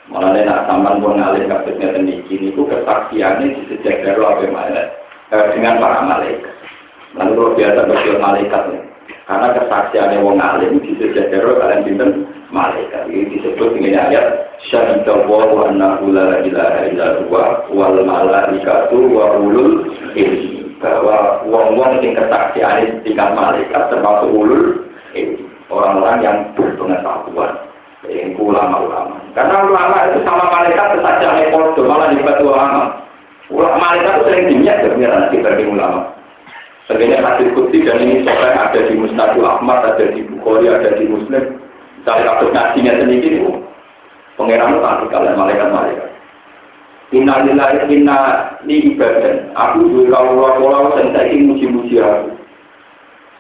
Malah 0.05 0.37
nak 0.37 0.69
sampan 0.69 1.01
pun 1.01 1.17
ngalih 1.17 1.49
kasusnya 1.49 1.97
ini 1.97 2.23
itu 2.29 2.61
kesaksiannya 2.63 3.57
di 3.57 3.63
sejak 3.73 4.05
dari 4.05 4.21
apa 4.21 4.47
mana 4.53 4.83
dengan 5.57 5.81
para 5.81 6.05
malaikat. 6.05 6.55
Lalu 7.17 7.57
biasa 7.57 7.89
berjual 7.89 8.21
malaikat 8.21 8.63
karena 9.25 9.57
kesaksiannya 9.57 10.21
wong 10.21 10.37
alim 10.37 10.85
di 10.85 11.01
sejak 11.01 11.33
dari 11.33 11.41
kalian 11.41 11.85
binten 11.89 12.11
malaikat. 12.53 13.09
Ini 13.09 13.33
disebut 13.33 13.73
dengan 13.73 14.13
ayat 14.13 14.53
syahidallahi 14.69 15.53
wa 15.57 15.65
annahu 15.73 16.13
la 16.13 16.45
ilaha 16.45 16.81
illa 16.93 17.07
huwa 17.25 17.45
wal 17.73 17.99
malaikatu 18.05 18.99
wa 19.09 19.41
ulul 19.41 19.89
ilmi. 20.13 20.77
Bahwa 20.77 21.41
wong-wong 21.49 22.05
yang 22.05 22.13
kesaksiannya 22.21 23.01
tingkat 23.01 23.33
malaikat 23.33 23.89
termasuk 23.89 24.29
ulul 24.29 24.85
orang-orang 25.73 26.19
yang 26.21 26.37
berpengetahuan. 26.53 27.53
Yang 28.05 28.37
ulama-ulama. 28.37 29.17
Karena 29.33 29.65
ulama 29.65 29.97
itu 30.13 30.21
sama 30.29 30.45
malaikat 30.53 31.01
saja 31.01 31.29
itu 31.41 31.81
malah 31.89 32.13
dibuat 32.13 32.37
ulama. 32.45 33.01
Ulama 33.49 33.77
malaikat 33.81 34.13
itu 34.21 34.25
sering 34.29 34.45
dinyak 34.53 34.85
sebenarnya 34.85 35.33
dibanding 35.33 35.73
ulama 35.73 36.13
sebenarnya 36.87 37.25
hadis 37.25 37.53
kutsi 37.57 37.85
dan 37.85 38.03
ini 38.03 38.25
soalnya 38.25 38.71
ada 38.71 38.81
di 38.85 38.95
Mustadul 38.97 39.47
Ahmad 39.49 39.85
ada 39.85 40.05
di 40.13 40.21
Bukhari 40.29 40.69
ada 40.69 40.91
di 40.97 41.05
Muslim 41.09 41.45
dari 42.05 42.23
kasus 42.25 42.51
ngajinya 42.53 42.93
sendiri 43.01 43.29
itu 43.41 43.53
pengeran 44.37 44.77
itu 44.77 44.81
tak 44.85 45.09
kalian 45.13 45.39
malaikat-malaikat 45.39 46.09
Innalillahi 47.15 47.79
inna 47.95 48.19
li 48.67 48.97
ibadah 48.97 49.55
aku 49.55 49.87
juga 49.87 50.19
kalau-kalau 50.19 50.99
saya 50.99 51.37
muji-muji 51.37 52.01
aku 52.03 52.35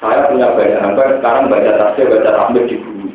saya 0.05 0.29
punya 0.29 0.53
banyak 0.53 0.85
hamba 0.85 1.17
sekarang 1.17 1.49
baca 1.49 1.73
tafsir, 1.81 2.05
baca 2.05 2.29
rahmat 2.29 2.69
di 2.69 2.77
bumi. 2.77 3.09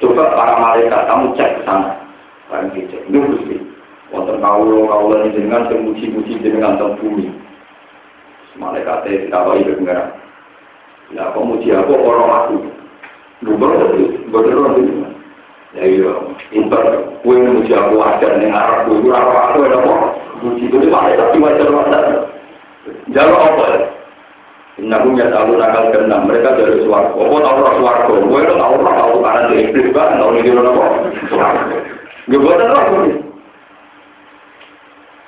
Coba 0.00 0.32
para 0.32 0.56
malaikat 0.56 1.04
kamu 1.04 1.36
cek 1.36 1.50
ke 1.60 1.62
sana. 1.68 2.00
Kalian 2.48 2.72
dicek. 2.72 3.02
Ini 3.12 3.18
gusti. 3.28 3.56
Wonten 4.08 4.40
kaulo 4.40 4.88
ini 5.20 5.36
dengan 5.36 5.68
semuji-muji 5.68 6.40
dengan 6.40 6.80
tentang 6.80 6.96
bumi. 6.96 7.28
Malaikatnya 8.54 9.26
dikawai 9.26 9.66
ke 9.66 9.74
pengarang. 9.78 10.10
Ya, 11.12 11.30
kau 11.34 11.44
muji 11.44 11.68
aku 11.74 11.94
orang 11.98 12.30
aku. 12.32 12.56
Gubernur 13.44 13.92
itu, 13.98 14.24
gubernur 14.30 14.78
itu. 14.78 14.94
Ya 15.74 15.82
iya, 15.90 16.12
pinter. 16.54 16.82
Kue 17.26 17.34
muji 17.34 17.74
aku 17.74 17.98
ning 18.38 18.50
arep 18.54 18.86
kuwi 18.86 19.10
ora 19.10 19.20
ora 19.26 19.42
aku 19.50 19.58
lho 19.66 19.78
kok. 19.82 20.02
Muji 20.46 20.64
kuwi 20.70 20.86
malah 20.86 21.12
tapi 21.18 21.42
wajar. 21.42 21.68
Jalur 23.10 23.40
apa? 23.40 23.64
Ya 24.74 25.30
tahu 25.30 25.54
nakal 25.54 25.94
keenam 25.94 26.26
mereka 26.26 26.58
dari 26.58 26.82
suarga. 26.82 27.14
Apa 27.14 27.36
tahu 27.46 27.56
roh 27.62 27.74
suarga? 27.78 28.12
Gue 28.26 28.40
itu 28.42 28.54
tahu 28.58 28.74
roh 28.82 28.94
tahu 28.98 29.14
karena 29.22 29.46
dari 29.46 29.62
iblis 29.70 29.94
kan 29.94 30.18
tahu 30.18 30.30
ini 30.34 30.50
dulu 30.50 30.62
apa? 30.66 30.86
Suarga. 31.30 31.76
Gue 32.26 32.42
buat 32.42 32.58
apa? 32.58 32.80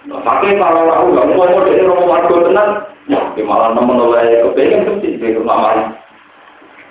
Nah, 0.06 0.20
pakai 0.22 0.58
kalau 0.58 0.86
aku 0.90 1.06
nggak 1.14 1.28
mau 1.34 1.62
jadi 1.62 1.82
roh 1.86 1.98
suarga 2.04 2.36
tenang, 2.42 2.70
ya 3.06 3.42
malah 3.46 3.74
nemen 3.74 4.02
oleh 4.02 4.42
kepengen 4.50 4.98
mesti 4.98 5.18
di 5.18 5.38
malam. 5.42 5.94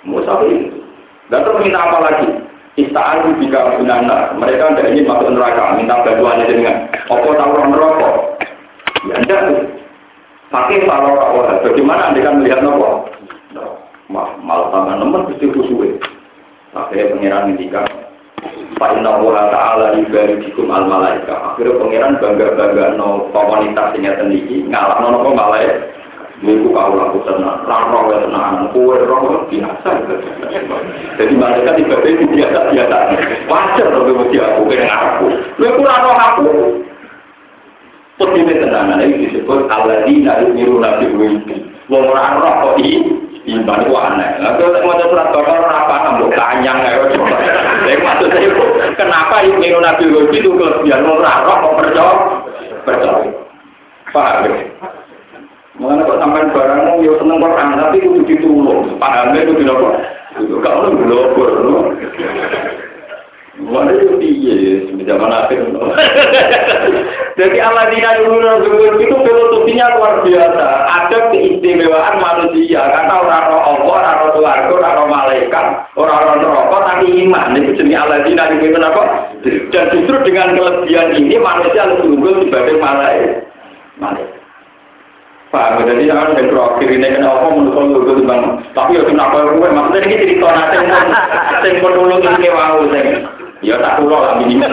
Mau 0.06 0.22
itu. 0.22 0.80
Dan 1.28 1.42
terus 1.42 1.60
minta 1.60 1.82
apa 1.82 1.98
lagi? 1.98 2.28
Istaan 2.76 3.40
jika 3.40 3.80
binana, 3.80 4.36
mereka 4.36 4.76
tidak 4.76 4.92
ingin 4.92 5.08
masuk 5.08 5.32
neraka, 5.32 5.80
minta 5.80 6.04
bantuannya 6.04 6.44
dengan 6.44 6.76
apa 7.08 7.24
tahu 7.24 7.56
roh 7.56 7.66
neraka? 7.72 8.10
Ya 9.08 9.16
enggak 9.22 9.42
Pakai 10.46 10.86
kalau 10.86 11.42
orang 11.42 11.58
bagaimana 11.66 12.14
anda 12.14 12.22
kan 12.22 12.38
melihat 12.38 12.62
nopo? 12.62 13.10
Malah 14.12 14.70
tambah 14.70 14.94
nemen 14.94 15.26
mesti 15.26 15.50
khusyuk. 15.50 15.98
Akhirnya 16.70 17.10
pangeran 17.10 17.42
ngendikan 17.50 17.88
Pak 18.76 19.00
Inna 19.00 19.18
Allah 19.18 19.48
Ta'ala 19.50 19.86
ibadikum 19.98 20.70
al 20.70 20.86
malaika. 20.86 21.34
Akhirnya 21.50 21.80
pangeran 21.82 22.12
bangga 22.22 22.46
bangga 22.54 22.84
no 22.94 23.26
komunitas 23.34 23.96
ini 23.98 24.06
sendiri 24.06 24.56
ngalah 24.70 25.02
no 25.02 25.18
nopo 25.18 25.34
malaika. 25.34 25.95
Ibu 26.36 26.68
kau 26.68 26.92
laku 26.92 27.24
tenang, 27.24 27.64
raro 27.64 28.12
ya 28.12 28.28
tenang, 28.28 28.68
kue 28.76 29.00
roh 29.08 29.48
biasa. 29.48 29.88
Jadi 31.16 31.32
mereka 31.32 31.72
tiba 31.80 31.96
itu 32.04 32.28
biasa 32.28 32.76
biasa. 32.76 32.96
Wajar 33.48 33.88
loh 33.88 34.28
dia 34.28 34.44
aku 34.44 34.68
kena 34.68 34.96
aku. 35.16 35.32
Lu 35.56 35.68
kurang 35.80 36.12
aku. 36.12 36.48
Putihnya 38.20 38.60
tenangan 38.60 39.00
ini 39.00 39.28
disebut 39.28 39.64
Aladina 39.68 40.44
yumiru 40.44 40.76
nabi 40.76 41.08
wimpi. 41.16 41.56
Wong 41.88 42.04
orang 42.04 42.44
roh 42.44 42.54
kok 42.64 42.84
i, 42.84 43.00
iman 43.56 43.80
itu 43.84 43.92
aneh. 43.96 44.30
Nah, 44.40 44.60
kalau 44.60 44.80
mau 44.84 45.00
surat 45.08 45.32
bakar 45.32 45.64
apa 45.64 46.20
ya. 46.60 47.96
Maksud 47.96 48.28
saya 48.28 48.48
kenapa 49.00 49.40
yumiru 49.40 49.80
nabi 49.80 50.04
wimpi 50.12 50.44
itu 50.44 50.52
kelebihan 50.52 51.00
wong 51.00 51.16
orang 51.24 51.44
roh 51.48 51.56
kok 51.64 51.74
percaya? 51.80 52.16
Percaya. 52.84 53.32
Paham 54.12 54.44
ya? 54.52 54.64
Mengenai 55.76 56.08
kok 56.08 56.20
sampai 56.24 56.48
barangmu 56.56 57.04
ya 57.04 57.12
seneng 57.20 57.38
Quran 57.44 57.76
tapi 57.76 57.96
itu 58.00 58.20
ditulung. 58.24 58.96
Pahamnya 58.96 59.44
tidak 59.44 59.76
kok. 59.76 59.94
Itu 60.40 60.56
kalau 60.64 60.92
belum 60.92 61.36
Mana 63.56 63.88
itu 63.88 64.20
piye 64.20 64.84
zaman 65.08 65.32
akhir. 65.32 65.64
Jadi 67.40 67.56
Allah 67.56 67.88
tidak 67.88 68.20
dulu 68.20 69.00
itu 69.00 69.16
filosofinya 69.16 69.96
luar 69.96 70.20
biasa. 70.20 70.66
Ada 70.84 71.32
keistimewaan 71.32 72.20
manusia 72.20 72.84
karena 72.84 73.16
orang 73.16 73.44
roh 73.48 73.62
Allah, 73.64 73.96
orang 73.96 74.16
roh 74.20 74.30
keluarga, 74.36 74.72
orang 74.76 74.94
roh 75.00 75.08
malaikat, 75.08 75.66
orang 75.96 76.20
roh 76.20 76.36
neraka 76.36 76.78
tapi 76.84 77.06
iman. 77.24 77.56
Itu 77.56 77.72
jenis 77.80 77.96
tidak 78.28 78.50
dulu 78.60 78.84
apa? 78.84 79.02
Dan 79.72 79.84
justru 79.88 80.16
dengan 80.28 80.52
kelebihan 80.52 81.08
ini 81.16 81.36
manusia 81.40 81.88
lebih 81.88 82.12
unggul 82.12 82.44
dibanding 82.44 82.76
malaikat. 82.76 83.40
Malaikat. 83.96 84.45
Pak, 85.46 85.78
jadi 85.86 86.10
jangan 86.10 86.34
yang 86.34 86.50
terakhir 86.50 86.88
ini 86.90 87.06
kena 87.06 87.30
apa 87.30 87.46
menurut 87.54 88.02
lu 88.02 88.26
bang. 88.26 88.42
Tapi 88.74 88.98
ya 88.98 89.02
kenapa 89.06 89.46
gue 89.46 89.68
maksudnya 89.70 90.02
ini 90.02 90.16
cerita 90.18 90.48
nanti 90.50 91.78
pun 91.78 91.94
ini 91.94 92.48
mau 92.50 92.82
Ya 93.64 93.78
tak 93.78 94.02
kulo 94.02 94.16
lah 94.20 94.34
minimal. 94.42 94.68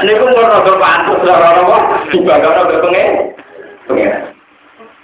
Ini 0.00 0.12
pun 0.16 0.32
mau 0.32 0.48
rada 0.48 0.72
pantas 0.80 1.20
lah 1.28 1.36
orang 1.38 1.60
apa 1.60 1.76
dibakar 2.08 2.52
rada 2.56 2.76
pengen. 2.80 3.08
Pengen. 3.84 4.12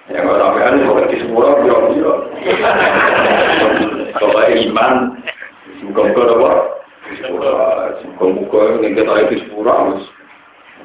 Ya 0.08 0.24
kalau 0.24 0.40
sampai 0.40 0.64
ada 0.64 0.78
kok 0.88 1.08
di 1.12 1.16
sepuluh 1.20 1.52
biro 1.60 1.78
biro. 1.92 2.14
Coba 4.16 4.40
iman. 4.48 4.92
Muka-muka 5.84 6.22
apa? 6.32 6.50
Muka-muka 8.08 8.60
yang 8.82 8.96
kita 8.96 9.12
itu 9.28 9.34
sepuluh 9.46 9.68
harus 9.70 10.02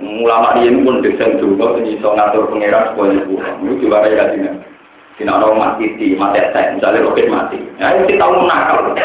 ulama 0.01 0.57
ini 0.57 0.81
pun 0.81 1.05
desain 1.05 1.37
juga 1.37 1.77
so 2.01 2.09
ngatur 2.17 2.49
pangeran 2.49 2.93
supaya 2.93 3.13
sepuluh. 3.21 3.45
Itu 3.61 3.73
juga 3.85 4.09
ya 4.09 4.25
sini. 4.33 4.49
Tidak 5.13 5.29
ada 5.29 5.53
mati 5.53 5.85
di 6.01 6.17
mati 6.17 6.41
tek, 6.57 6.73
misalnya 6.73 7.05
roket 7.05 7.29
mati. 7.29 7.61
Ya 7.77 7.93
itu 7.93 8.17
kita 8.17 8.25
mau 8.25 8.49
nakal. 8.49 8.97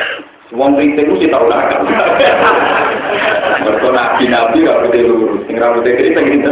Wong 0.57 0.80
kritik 0.80 1.05
mesti 1.05 1.28
tahu 1.28 1.45
nakal. 1.53 1.84
Mereka 3.68 3.89
nabi 3.93 4.24
nabi 4.32 4.64
gak 4.64 4.80
boleh 4.89 5.03
lurus. 5.05 5.45
Sing 5.45 5.61
rambutnya 5.61 5.93
kritik 6.01 6.24
gitu. 6.32 6.51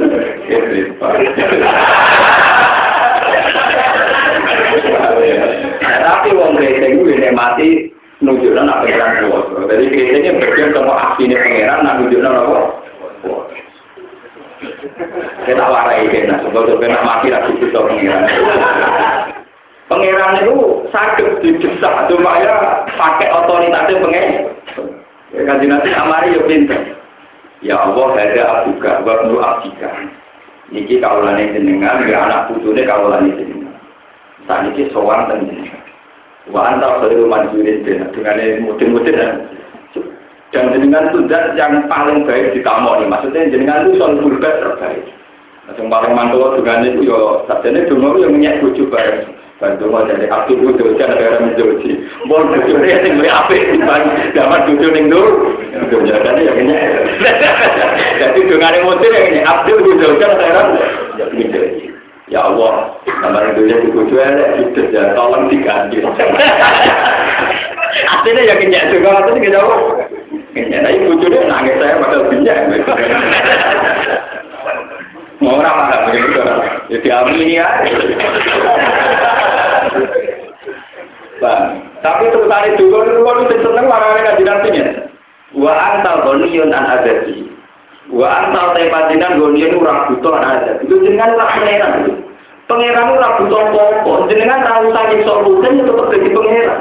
Tapi 6.05 6.29
wong 6.37 6.53
kritik 6.61 6.93
itu 6.93 7.03
ini 7.09 7.33
mati 7.33 7.69
nunjukkan 8.21 8.69
apa 8.69 8.85
yang 8.85 9.13
kuat. 9.25 9.45
Jadi 9.73 9.85
kritiknya 9.89 10.37
bagian 10.37 10.77
sama 10.77 10.93
aksi 11.01 11.25
ini 11.25 11.37
pangeran, 11.37 11.81
nah 11.81 11.93
nunjukkan 11.97 12.33
apa? 12.37 12.61
Kita 15.47 15.65
warai 15.65 16.07
kena, 16.11 16.43
sebab 16.43 16.79
kena 16.79 17.01
mati 17.03 17.31
lagi 17.31 17.53
kita 17.59 17.79
pangeran. 17.79 18.25
Pangeran 19.87 20.43
itu 20.43 20.57
sakit 20.91 21.29
didesak 21.43 22.11
supaya 22.11 22.83
pakai 22.99 23.31
otoritasnya 23.31 24.03
pengen. 24.03 24.27
Ya 25.35 25.41
kan 25.47 25.63
nanti 25.63 25.91
amari 25.95 26.35
ya 26.35 26.43
pinter. 26.47 26.81
Ya 27.65 27.75
Allah 27.83 28.15
ada 28.15 28.43
abuka, 28.63 29.03
wa 29.03 29.15
nu 29.27 29.39
abdika. 29.43 29.91
Niki 30.71 30.99
kaulane 30.99 31.55
jenengan, 31.55 32.03
ya 32.07 32.27
anak 32.27 32.51
putune 32.51 32.83
kaulane 32.83 33.31
jenengan. 33.33 33.75
Saat 34.51 34.71
ini 34.75 34.91
dan 34.91 35.41
jenengan. 35.47 35.83
Wa 36.51 36.75
anta 36.75 37.03
khairu 37.03 37.27
manjurin 37.27 37.83
dengan 37.83 38.11
mudin-mudin 38.63 39.19
dan 40.57 40.73
jenengan 40.73 41.13
itu 41.13 41.29
yang 41.29 41.85
paling 41.85 42.25
baik 42.25 42.57
di 42.57 42.65
tamu 42.65 42.97
maksudnya 43.05 43.53
jenengan 43.53 43.93
itu 43.93 44.01
soal 44.01 44.17
berbaik 44.17 44.65
terbaik. 44.65 45.05
Yang 45.77 45.89
paling 45.93 46.13
mantul 46.17 46.57
dengan 46.57 46.89
itu 46.89 47.11
ya, 47.11 47.19
sajane 47.51 47.85
dulu 47.91 48.25
yang 48.25 48.33
minyak 48.33 48.65
bujuk 48.65 48.89
bareng. 48.89 49.37
Bantu 49.57 49.89
mau 49.89 50.05
jadi 50.05 50.29
aktif 50.29 50.61
itu 50.61 50.85
jangan 51.01 51.17
negara 51.17 51.41
menjoji. 51.41 51.93
Mau 52.29 52.45
bujurnya 52.45 53.03
yang 53.03 53.17
lebih 53.17 53.33
apik 53.33 53.63
dibanding 53.73 54.37
dapat 54.37 54.69
bujur 54.69 54.93
yang 54.93 55.09
dulu. 55.09 55.33
Jadi 55.73 56.43
yang 56.45 56.59
ini. 56.61 56.77
Jadi 58.21 58.41
dengan 58.47 58.77
emosi 58.77 59.07
yang 59.09 59.27
ini 59.33 59.41
aktif 59.43 59.77
itu 59.81 60.07
jangan 60.21 60.37
negara 60.37 60.61
menjoji. 61.33 61.89
Ya 62.29 62.43
Allah, 62.43 63.01
nama 63.23 63.39
Indonesia 63.49 63.87
di 63.87 63.91
bujur 63.97 64.19
ya, 64.19 64.61
itu 64.61 64.93
ya, 64.93 65.17
tolong 65.17 65.49
diganti. 65.49 66.05
Artinya 68.13 68.43
ya 68.45 68.55
kenyak 68.61 68.93
juga, 68.93 69.25
artinya 69.25 69.41
kita 69.41 69.61
tapi 70.65 71.05
bujurnya 71.05 71.43
nangis 71.45 71.77
saya 71.77 72.01
padahal 72.01 72.25
kenyak. 72.33 72.59
Mau 75.37 75.61
orang 75.61 75.77
paham 75.77 76.01
begitu, 76.09 76.41
ya 76.89 76.99
diamini 77.05 77.61
ya. 77.61 77.69
Bang, 81.37 81.85
tapi 82.01 82.33
terutama 82.33 82.73
juga 82.81 83.05
kalau 83.05 83.45
itu 83.45 83.57
seneng 83.61 83.85
marah 83.85 84.17
kaji 84.17 84.43
nantinya. 84.49 84.87
Wa 85.53 85.73
antal 85.77 86.25
gonion 86.25 86.73
an 86.73 86.89
adati. 86.89 87.45
Wa 88.09 88.49
antal 88.49 88.73
tepajinan 88.73 89.37
gonion 89.37 89.77
ura 89.77 90.09
butuh 90.09 90.41
an 90.41 90.45
adati. 90.57 90.89
Itu 90.89 91.05
jenengan 91.05 91.37
ora 91.37 91.53
pangeran. 91.53 91.93
Pangeran 92.65 93.13
ora 93.13 93.29
butuh 93.37 93.61
apa 93.61 94.13
Jenengan 94.33 94.65
tahu 94.65 94.85
saking 94.97 95.23
solusi 95.29 95.69
itu 95.69 95.83
tetap 95.85 96.07
jadi 96.17 96.29
pangeran. 96.33 96.81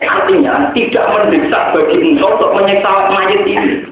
Artinya 0.00 0.72
tidak 0.72 1.04
mendesak 1.12 1.76
bagi 1.76 1.96
engkau 2.00 2.32
untuk 2.40 2.56
menyiksa 2.56 2.90
mayat 3.12 3.44
ini. 3.44 3.84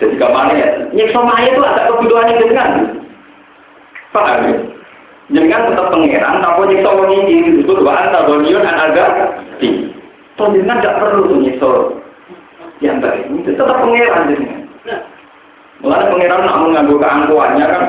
Jadi 0.00 0.16
ke 0.16 0.26
mana 0.26 0.52
ya? 0.56 0.68
Nyiksa 0.96 1.20
mayat 1.20 1.52
itu 1.52 1.60
ada 1.60 1.82
kebutuhan 1.92 2.32
jenengan. 2.40 2.70
Paham 4.16 4.40
ya? 4.48 4.56
Jangan 5.32 5.68
tetap 5.72 5.86
pangeran, 5.92 6.40
tapi 6.40 6.62
nyiksa 6.72 6.88
wong 6.92 7.10
ini 7.12 7.34
disebut 7.52 7.78
wa 7.84 7.92
anta 8.00 8.24
gonion 8.24 8.64
an 8.64 8.80
agak 8.80 9.10
di. 9.60 9.92
Toh 10.40 10.48
jangan 10.48 10.80
tidak 10.80 10.98
perlu 11.00 11.28
tuh 11.28 11.38
nyiksa 11.44 11.70
yang 12.80 12.98
baik. 13.04 13.28
Itu 13.28 13.52
tetap 13.52 13.76
pangeran 13.76 14.28
jenengan. 14.32 14.60
Mulai 15.84 16.08
pangeran 16.08 16.40
nak 16.48 16.60
mengambil 16.64 16.96
keangkuhannya 17.02 17.66
kan, 17.66 17.84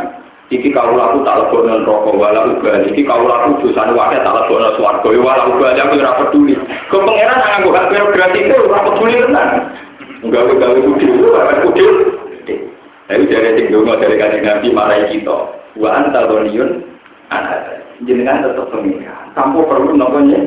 iki 0.51 0.73
kau 0.75 0.91
laku 0.91 1.23
tak 1.23 1.47
lebono 1.47 1.83
rokok 1.87 2.15
wala 2.19 2.49
ubali, 2.51 2.91
iki 2.91 3.07
kau 3.07 3.23
laku 3.23 3.63
dosa 3.63 3.91
wakil 3.93 4.19
tak 4.19 4.35
lebono 4.35 4.67
swarga 4.75 5.09
wala 5.13 5.43
ubali 5.47 5.79
aku 5.79 5.95
ora 6.01 6.19
peduli. 6.19 6.53
Kau 6.91 7.05
pangeran 7.05 7.37
nak 7.39 7.49
nganggo 7.55 7.69
hak 7.71 7.87
birokrasi 7.91 8.39
itu 8.43 8.55
ora 8.67 8.79
peduli 8.87 9.13
tenan. 9.23 9.49
Enggak 10.23 10.55
gawe 10.55 10.79
kudil, 10.79 11.11
ora 11.27 11.55
kudil. 11.67 11.91
Tapi 13.03 13.27
dari 13.27 13.59
tinggal 13.59 13.99
dari 13.99 14.15
kajian 14.15 14.41
nabi 14.47 14.67
marai 14.71 15.11
kita. 15.11 15.37
Wa 15.75 15.89
anta 15.91 16.25
gonion 16.29 16.85
anak 17.33 17.83
jenengan 18.05 18.45
tetap 18.45 18.67
pengiran 18.69 19.31
tanpa 19.33 19.59
perlu 19.65 19.93
namanya 19.95 20.39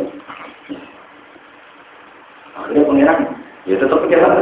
akhirnya 2.57 2.83
pengiran 2.87 3.19
ya 3.67 3.75
tetap 3.79 3.99
pengiran 4.07 4.33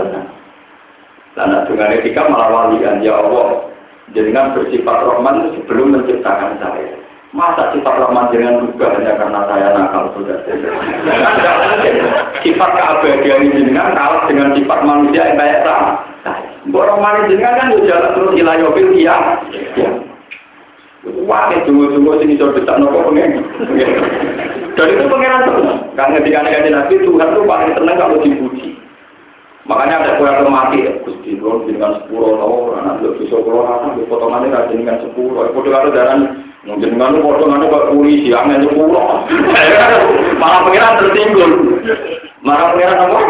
Karena 1.34 1.66
dengan 1.66 1.90
etika 1.98 2.30
malah 2.30 2.70
walian 2.70 3.02
ya 3.02 3.18
Allah. 3.18 3.73
Jangan 4.12 4.52
bersifat 4.52 4.98
itu 5.00 5.64
sebelum 5.64 5.96
menciptakan 5.96 6.60
saya. 6.60 7.00
Masa 7.34 7.74
sifat 7.74 7.98
Rahman 7.98 8.30
dengan 8.30 8.62
juga 8.62 8.94
hanya 8.94 9.18
karena 9.18 9.40
saya 9.50 9.74
nakal 9.74 10.12
sudah. 10.14 10.38
sifat 12.44 12.70
keabadian 12.78 13.50
ini 13.50 13.72
dengan 13.72 13.90
kalah 13.96 14.28
dengan 14.30 14.54
sifat 14.54 14.80
manusia 14.86 15.32
yang 15.32 15.40
kayak 15.40 15.64
sama. 15.66 15.92
Mbok 16.68 16.84
Rahman 16.84 17.26
jenengan 17.26 17.58
kan 17.58 17.68
jalan 17.82 18.12
terus 18.14 18.36
ilayobil 18.38 18.88
iya. 18.94 19.16
Ya. 19.74 19.90
Wah, 21.04 21.52
itu 21.52 21.68
tunggu 21.68 22.16
sini 22.16 22.40
sudah 22.40 22.56
bisa 22.56 22.80
nopo 22.80 23.12
pengen. 23.12 23.44
Dan 24.72 24.86
itu 24.88 25.04
pengiran 25.04 25.44
terus. 25.44 25.68
Karena 25.92 26.16
ketika 26.16 26.40
Nabi 26.72 26.94
Tuhan 27.04 27.28
itu 27.34 27.42
paling 27.44 27.72
senang 27.76 27.96
kalau 28.00 28.16
dipuji. 28.24 28.73
Makanya 29.64 29.96
ada 30.04 30.10
kue 30.20 30.28
yang 30.28 30.52
mati 30.52 30.84
ya, 30.84 30.92
Gusti 31.08 31.40
Kalau 31.40 31.64
dengan 31.64 31.96
sepuluh 32.04 32.36
tahun, 32.36 32.84
anak 32.84 32.94
itu 33.00 33.24
bisa 33.24 33.36
kalau 33.40 33.64
rasa, 33.64 33.96
potongannya 34.12 34.52
rajin 34.52 34.84
dengan 34.84 35.00
sepuluh. 35.00 35.48
Itu 35.48 35.60
kalau 35.64 35.88
darah 35.88 36.20
mungkin 36.68 36.92
dengan 36.92 37.24
potongannya 37.24 37.72
kok 37.72 37.88
polisi, 37.96 38.28
angin 38.36 38.68
sepuluh. 38.68 39.24
Malah 40.40 40.60
pengiran 40.68 41.00
tertinggal. 41.00 41.50
Malah 42.44 42.66
pengiran 42.76 43.04
apa? 43.08 43.20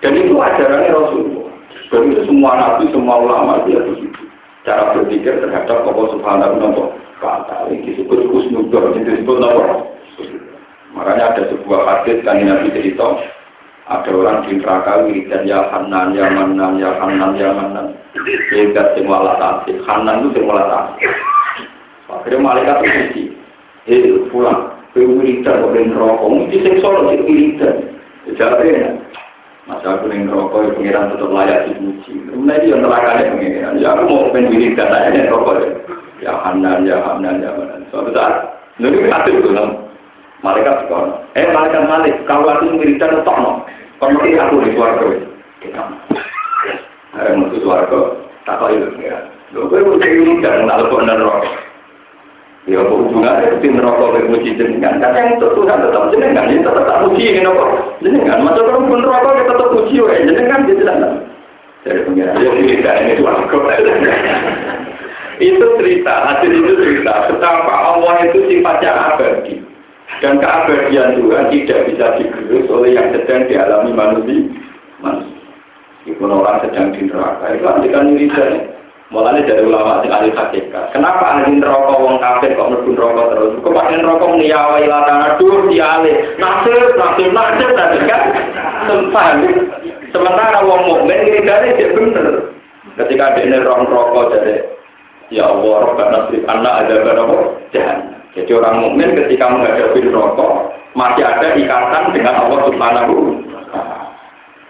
Dan 0.00 0.16
itu 0.16 0.34
ajarannya 0.36 0.96
Rasulullah. 0.96 1.52
Dan 1.88 2.00
itu 2.12 2.22
semua 2.28 2.52
nabi, 2.60 2.92
semua 2.92 3.24
ulama 3.24 3.64
dia 3.64 3.80
begitu. 3.84 4.20
Cara 4.68 4.92
berpikir 4.92 5.40
terhadap 5.40 5.88
Allah 5.88 6.06
Subhanahu 6.12 6.60
wa 6.60 6.72
Taala. 7.24 7.72
Ini 7.72 7.88
disebut 7.88 8.20
kusnudor, 8.28 8.92
disebut 8.96 9.40
apa? 9.40 9.64
Makanya 10.94 11.34
ada 11.34 11.42
sebuah 11.50 11.80
hadis 11.86 12.18
kan 12.26 12.42
Nabi 12.42 12.74
cerita, 12.74 13.08
ada 13.86 14.10
orang 14.10 14.46
di 14.46 14.58
neraka 14.58 15.06
wiridan 15.06 15.46
ya 15.46 15.70
Hanan, 15.70 16.14
ya 16.18 16.26
Manan, 16.30 16.82
ya 16.82 16.90
Hanan, 16.98 17.38
ya 17.38 17.54
Manan. 17.54 17.94
Hebat 18.50 18.98
semua 18.98 19.22
alat 19.22 19.38
asik. 19.38 19.78
Hanan 19.86 20.26
itu 20.26 20.42
semua 20.42 20.58
alat 20.58 20.70
asik. 20.98 21.10
Akhirnya 22.10 22.42
malaikat 22.42 22.76
itu 22.82 23.02
sih, 23.14 23.26
eh 23.86 24.02
pulang, 24.34 24.74
ke 24.90 25.06
wiridan, 25.06 25.62
ke 25.62 25.80
neraka, 25.86 26.26
mesti 26.26 26.56
seksual, 26.58 27.06
ke 27.06 27.22
wiridan. 27.22 27.74
Jadi 28.26 28.98
Masa 29.68 30.02
aku 30.02 30.10
yang 30.10 30.26
rokok, 30.26 30.74
pengiran 30.74 31.14
tetap 31.14 31.30
layak 31.30 31.70
dipuji. 31.70 32.26
Kemudian 32.26 32.58
dia 32.58 32.74
neraka 32.74 33.22
ya 33.22 33.30
pengiran. 33.30 33.78
Ya 33.78 33.88
aku 33.94 34.02
mau 34.10 34.26
pengen 34.34 34.50
wiridan, 34.50 34.90
aja 34.90 35.30
rokok 35.30 35.62
ya. 35.62 35.70
Ya 36.26 36.32
Hanan, 36.42 36.82
ya 36.82 36.98
Hanan, 36.98 37.38
ya 37.38 37.54
Manan. 37.54 37.86
Suatu 37.94 38.10
lalu 38.10 39.06
itu 39.06 39.30
itu 39.30 39.50
Malaikat 40.40 40.88
sekolah. 40.88 41.20
Eh 41.36 41.52
malaikat 41.52 41.84
malik, 41.84 42.14
kalau 42.24 42.48
aku 42.48 42.80
wiridan 42.80 43.20
tok 43.28 43.36
no. 43.36 43.52
Kalau 44.00 44.16
mesti 44.16 44.40
aku 44.40 44.64
di 44.64 44.72
suarga. 44.72 45.06
Ada 47.12 47.36
musuh 47.36 47.60
suarga, 47.60 48.00
tak 48.48 48.56
kau 48.56 48.72
itu. 48.72 48.88
Lo 49.52 49.68
gue 49.68 49.84
mau 49.84 50.00
jadi 50.00 50.16
wiridan, 50.16 50.64
tak 50.64 50.80
lepas 50.80 51.04
neraka. 51.04 51.50
Ya 52.68 52.80
hubungannya 52.80 53.60
itu 53.60 53.68
neraka 53.72 54.16
ke 54.16 54.28
muji 54.32 54.56
jenengan. 54.56 55.00
Kan 55.00 55.16
yang 55.16 55.28
itu 55.36 55.46
Tuhan 55.52 55.80
tetap 55.84 56.08
jenengan, 56.12 56.48
ini 56.48 56.64
tetap 56.64 56.84
tak 56.88 57.00
muji 57.04 57.24
ini 57.36 57.40
nopo. 57.44 57.64
Jenengan, 58.00 58.40
masa 58.40 58.64
kalau 58.64 58.88
pun 58.88 59.00
neraka 59.04 59.30
kita 59.36 59.52
tetap 59.52 59.72
muji 59.76 59.96
ya 60.00 60.24
jenengan 60.24 60.64
di 60.64 60.74
sana. 60.80 61.08
Dari 61.84 62.00
pengiran, 62.04 62.40
ya 62.40 62.48
wiridan 62.52 62.96
ini 63.04 63.12
suarga. 63.20 63.58
itu 65.40 65.66
cerita, 65.80 66.14
hasil 66.28 66.52
itu 66.52 66.72
cerita. 66.76 67.12
Betapa 67.28 67.72
Allah 67.72 68.28
itu 68.28 68.38
sifatnya 68.48 68.92
abadi. 68.92 69.59
Dan 70.20 70.36
keabadian 70.36 71.16
Tuhan 71.16 71.48
tidak 71.48 71.80
bisa 71.88 72.06
digerus 72.20 72.68
oleh 72.68 72.92
yang 72.92 73.08
sedang 73.16 73.48
dialami 73.48 73.90
manusia. 73.96 74.44
manusia. 75.00 75.40
Itu 76.04 76.20
orang 76.24 76.60
sedang 76.64 76.92
di 76.92 77.08
neraka. 77.08 77.56
Itu 77.56 77.64
antikan 77.64 78.12
wiridan. 78.12 78.54
Mulanya 79.10 79.42
dari 79.42 79.66
ulama 79.66 80.06
yang 80.06 80.22
ahli 80.22 80.30
hakikat. 80.30 80.94
Kenapa 80.94 81.34
ahli 81.34 81.58
neraka 81.58 81.98
wong 81.98 82.22
kafir 82.22 82.54
kok 82.54 82.68
mlebu 82.70 82.94
neraka 82.94 83.22
terus? 83.34 83.58
Kok 83.58 83.74
pakai 83.74 83.98
neraka 83.98 84.26
nyawa 84.38 84.76
ilatana 84.86 85.28
dur 85.34 85.66
dialih. 85.66 86.16
Nasir, 86.38 86.94
nasir, 86.94 87.28
nasir, 87.34 87.68
nasir 87.74 88.02
kan? 88.06 88.22
Sempat. 88.86 89.34
Sementara 90.14 90.62
wong 90.62 90.80
mukmin 90.86 91.26
wiridane 91.26 91.74
dia 91.74 91.90
bener. 91.90 92.54
Ketika 93.02 93.34
dia 93.34 93.50
neraka 93.50 93.82
neraka 93.82 94.20
jadi 94.38 94.54
ya 95.34 95.44
Allah, 95.50 95.74
Rabbana 95.90 96.10
nasrif 96.14 96.42
anak 96.46 96.74
ada 96.86 96.94
berapa? 97.02 97.36
Jahan. 97.74 98.19
Jadi 98.30 98.50
orang 98.54 98.76
mukmin 98.86 99.18
ketika 99.18 99.50
menghadapi 99.50 100.06
rokok 100.06 100.70
masih 100.94 101.26
ada 101.26 101.54
ikatan 101.58 102.14
dengan 102.14 102.46
Allah 102.46 102.60
Subhanahu 102.70 103.14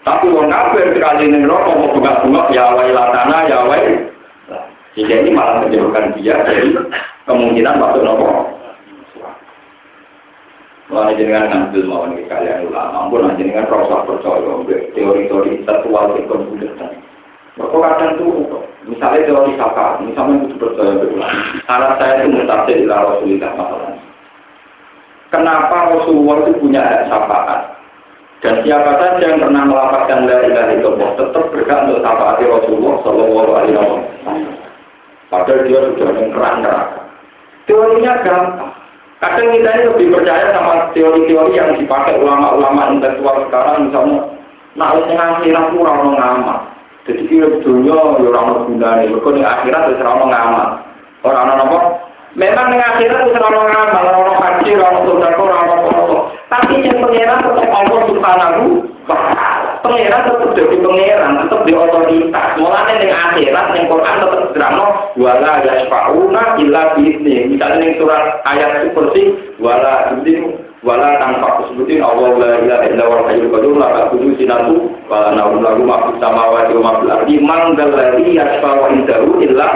Tapi 0.00 0.32
orang 0.32 0.48
kafir 0.48 0.96
sekali 0.96 1.28
ini 1.28 1.44
rokok 1.44 1.76
mau 1.76 1.92
bunga-bunga 1.92 2.42
ya 2.56 2.72
wailatana 2.72 3.38
ya 3.48 3.58
wail. 3.68 4.08
Jika 4.96 5.12
ini 5.12 5.30
malah 5.36 5.62
menjauhkan 5.62 6.16
dia 6.16 6.40
dari 6.42 6.72
kemungkinan 7.28 7.76
masuk 7.76 8.04
rokok. 8.04 8.36
Mulai 10.90 11.14
jenengan 11.14 11.46
ngambil 11.46 11.86
mawon 11.86 12.18
kalian 12.26 12.66
ulama, 12.66 13.06
ampun 13.06 13.30
jenengan 13.38 13.70
rasa 13.70 14.02
percaya 14.02 14.50
teori-teori 14.90 15.62
tertual 15.62 16.18
di 16.18 16.26
komputer. 16.26 16.74
Mereka 17.58 17.76
kadang 17.82 18.12
tuh, 18.18 18.62
misalnya 18.86 19.26
teori 19.26 19.52
sapa, 19.58 19.98
misalnya 20.02 20.46
itu 20.46 20.54
percaya 20.58 20.92
berulang. 21.02 21.34
Karena 21.66 21.88
saya 21.98 22.12
itu 22.22 22.28
mutasi 22.30 22.72
ila 22.86 22.96
Rasulullah 23.10 23.52
masalah. 23.58 23.92
Kenapa 25.30 25.76
Rasulullah 25.94 26.36
itu 26.46 26.52
punya 26.58 26.80
hak 26.82 27.06
syafaat? 27.06 27.60
Dan 28.40 28.54
siapa 28.64 28.96
saja 28.96 29.20
yang 29.20 29.38
pernah 29.38 29.62
melapaskan 29.68 30.24
dari 30.24 30.48
dari 30.50 30.80
Allah 30.80 31.10
tetap 31.14 31.44
berhak 31.52 31.80
untuk 31.86 32.00
syafaat 32.00 32.40
Rasulullah 32.40 32.94
Shallallahu 33.04 33.50
Alaihi 33.52 33.74
Wasallam. 33.76 34.54
Padahal 35.30 35.60
dia 35.68 35.78
sudah 35.86 36.10
mengkerak 36.10 36.54
neraka. 36.58 37.00
Teorinya 37.70 38.12
gampang. 38.26 38.72
Kadang 39.20 39.52
kita 39.52 39.70
ini 39.76 39.84
lebih 39.92 40.06
percaya 40.16 40.46
sama 40.56 40.88
teori-teori 40.96 41.52
yang 41.52 41.76
dipakai 41.76 42.16
ulama-ulama 42.16 42.96
intelektual 42.96 43.36
sekarang, 43.44 43.92
misalnya, 43.92 44.20
nah, 44.80 44.96
akhirat 44.96 45.66
kurang 45.76 46.16
ngamal. 46.16 46.58
Jadi 47.08 47.22
kira 47.32 47.48
dunia 47.64 47.96
ya 47.96 48.28
orang 48.28 48.68
gunanya, 48.68 49.08
mereka 49.08 49.30
di 49.32 49.42
akhirat 49.42 49.82
itu 49.88 50.04
orang 50.04 50.28
ngamal. 50.28 50.68
Orang 51.24 51.56
apa? 51.56 51.78
Memang 52.36 52.66
di 52.70 52.78
akhirat 52.78 53.20
itu 53.24 53.40
orang 53.40 53.66
ngamal, 53.72 54.04
orang 54.12 54.38
haji, 54.38 54.70
orang 54.76 54.96
sodako, 55.08 55.42
orang 55.48 55.64
apa 55.64 56.18
Tapi 56.50 56.74
yang 56.84 56.98
pengiran 57.00 57.38
tetap 57.40 57.68
Allah 57.72 58.00
subhanahu 58.04 58.66
Pengiran 59.80 60.22
tetap 60.28 60.50
jadi 60.52 60.76
pengiran, 60.76 61.40
tetap 61.40 61.60
di 61.64 61.72
otoritas. 61.72 62.48
Mulanya 62.60 62.94
di 63.00 63.08
akhirat, 63.08 63.66
di 63.72 63.80
Quran 63.88 64.16
tetap 64.20 64.44
drama, 64.52 64.86
wala 65.16 65.52
yasfa'una 65.64 66.42
illa 66.60 66.82
bi'idni. 66.94 67.56
Misalnya 67.56 67.88
di 67.88 67.96
surat 67.96 68.44
ayat 68.44 68.92
bersih, 68.92 69.56
wala 69.56 70.14
bi'idni 70.20 70.69
wala 70.80 71.20
tanpa 71.20 71.68
sebutin 71.68 72.00
Allah 72.00 72.40
la 72.40 72.52
ilaha 72.64 72.84
illa 72.88 73.04
wa 73.04 73.16
hayyul 73.28 73.52
qayyum 73.52 73.74
la 73.76 73.88
ta'khudhu 73.92 74.32
sinatu 74.40 74.88
wa 75.12 75.28
la 75.28 75.30
nawm 75.36 75.60
lahu 75.60 75.84
ma 75.84 76.08
fis 76.08 76.16
samawati 76.24 76.72
wa 76.72 76.82
ma 76.82 76.92
fil 77.04 77.12
ardi 77.12 77.36
man 77.40 77.60
dzal 77.76 77.92
ladzi 77.92 78.32
indahu 78.96 79.28
illa 79.44 79.68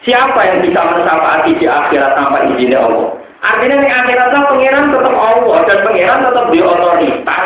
Siapa 0.00 0.40
yang 0.48 0.64
bisa 0.64 0.80
mensyafaati 0.80 1.60
di 1.60 1.66
akhirat 1.68 2.16
tanpa 2.16 2.48
izinnya 2.48 2.88
Allah? 2.88 3.20
Artinya 3.44 3.84
di 3.84 3.88
akhirat 3.92 4.32
pangeran 4.32 4.96
tetap 4.96 5.12
Allah 5.12 5.58
dan 5.68 5.78
pangeran 5.84 6.20
tetap 6.24 6.46
di 6.48 6.58
otoritas. 6.64 7.44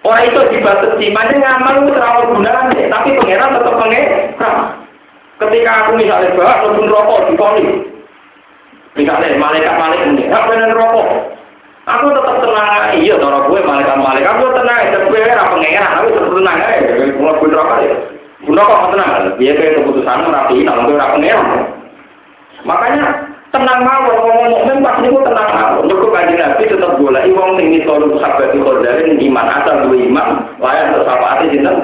Orang 0.00 0.22
itu 0.24 0.40
dibatasi, 0.54 1.06
mana 1.12 1.34
ngamal 1.34 1.74
itu 1.82 1.90
terlalu 1.92 2.22
gunanya, 2.38 2.84
tapi 2.94 3.08
pangeran 3.18 3.58
tetap 3.58 3.74
pangeran. 3.74 4.22
Ketika 5.42 5.70
aku 5.82 5.90
misalnya 5.98 6.36
bahas, 6.38 6.62
rokok 6.78 7.20
di 7.26 7.34
polis, 7.34 7.68
Misalnya 8.98 9.38
malaikat 9.38 9.74
malaikat 9.78 10.06
ini, 10.18 10.24
apa 10.26 10.50
yang 10.50 10.74
rokok? 10.74 11.08
Aku 11.86 12.06
tetap 12.10 12.36
tenang, 12.42 12.94
iya, 12.98 13.14
cara 13.18 13.38
gue 13.46 13.60
malaikat 13.62 13.96
malaikat, 13.98 14.30
aku 14.34 14.44
tenang, 14.52 14.80
tapi 14.90 15.06
gue 15.10 15.20
apa 15.30 15.54
pengeran, 15.54 15.92
aku 15.96 16.06
tetap 16.10 16.30
tenang 16.34 16.58
aja, 16.58 16.92
mulai 17.18 17.38
gue 17.38 17.48
rokok 17.54 17.78
ya. 17.86 17.94
Gue 18.42 18.54
rokok 18.58 18.88
tenang, 18.94 19.10
dia 19.38 19.52
kayak 19.54 19.74
keputusan 19.78 20.26
rapi, 20.26 20.56
kalau 20.66 20.82
gue 20.86 20.98
apa 20.98 21.14
pengeran. 21.16 21.48
Makanya 22.66 23.04
tenang 23.50 23.80
mau 23.82 24.06
ngomong 24.10 24.48
mukmin 24.52 24.78
pasti 24.84 25.06
gue 25.06 25.22
tenang 25.22 25.48
mau. 25.54 25.78
Mereka 25.86 26.06
kaji 26.10 26.34
nabi 26.34 26.62
tetap 26.66 26.92
boleh, 26.98 27.22
iwang 27.30 27.50
tinggi 27.56 27.78
selalu 27.86 28.18
sahabat 28.18 28.50
di 28.52 29.26
iman 29.30 29.46
asal 29.48 29.76
dua 29.86 29.96
iman, 29.96 30.28
layak 30.58 30.84
untuk 30.92 31.04
sahabat 31.06 31.46
sinten. 31.46 31.76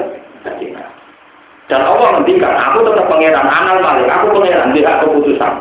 Dan 1.67 1.83
Allah 1.83 2.07
ngendikan, 2.15 2.55
aku 2.55 2.79
tetap 2.87 3.11
pengeran, 3.11 3.43
anal 3.43 3.83
malik, 3.83 4.07
aku 4.07 4.39
pengeran, 4.39 4.71
tidak 4.71 5.03
keputusan. 5.03 5.53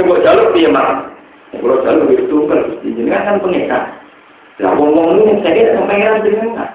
Sebut 0.00 0.24
jalur 0.24 0.56
dia 0.56 0.72
mah. 0.72 1.12
Kalau 1.52 1.84
jalur 1.84 2.08
itu 2.08 2.36
kan 2.48 2.60
jenengan 2.80 3.20
kan 3.28 3.36
pengikat. 3.44 3.84
Lah 4.64 4.72
wong-wong 4.72 5.28
ini 5.28 5.44
saya 5.44 5.52
tidak 5.52 5.84
pengiran 5.92 6.24
jenengan. 6.24 6.68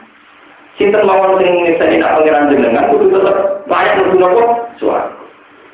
Sinten 0.77 1.09
mawon 1.09 1.41
sing 1.41 1.73
saya 1.81 1.89
tidak 1.89 2.21
pengiran 2.21 2.53
jenengan 2.53 2.85
kudu 2.93 3.09
tetap 3.09 3.65
layak 3.65 3.97
untuk 3.97 4.21
nopo 4.21 4.43
suara. 4.77 5.09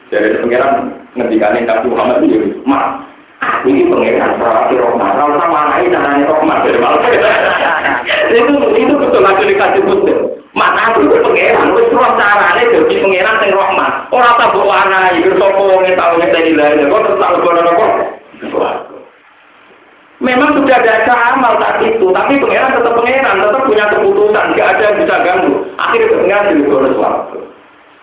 Dari 0.07 0.39
pengiran 0.39 0.95
ngendikane 1.19 1.67
Nabi 1.67 1.91
Muhammad 1.91 2.23
itu, 2.23 2.55
"Ma, 2.63 3.03
ini 3.67 3.91
pengiran 3.91 4.39
perawati 4.39 4.75
sama 4.79 5.59
anaknya 5.59 5.99
nananya 5.99 6.31
rahmat 6.31 6.57
dari 6.63 6.79
malam. 6.79 7.03
itu 8.31 8.53
itu 8.79 8.93
betul 8.95 9.21
lagi 9.27 9.43
dikasih 9.43 9.81
betul. 9.83 10.40
Maka 10.51 10.91
aku 10.91 11.07
itu 11.07 11.17
pengiran, 11.23 11.71
terus 11.71 11.95
roh 11.95 12.11
caranya 12.19 12.67
jadi 12.67 12.95
pengiran 12.99 13.39
yang 13.39 13.55
rahmat. 13.55 13.91
Orang 14.11 14.35
tak 14.35 14.51
berwarna, 14.51 15.15
itu 15.15 15.31
sopo 15.39 15.79
yang 15.79 15.95
tahu 15.95 16.19
yang 16.19 16.31
tadi 16.35 16.51
lah. 16.51 16.75
Kok 16.75 17.03
tetap 17.07 17.29
berwarna 17.39 17.71
kok? 17.71 17.91
Memang 20.21 20.53
sudah 20.53 20.77
ada 20.77 21.15
amal 21.33 21.57
saat 21.57 21.81
itu, 21.81 22.05
tapi 22.13 22.37
pengiran 22.37 22.77
tetap 22.77 22.93
pengiran, 22.93 23.41
tetap 23.41 23.63
punya 23.65 23.85
keputusan, 23.89 24.45
nggak 24.53 24.69
ada 24.77 24.83
yang 24.85 24.97
bisa 25.01 25.15
ganggu. 25.25 25.53
Akhirnya 25.81 26.13
pengiran 26.13 26.49
jadi 26.51 26.63
bonus 26.69 26.95
waktu. 26.99 27.37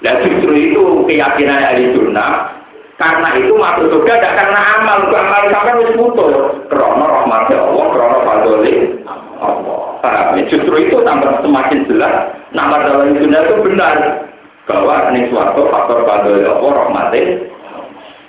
Dan 0.02 0.14
justru 0.26 0.52
itu 0.54 0.82
keyakinan 1.06 1.62
ahli 1.62 1.94
sunnah, 1.94 2.58
karena 2.98 3.28
itu 3.38 3.54
masuk 3.54 3.86
surga 3.94 4.14
tidak 4.18 4.34
karena 4.34 4.60
amal, 4.78 4.96
bukan 5.06 5.22
amal 5.30 5.42
sampai 5.54 5.70
harus 5.70 5.94
putus. 5.94 6.34
Krono 6.66 7.04
rahmat 7.06 7.50
Allah, 7.54 7.86
krono 7.94 8.18
fadoli 8.26 8.74
Allah. 9.38 9.80
Ya? 10.34 10.42
Justru 10.50 10.74
itu 10.78 10.96
tambah 11.02 11.42
semakin 11.42 11.86
jelas 11.86 12.34
nama 12.54 12.82
dalam 12.82 13.14
sunnah 13.18 13.42
itu 13.46 13.54
benar 13.64 13.96
bahwa 14.68 15.08
ini 15.14 15.30
suatu 15.32 15.66
faktor 15.72 16.04
fadoli 16.04 16.44
Allah 16.44 16.72
rahmatin. 16.86 17.28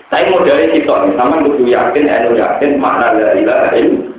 Mau 0.10 0.42
dari 0.42 0.74
situ, 0.74 0.90
sama 0.90 1.38
kudu 1.46 1.70
yakin, 1.70 2.10
anu 2.10 2.34
yakin 2.34 2.82
makna 2.82 3.14
dari 3.14 3.46
lain. 3.46 4.10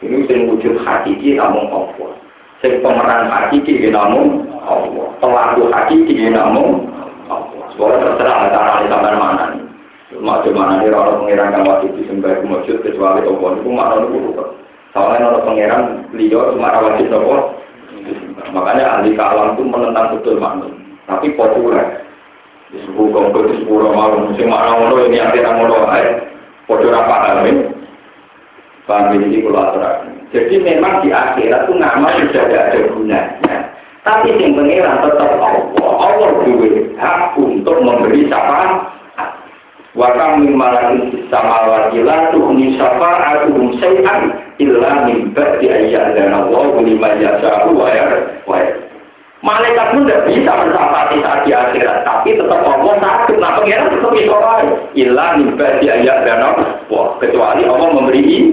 Ini 0.00 0.24
sing 0.30 0.48
wujud 0.48 0.80
hakiki 0.80 1.36
namun 1.36 1.68
Allah. 1.68 2.16
Sing 2.64 2.80
pemeran 2.80 3.28
hakiki 3.28 3.90
namun 3.92 4.48
Allah. 4.64 5.12
Pelaku 5.20 5.68
hakiki 5.68 6.32
namun 6.32 6.88
Allah. 7.28 7.66
Soalnya 7.76 8.16
terserah 8.16 8.36
antara 8.48 8.86
sampai 8.88 9.18
mana 9.18 9.44
nih. 9.52 9.64
Macam 10.24 10.56
mana 10.56 10.80
nih 10.80 10.88
orang 10.88 11.20
pengiran 11.20 11.52
kan 11.52 11.68
waktu 11.68 11.92
itu 11.92 12.00
sembah 12.08 12.40
wujud 12.40 12.80
kecuali 12.80 13.28
Allah 13.28 13.50
itu 13.60 13.68
itu 13.68 14.18
bukan. 14.24 14.47
Soalnya 14.96 15.28
orang 15.28 15.44
pengiran 15.44 15.82
beliau 16.08 16.56
cuma 16.56 16.80
wajib 16.80 17.12
nopo. 17.12 17.60
Makanya 18.48 18.84
ahli 19.00 19.12
kalam 19.12 19.52
itu 19.52 19.62
menentang 19.68 20.16
betul 20.16 20.40
makna. 20.40 20.68
Tapi 21.04 21.36
populer. 21.36 22.04
Di 22.68 22.84
sebuah 22.84 23.32
kompet, 23.32 23.48
di 23.48 23.54
sebuah 23.64 23.96
malu, 23.96 24.32
sing 24.36 24.48
makna 24.48 24.76
ngono 24.76 25.08
ini 25.08 25.20
akhirnya 25.20 25.56
ngono 25.56 25.88
ae. 25.88 26.04
Podo 26.68 26.88
ra 26.92 27.04
paham 27.04 27.44
ini. 27.48 27.64
Paham 28.84 29.16
ini 29.16 29.40
kalau 29.44 29.96
Jadi 30.28 30.54
memang 30.60 31.00
di 31.00 31.08
akhirat 31.08 31.64
itu 31.64 31.74
nama 31.80 32.12
sudah 32.20 32.44
tidak 32.44 32.64
ada 32.68 32.80
gunanya. 32.92 33.56
Tapi 34.04 34.36
yang 34.36 34.56
pengiran 34.56 35.00
tetap 35.04 35.32
Allah. 35.40 35.92
Allah 35.96 36.30
juga 36.44 36.68
hak 37.00 37.36
untuk 37.40 37.76
memberi 37.80 38.28
syafaat. 38.28 38.72
Wakam 39.96 40.44
min 40.44 40.52
malakin 40.54 41.26
samawati 41.32 42.04
la 42.04 42.28
tuhni 42.30 42.76
syafa'atuhum 42.76 43.80
syai'an 43.80 44.47
illa 44.58 45.06
min 45.06 45.30
ba'di 45.34 45.66
ayyan 45.70 46.34
Allah 46.34 46.66
lima 46.82 47.10
yasa'u 47.18 47.74
wa 47.74 47.90
wa 48.46 48.58
Malaikat 49.38 49.94
pun 49.94 50.02
tidak 50.02 50.26
bisa 50.26 50.50
mensafati 50.50 51.22
saat 51.22 51.46
di 51.46 51.54
akhirat, 51.54 52.02
tapi 52.02 52.34
tetap 52.34 52.58
Allah 52.58 52.94
sakit. 52.98 53.38
Nah, 53.38 53.54
pengiran 53.54 53.86
tetap 53.94 54.10
bisa 54.10 54.34
lain. 54.34 54.68
Ilah 54.98 55.30
nimba 55.38 55.78
di 55.78 55.86
ayat 55.86 56.26
dan 56.26 56.42
Wah, 56.90 57.14
kecuali 57.22 57.62
Allah 57.62 57.88
memberi 57.94 58.50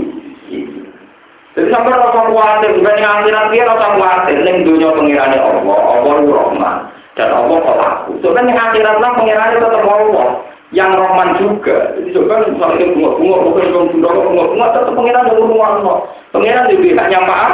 Jadi 1.56 1.72
sampai 1.72 1.89
rasa 1.89 2.20
khawatir, 2.30 2.70
bukan 2.78 2.99
yang 3.01 3.14
akhirat 3.24 3.45
dia 3.49 3.64
rasa 3.66 3.88
khawatir. 3.97 4.38
Ini 4.45 4.62
dunia 4.62 4.89
pengirannya 4.93 5.39
Allah, 5.41 5.80
Allah 5.97 6.16
Rahman. 6.22 6.78
Dan 7.16 7.30
Allah 7.34 7.58
pelaku. 7.64 8.12
So 8.22 8.36
kan 8.36 8.45
yang 8.45 8.60
akhirat 8.60 9.01
lah 9.01 9.12
pengirannya 9.18 9.58
tetap 9.58 9.84
Allah. 9.89 10.28
Yang 10.74 10.91
Rahman 10.97 11.30
juga. 11.38 11.93
Jadi 11.93 12.09
coba 12.18 12.49
misalnya 12.49 12.86
bunga-bunga, 12.97 13.38
bukan 13.45 13.66
bunga-bunga, 13.70 14.09
bunga-bunga, 14.26 14.66
tetap 14.74 14.93
pengiran 14.97 15.30
yang 15.30 15.61
Allah. 15.61 15.97
Pengiran 16.34 16.70
di 16.74 16.76
pihaknya 16.82 17.20
Pak. 17.22 17.51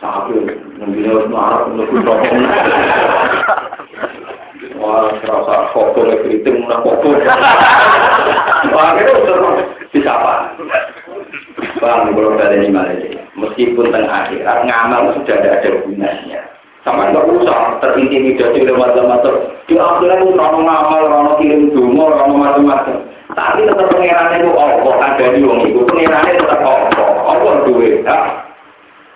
Sakit. 0.00 0.44
Mungkin 0.80 1.10
harus 1.10 1.26
marah 1.28 1.66
untuk 1.68 1.90
bertolong. 1.92 2.40
Wah, 4.80 5.12
serasa 5.20 5.76
foto 5.76 6.08
lagi 6.08 6.40
kritik, 6.40 6.56
mana 6.56 6.80
foto. 6.80 7.12
Wah, 8.72 8.96
itu 8.96 9.14
terus 9.28 9.56
bisa 9.92 10.08
apa? 10.08 10.56
Bang, 11.80 12.12
kalau 12.16 12.36
dari 12.40 12.64
ini 12.64 12.72
Malaysia, 12.72 13.20
meskipun 13.36 13.92
tengah 13.92 14.24
akhirat, 14.24 14.64
ngamal 14.64 15.16
sudah 15.20 15.36
tidak 15.36 15.60
ada 15.60 15.70
gunanya. 15.84 16.40
Sama 16.80 17.12
nggak 17.12 17.28
usah 17.28 17.76
terintimidasi 17.84 18.64
lewat 18.64 18.96
macam 19.04 19.36
Di 19.68 19.76
akhirat 19.76 20.24
itu 20.24 20.32
orang 20.32 20.64
ngamal, 20.64 21.02
orang 21.12 21.36
kirim 21.36 21.70
dungo, 21.76 22.08
orang 22.08 22.32
macam-macam. 22.34 22.96
Tapi 23.30 23.68
tetap 23.68 23.86
pengirannya 23.92 24.42
itu 24.42 24.50
Allah, 24.56 24.94
ada 24.98 25.24
di 25.36 25.40
wong 25.44 25.60
itu. 25.62 25.78
Pengirannya 25.86 26.40
tetap 26.40 26.60
Allah, 26.64 27.08
Allah 27.28 27.54
duit 27.68 28.02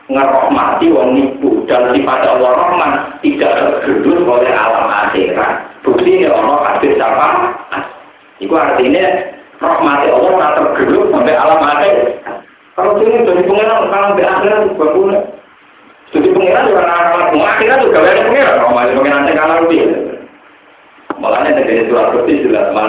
ngerahmati 0.04 0.86
wong 0.92 1.16
nipu 1.16 1.64
dan 1.64 1.88
sifat 1.96 2.20
Allah 2.28 2.52
Rahman 2.52 2.92
tidak 3.24 3.52
tergerus 3.56 4.20
oleh 4.28 4.52
alam 4.52 4.86
akhirat. 4.88 5.52
Bukti 5.80 6.20
ini 6.20 6.26
Allah 6.28 6.60
hadir 6.76 6.92
siapa? 6.96 7.28
Itu 8.40 8.52
artinya 8.52 9.04
rahmati 9.60 10.03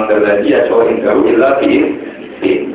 putih 0.03 0.19
jelas 0.19 0.19
mantel 0.19 0.19
lagi 0.19 0.47
ya 0.51 0.59
so 0.67 0.75
indahu 0.83 1.21
illa 1.31 1.49
fi 1.63 1.71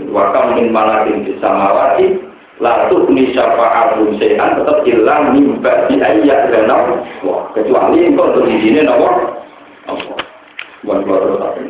wakam 0.09 0.47
min 0.57 0.73
malakin 0.73 1.29
di 1.29 1.33
samawati 1.39 2.31
Lalu 2.61 3.09
ini 3.09 3.33
syafa'atun 3.33 4.21
sehan 4.21 4.61
tetap 4.61 4.85
hilang 4.85 5.33
mimba 5.33 5.89
di 5.89 5.97
ayat 5.97 6.53
dan 6.53 6.69
Wah, 7.25 7.49
kecuali 7.57 8.05
engkau 8.05 8.37
untuk 8.37 8.53
di 8.53 8.61
sini 8.61 8.85
nomor 8.85 9.33
Buat 10.85 11.01
buat 11.09 11.21
terus 11.25 11.41
apa. 11.41 11.61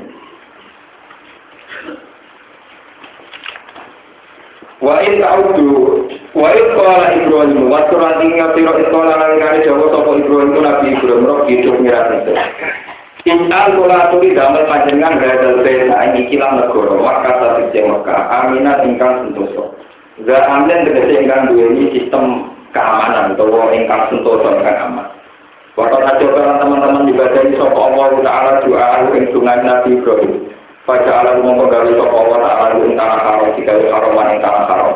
Wa 4.83 4.95
in 5.07 5.23
ta'udu 5.23 5.71
wa 6.35 6.49
in 6.59 6.67
qala 6.75 7.07
Ibrahim 7.23 7.71
wa 7.71 7.87
surat 7.87 8.19
ingat 8.27 8.59
sira 8.59 8.73
istola 8.83 9.15
nang 9.15 9.39
kali 9.39 9.63
Jawa 9.63 9.87
sapa 9.95 10.11
Ibrahim 10.19 10.59
Nabi 10.59 10.87
Ibrahim 10.99 11.23
roh 11.23 11.41
hidup 11.47 11.77
itu. 11.79 12.35
In 13.31 13.47
al 13.55 13.79
kula 13.79 14.11
turi 14.11 14.35
damel 14.35 14.67
panjenengan 14.67 15.23
hadal 15.23 15.63
desa 15.63 16.03
ini 16.11 16.27
kilang 16.27 16.59
negara 16.59 16.99
maka 16.99 17.31
satu 17.39 17.71
Mekah 17.71 18.21
aminah 18.27 18.83
ingkang 18.83 19.23
sentosa. 19.23 19.71
Gak 20.27 20.51
amlen 20.51 20.91
tegese 20.91 21.23
ingkang 21.23 21.55
duweni 21.55 21.95
sistem 21.95 22.51
keamanan 22.75 23.39
atau 23.39 23.71
ingkang 23.71 24.11
sentosa 24.11 24.51
ingkang 24.59 24.79
aman. 24.83 25.07
Waktu 25.79 25.99
saja 26.03 26.25
orang 26.27 26.59
teman-teman 26.59 27.11
ibadah 27.15 27.43
di 27.47 27.55
sopo 27.55 27.79
Allah 27.79 28.11
Ta'ala 28.19 28.53
doa 28.67 29.15
ing 29.15 29.31
sungai 29.31 29.63
Nabi 29.63 29.95
Ibrahim. 29.95 30.51
Pada 30.83 31.23
Allah 31.23 31.39
mongko 31.39 31.71
gawe 31.71 31.91
sopo 31.95 32.17
Allah 32.27 32.39
Ta'ala 32.43 32.83
ing 32.83 32.99
tanah 32.99 33.21
haram 33.23 33.55
jika 33.55 33.79
haroman 33.79 34.35
ing 34.35 34.39
tanah 34.43 34.65
haram. 34.67 34.91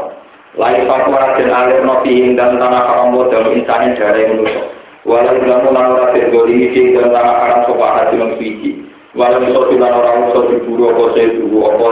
Lain 0.58 0.82
fakwa 0.90 1.38
dan 1.38 1.54
alir 1.54 1.86
ing 2.02 2.34
dan 2.34 2.58
tanah 2.58 2.82
haram 2.82 3.14
modal 3.14 3.46
insani 3.54 3.94
dari 3.94 4.26
manusia. 4.26 4.66
Walau 5.04 5.36
bilang 5.36 5.68
lan 5.68 5.92
ora 5.92 6.16
tergoli 6.16 6.72
ing 6.72 6.96
dan 6.96 7.12
tanah 7.12 7.34
haram 7.36 7.60
sopo 7.68 7.84
hati 7.84 8.16
nang 8.16 8.40
suci. 8.40 8.72
Walau 9.12 9.44
iso 9.44 9.60
bilang 9.68 10.00
ora 10.00 10.32
iso 10.32 10.40
diburu 10.48 10.96
apa 10.96 11.04
diburu 11.12 11.58
apa 11.68 11.88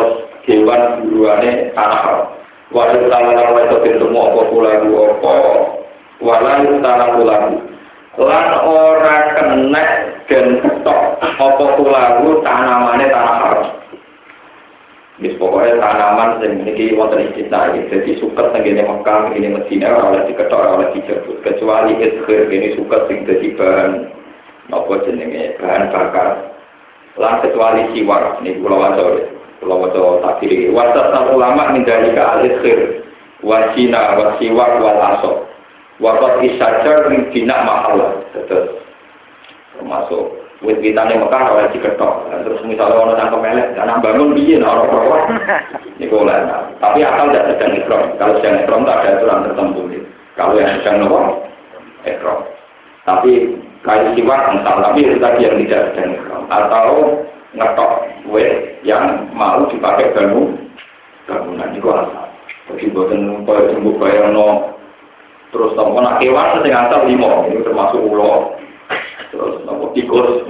kewan 0.48 0.82
buruane 1.04 1.50
tanah. 1.76 2.04
Walau 2.72 3.04
tanah 3.12 3.32
haram 3.36 3.56
itu 3.68 4.00
semua 4.00 4.32
apa 4.32 4.40
pulau 4.48 4.96
apa. 5.12 5.34
Walau 6.24 6.72
tanah 6.80 7.08
pulau 7.20 7.44
lan 8.16 8.48
ora 8.64 9.16
kena 9.36 9.84
dan 10.32 10.46
stok 10.60 11.00
apa 11.20 11.64
kulawu 11.76 12.40
tanamane 12.40 13.04
tanah 13.12 13.36
haram. 13.44 13.81
Wis 15.20 15.36
pokoknya 15.36 15.76
tanaman 15.76 16.40
sing 16.40 16.64
niki 16.64 16.96
wonten 16.96 17.28
istilah 17.28 17.76
iki 17.76 17.92
dadi 17.92 18.12
suket 18.16 18.48
teng 18.48 18.64
ngene 18.64 18.80
Mekah 18.88 19.28
Medina 19.28 19.92
ora 19.92 20.08
oleh 20.08 20.22
diketok 20.24 20.56
oleh 20.56 20.88
dijebut. 20.96 21.36
Kecuali 21.44 22.00
izhir 22.00 22.48
ini 22.48 22.72
suket 22.72 23.00
sing 23.12 23.28
dadi 23.28 23.52
bahan 23.52 24.08
apa 24.72 24.92
jenenge 25.04 25.60
bahan 25.60 25.92
bakar. 25.92 26.28
Lan 27.20 27.44
kecuali 27.44 27.92
siwar 27.92 28.40
niku 28.40 28.64
kula 28.64 28.76
waca 28.88 29.04
kula 29.60 29.74
waca 29.84 30.02
takdir 30.24 30.72
wasat 30.72 31.12
ulama 31.28 31.76
min 31.76 31.84
dalika 31.84 32.40
al-izhir 32.40 33.04
wa 33.44 33.68
sina 33.76 34.16
wa 34.16 34.32
siwak 34.40 34.80
wal 34.80 34.96
asok 34.96 35.36
Wakat 36.02 36.42
isajar 36.42 37.06
bina 37.30 37.62
mahal 37.62 38.26
Terus 38.34 38.74
termasuk 39.78 40.41
wit 40.62 40.78
witane 40.78 41.18
Mekah 41.18 41.42
oleh 41.52 41.66
diketok. 41.74 42.14
Terus 42.46 42.62
misalnya 42.64 42.96
orang 42.98 43.18
tangkap 43.18 43.40
melek, 43.42 43.68
karena 43.74 43.98
bangun 43.98 44.34
dia 44.38 44.62
orang 44.62 44.86
perempuan. 44.88 45.22
Ini 45.98 46.06
boleh. 46.06 46.38
Tapi 46.78 46.98
akal 47.02 47.26
tidak 47.30 47.46
sedang 47.54 47.72
ekrom. 47.78 48.02
Kalau 48.18 48.34
sedang 48.38 48.56
ekrom 48.62 48.82
tak 48.86 48.98
ada 49.02 49.08
aturan 49.18 49.44
tertentu. 49.46 49.82
Kalau 50.38 50.52
yang 50.56 50.78
sedang 50.80 50.96
nopo 51.02 51.20
ekrom. 52.06 52.40
Tapi 53.02 53.30
kayu 53.82 54.06
siwak 54.14 54.40
entah, 54.54 54.76
tapi 54.78 54.98
itu 55.02 55.18
tadi 55.18 55.42
yang 55.42 55.58
tidak 55.66 55.82
sedang 55.92 56.10
ekrom. 56.14 56.42
Atau 56.46 56.86
ngetok 57.52 57.90
kue 58.30 58.46
yang 58.86 59.28
mau 59.34 59.66
dipakai 59.68 60.14
bangun 60.14 60.56
bangunan 61.26 61.74
itu 61.74 61.88
asal. 61.90 62.26
Jadi 62.70 62.94
buatan 62.94 63.42
kaya 63.44 63.74
sembuh 63.74 63.94
kaya 63.98 64.30
no 64.30 64.78
terus 65.52 65.76
nak 65.76 66.16
kewan 66.16 66.64
sing 66.64 66.72
asal 66.72 67.04
limo 67.04 67.44
ini 67.44 67.60
termasuk 67.60 68.00
ulo 68.00 68.56
terus 69.32 69.64
nopo 69.64 69.96
tikus 69.96 70.44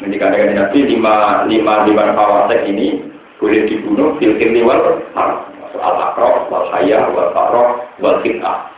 ini 0.00 0.16
kadang 0.16 0.56
nabi 0.56 0.78
lima 0.86 1.44
lima 1.50 1.74
lima 1.84 2.02
kawasek 2.16 2.64
ini 2.70 3.02
boleh 3.36 3.66
dibunuh 3.68 4.16
filter 4.16 4.48
liwal 4.54 5.02
al 5.18 5.96
akrof 5.98 6.48
wal 6.48 6.66
haya 6.72 7.10
wal 7.12 7.28
farof 7.34 7.84
wal 7.98 8.16
kitah 8.24 8.70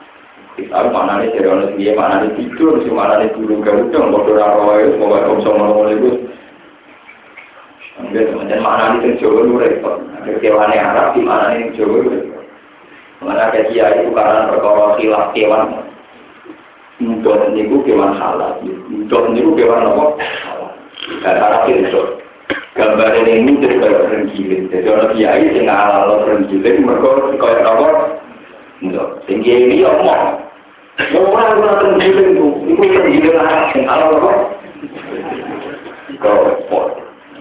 kita 0.56 0.88
mana 0.92 1.22
nih 1.22 1.32
dari 1.32 1.48
dia 1.80 1.92
mana 1.96 2.24
nih 2.24 2.32
tidur 2.36 2.80
si 2.84 2.90
mana 2.92 3.22
nih 3.22 3.32
burung 3.32 3.64
garuda 3.64 3.98
mau 4.04 4.20
dorong 4.24 4.52
roy 4.60 4.82
mau 5.00 5.40
sama 5.40 5.64
ngomong 5.68 5.90
itu 5.92 6.10
Enggak, 8.00 8.32
teman 8.32 8.48
mana 8.64 8.96
nih 8.98 9.20
Jawa 9.20 9.44
lu 9.44 9.60
repot. 9.60 10.00
Kewan 10.40 10.72
Arab 10.72 11.12
di 11.12 11.20
mana 11.20 11.52
nih 11.52 11.76
Jawa 11.76 12.00
lu 12.00 12.08
repot. 12.08 12.44
Mana 13.20 13.52
ada 13.52 13.60
kiai 13.68 14.00
itu 14.00 14.10
karena 14.16 14.48
perkara 14.48 14.96
khilaf 14.96 15.24
kewan. 15.36 15.91
Untuk 17.02 17.34
niku 17.50 17.82
kewan 17.82 18.14
halal. 18.14 18.62
Untuk 18.62 19.34
niku 19.34 19.58
kewan 19.58 19.90
apa? 19.90 20.06
Dan 21.26 21.36
itu 21.82 22.02
gambar 22.78 23.10
ini. 23.26 23.58
Jadi 24.70 24.86
orang 24.86 25.12
kiai 25.18 25.50
sing 25.50 25.66
halal 25.66 26.22
mereka 26.78 27.10
kayak 27.42 27.66
apa? 27.66 27.88
Tinggi 29.26 29.52
ini. 29.66 29.82
Orang 29.82 30.38
orang 31.58 31.98
itu, 31.98 32.22
itu 33.10 33.30
Arab 33.34 33.74
sing 33.74 33.82
halal 33.82 34.14
apa? 34.22 34.30
Kau 36.22 36.54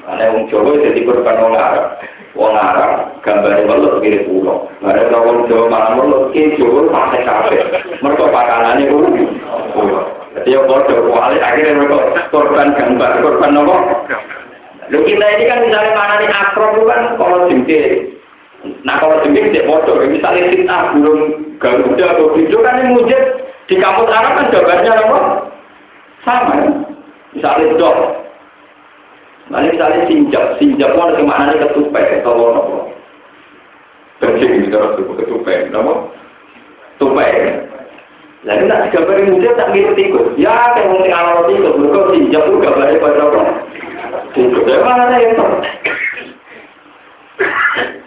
Karena 0.02 0.44
Jawa 0.50 0.74
jadi 0.82 1.06
korban 1.06 1.38
wong 1.46 1.54
Arab. 1.54 2.02
Wong 2.34 2.58
Arab 2.58 3.22
mirip 4.02 4.26
pulau. 4.26 4.66
Mereka 4.82 5.14
Jawa 5.46 5.70
welut 6.02 6.34
ke 6.34 6.58
Jawa 6.58 6.90
Jadi 10.32 10.50
yang 10.56 10.64
bodoh 10.64 11.12
kuali 11.12 11.38
akhirnya 11.44 11.76
mereka 11.76 12.32
korban 12.32 12.72
gambar, 12.72 13.12
korban 13.20 13.52
nopo. 13.52 13.76
Lu 14.92 15.04
kita 15.04 15.26
ini 15.38 15.44
kan 15.48 15.60
misalnya 15.64 15.92
mana 15.96 16.16
nih 16.20 16.32
akrom 16.32 16.72
itu 16.76 16.84
kan 16.88 17.02
kalau 17.20 17.38
jengke. 17.52 17.82
Nah 18.88 18.96
kalau 19.00 19.20
jengke 19.28 19.52
tidak 19.52 19.68
bodoh, 19.68 20.00
misalnya 20.08 20.52
kita 20.56 20.78
burung 20.96 21.22
garuda 21.60 22.06
atau 22.16 22.32
bijo 22.32 22.58
kan 22.64 22.80
ini 22.80 22.96
mujib 22.96 23.22
di 23.68 23.76
kampus 23.80 24.12
Arab 24.12 24.34
kan 24.40 24.52
jawabannya 24.56 24.92
nopo 24.96 25.20
sama. 26.24 26.56
Misalnya 27.32 27.80
dok, 27.80 27.98
Nah, 29.52 29.68
misalnya 29.68 30.08
sinjak, 30.08 30.56
sinjak 30.64 30.96
itu 30.96 31.00
ada 31.04 31.20
mana 31.28 31.52
nih 31.52 31.60
ketupai, 31.68 32.24
atau 32.24 32.56
apa? 32.56 32.76
Kencing, 34.24 34.64
itu 34.64 34.80
ketupai, 35.20 35.68
apa? 35.76 35.94
Lalu 38.42 38.64
nak 38.66 38.90
gambar 38.90 39.22
muda 39.30 39.50
tak 39.54 39.70
mirip 39.70 39.94
tikus. 39.94 40.34
Ya, 40.34 40.74
kayak 40.74 40.90
mau 40.90 41.06
awal 41.06 41.46
tikus, 41.46 41.78
mereka 41.78 42.10
sinjak 42.10 42.44
itu 42.50 42.58
gambarnya 42.58 42.98
pada 42.98 43.22
apa? 43.30 43.42
Tikus, 44.34 44.66
ya 44.66 44.78
mana 44.82 45.14
yang 45.22 45.38
tahu? 45.38 45.54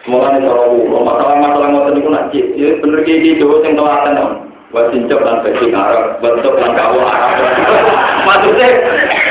Semoga 0.03 0.37
nih 0.37 0.43
kalau 0.45 0.85
masalah-masalah 0.91 1.69
ngotot 1.71 1.97
itu 1.97 2.09
nak 2.11 2.29
ya 2.35 2.69
bener 2.83 3.01
kayak 3.07 3.23
gitu, 3.23 3.47
yang 3.63 3.79
telaten 3.79 4.19
dong. 4.19 4.35
Buat 4.75 4.91
sinjak 4.91 5.23
dan 5.23 5.39
bajing 5.47 5.71
Arab, 5.71 6.19
bentuk 6.19 6.55
dan 6.59 6.75
kawo 6.75 6.99
Arab. 7.07 7.31
Maksudnya 8.27 8.69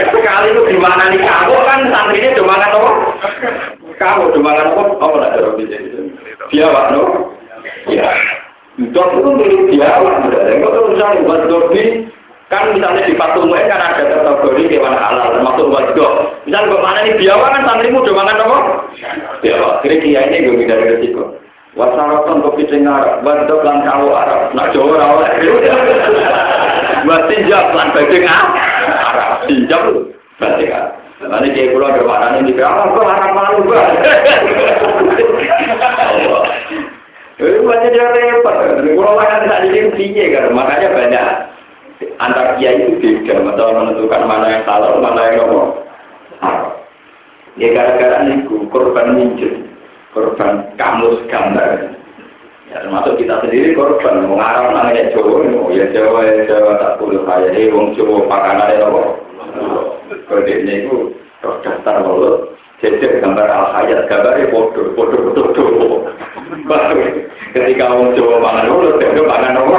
sekali 0.08 0.48
itu 0.56 0.62
di 0.72 0.78
mana 0.80 1.12
nih 1.12 1.20
kawo 1.20 1.68
kan 1.68 1.84
santrinya 1.92 2.32
cuma 2.40 2.56
kan 2.64 2.80
apa? 2.80 2.92
Kawo 4.00 4.24
cuma 4.32 4.56
kan 4.56 4.72
apa? 4.72 4.84
Apa 5.04 5.16
nak 5.20 5.60
bisa 5.60 5.76
itu? 5.84 6.16
Biawak 6.48 6.96
no? 6.96 7.36
Ya. 7.92 8.08
Itu 8.74 9.04
milik 9.38 9.70
biawak 9.70 10.26
berarti. 10.26 10.52
Enggak 10.58 10.72
tuh 10.73 10.73
misalnya 10.94 11.26
buat 11.26 11.42
dobi 11.50 11.84
kan 12.54 12.70
misalnya 12.78 13.10
di 13.10 13.18
patung 13.18 13.50
kan 13.50 13.82
ada 13.82 14.04
kategori 14.06 14.64
hewan 14.70 14.94
halal 14.94 15.34
termasuk 15.34 15.66
buat 15.74 15.86
dok. 15.98 16.14
Misalnya 16.46 16.70
ke 16.70 16.78
mana 16.78 17.00
nih 17.02 17.16
biawak 17.18 17.50
kan 17.50 17.62
santrimu 17.66 18.06
cuma 18.06 18.30
kan 18.30 18.38
apa? 18.38 18.58
Biawak. 19.42 19.74
Kira-kira 19.82 20.22
ini 20.30 20.46
gue 20.46 20.70
dari 20.70 20.86
resiko. 20.94 21.34
Wasaraton 21.74 22.46
kopi 22.46 22.70
cengar, 22.70 23.26
bantuk 23.26 23.66
lan 23.66 23.82
kawo 23.82 24.14
Arab, 24.14 24.54
nak 24.54 24.70
Jawa 24.78 24.94
rawa. 24.94 25.26
Buat 27.10 27.22
tinjak 27.34 27.74
lan 27.74 27.90
bajing 27.98 28.30
Arab, 28.30 29.50
tinjak 29.50 29.82
lu, 29.90 30.14
bajing 30.38 30.70
Arab. 30.70 30.94
Nanti 31.26 31.50
kayak 31.50 31.74
pulau 31.74 31.90
ada 31.90 32.06
mana 32.06 32.38
ini, 32.46 32.54
apa 32.62 32.94
kok 32.94 33.10
Arab 33.10 33.32
malu 33.34 33.66
banget. 33.66 34.06
Ini 37.42 37.66
banyak 37.66 37.90
dia 37.94 38.14
repot. 38.14 38.56
Pulau 38.94 39.18
makan 39.18 39.50
tak 39.50 39.66
jadi 39.66 39.90
tinggi 39.98 40.34
kan, 40.38 40.54
makanya 40.54 40.90
banyak 40.94 41.26
antar 42.22 42.60
kiai 42.62 42.78
itu 42.78 43.02
beda, 43.02 43.42
atau 43.54 43.74
menentukan 43.74 44.24
mana 44.30 44.54
yang 44.54 44.64
salah, 44.70 45.02
mana 45.02 45.22
yang 45.34 45.36
ngomong. 45.42 45.72
Ya 47.58 47.70
gara-gara 47.70 48.26
niku 48.26 48.66
korban 48.74 49.14
minjem 49.14 49.70
korban 50.14 50.74
kamus 50.78 51.22
gambar. 51.30 51.94
Ya, 52.70 52.82
termasuk 52.82 53.22
kita 53.22 53.42
sendiri 53.46 53.78
korban 53.78 54.26
mengarang 54.26 54.74
namanya 54.74 55.14
Jawa, 55.14 55.46
ya 55.74 55.86
Jawa, 55.94 56.26
ya 56.26 56.34
Jawa 56.50 56.82
tak 56.82 56.98
perlu 56.98 57.22
kaya, 57.26 57.54
ini 57.54 57.70
wong 57.70 57.94
Jawa 57.94 58.26
makanan 58.26 58.74
itu 58.74 58.86
apa? 58.86 59.02
Kode 60.30 60.54
ini 60.66 60.74
itu 60.86 61.14
daftar 61.42 62.02
mulut, 62.02 62.53
jejer 62.84 63.24
gambar 63.24 63.48
al 63.48 63.68
hayat, 63.80 64.12
gambarnya 64.12 64.52
bodoh, 64.52 64.92
bodoh, 64.94 65.32
bodoh, 65.32 65.48
bodoh. 65.56 66.02
Ketika 67.56 67.86
wong 67.88 68.12
Jawa 68.20 68.44
mangan 68.44 68.68
mulut, 68.68 69.00
dia 69.00 69.24
mangan 69.24 69.62
apa? 69.64 69.78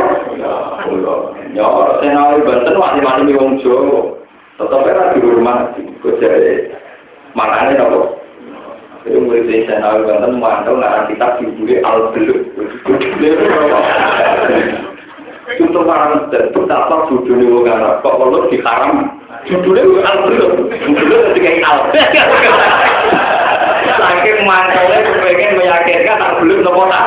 Ya, 1.52 1.66
saya 2.00 2.10
nawi 2.10 2.40
Banten, 2.42 2.74
mati-mati 2.80 3.36
wong 3.36 3.60
Jawa, 3.60 4.16
tetap 4.56 4.88
era 4.88 5.12
di 5.12 5.20
rumah, 5.20 5.70
kok 6.00 6.16
jadi 6.16 6.72
makannya 7.36 7.82
apa? 7.84 8.00
Itu 9.04 9.20
murid 9.20 9.68
saya 9.68 9.84
nawi 9.84 10.08
banten 10.08 10.40
mantau 10.40 10.80
ngarang 10.80 11.12
kitab 11.12 11.36
judulnya 11.36 11.84
al 11.84 12.08
beluk. 12.16 12.40
Contoh 15.54 15.82
barang 15.86 16.34
tentu 16.34 16.60
tak 16.66 16.90
judulnya 17.06 17.46
wong 17.46 17.66
Arab 17.70 18.02
kok 18.02 18.16
kalau 18.18 18.50
diharam 18.50 19.14
judulnya 19.46 20.02
al 20.02 20.18
beluk. 20.26 20.52
Judulnya 20.82 21.30
ketika 21.30 21.50
al. 21.62 21.78
Saking 23.94 24.38
mantaunya 24.42 24.98
kepengen 25.06 25.58
meyakinkan 25.60 26.18
al 26.18 26.32
beluk 26.42 26.58
nopo 26.66 26.82
tak. 26.90 27.06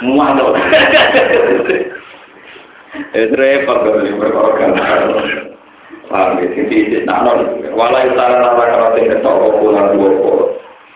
Mantau. 0.00 0.56
Itu 3.12 3.34
repot 3.36 3.78
kalau 3.84 4.16
berkorban. 4.20 4.76
Paham 6.12 6.44
ya. 6.44 7.70
Walau 7.72 8.04
utara 8.04 8.36
nama 8.36 8.64
kalau 8.68 8.92
tinggal 8.92 9.24
toko 9.24 9.46
pulang 9.60 9.96
dua 9.96 10.10
puluh. 10.20 10.48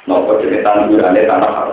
Nopo 0.05 0.37
cerita 0.45 0.77
tanggurane 0.77 1.25
tanah. 1.25 1.73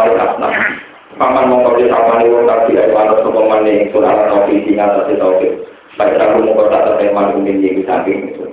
Paman 1.21 1.53
mau 1.53 1.69
kerja 1.69 1.93
sama 1.93 2.17
nih 2.17 2.33
wong 2.33 2.49
tadi 2.49 2.81
ayo 2.81 2.97
ana 2.97 3.13
sapa 3.21 3.41
maning 3.45 3.93
sunan 3.93 4.25
tauhid 4.25 4.65
sing 4.65 4.81
atas 4.81 5.05
tauhid. 5.05 5.53
Baik 5.93 6.17
aku 6.17 6.49
kerja 6.49 6.77
atas 6.81 6.97
teman 6.97 7.37
kuning 7.37 7.61
iki 7.61 7.85
saking 7.85 8.33
itu. 8.33 8.49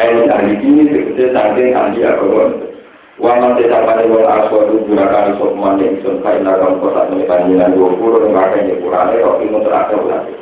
Ayo 0.00 0.24
ahli 0.24 0.56
ini 0.64 0.88
segede 0.88 1.36
saking 1.36 1.76
ahli 1.76 2.00
agama. 2.08 2.56
Waman 3.20 3.60
desa 3.60 3.84
pada 3.84 4.08
wong 4.08 4.24
aswadu 4.24 4.88
gurakan 4.88 5.36
sop 5.36 5.52
maning 5.60 6.00
sun 6.00 6.24
kain 6.24 6.40
lagam 6.40 6.80
kota 6.80 7.04
menyebabkan 7.12 7.76
dua 7.76 7.92
puluh 8.00 8.32
yang 8.32 8.80
kurang 8.80 9.12
itu 9.12 9.32
ilmu 9.44 9.60
terakhir 9.60 10.00
lagi. 10.08 10.34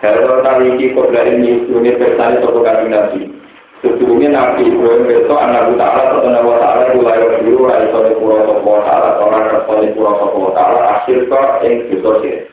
Kalau 0.00 0.40
kali 0.40 0.72
ini 0.72 0.96
kok 0.96 1.12
dari 1.12 1.36
unit 1.68 2.00
bersani 2.00 2.40
kali 2.40 2.84
nabi. 2.88 3.39
Sebelumnya 3.80 4.28
nabi 4.28 4.68
Ibrahim 4.68 5.08
besok 5.08 5.40
anak 5.40 5.72
utara 5.72 6.12
atau 6.12 6.28
anak 6.28 6.44
utara 6.44 6.92
itu 6.92 7.00
lahir 7.00 7.32
biru 7.40 7.64
lahir 7.64 7.88
dari 7.88 8.12
pura 8.20 8.44
sopo 8.44 8.76
utara 8.76 9.16
atau 9.16 9.32
lahir 9.32 9.56
dari 9.64 9.88
pura 9.96 10.12
sopo 10.20 10.38
utara 10.52 10.78
akhir 11.00 11.24
ke 11.24 11.40
yang 11.64 11.74
besok 11.88 12.14
sih. 12.20 12.44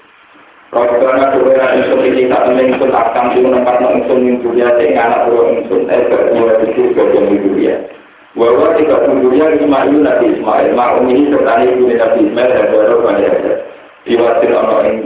Robbana 0.71 1.35
duwera 1.35 1.79
ingsun 1.79 2.03
iki 2.03 2.31
tak 2.31 2.47
temen 2.47 2.71
ingsun 2.71 2.91
akam 2.95 3.31
sing 3.35 3.43
nempat 3.43 3.79
ingsun 3.79 4.23
ing 4.23 4.35
dunia 4.39 4.67
sing 4.79 4.95
anak 4.95 5.27
bro 5.27 5.51
ingsun 5.51 5.87
eh 5.91 6.07
berdua 6.07 6.63
itu 6.63 6.95
bagian 6.95 7.27
dunia. 7.39 7.75
Wawa 8.39 8.75
tiga 8.79 9.07
dunia 9.07 9.57
Ismail 9.59 9.99
Nabi 9.99 10.25
Ismail 10.37 10.75
Ma'um 10.75 11.11
ini 11.11 11.31
serta 11.31 11.63
ibu 11.63 11.91
Nabi 11.91 12.19
Ismail 12.23 12.49
dan 12.55 12.67
baru 12.71 12.97
banyak 13.03 13.31
ada. 13.31 13.53
Diwasil 14.07 14.51
ono 14.55 14.77
ing 14.87 14.97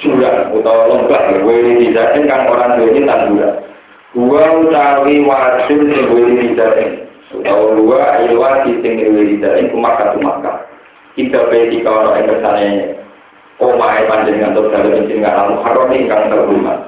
jurang 0.00 0.52
utawa 0.52 0.84
lembah 0.90 1.22
wiri 1.48 1.80
dijatin 1.80 2.28
kan 2.28 2.48
orang 2.48 2.76
dunia 2.76 3.08
tanduran. 3.08 3.71
Dua 4.12 4.44
utawi 4.60 5.24
wasil 5.24 5.80
sing 5.88 6.04
wiri 6.12 6.52
dijatin. 6.52 7.08
Utawa 7.32 7.72
dua 7.80 8.00
ilwasi 8.28 8.76
sing 8.84 9.00
wiri 9.00 9.40
dijatin 9.40 9.72
kumaka 9.72 10.12
kumaka. 10.12 10.68
Kita 11.16 11.48
beti 11.48 11.80
kalau 11.80 12.12
yang 12.12 12.28
kesannya 12.28 12.96
omae 13.60 14.04
panjenengan 14.08 14.56
untuk 14.56 14.72
dalam 14.72 15.08
jenengan 15.08 15.36
al 15.36 15.48
muharram 15.56 15.92
ingkang 15.96 16.28
terhormat. 16.28 16.78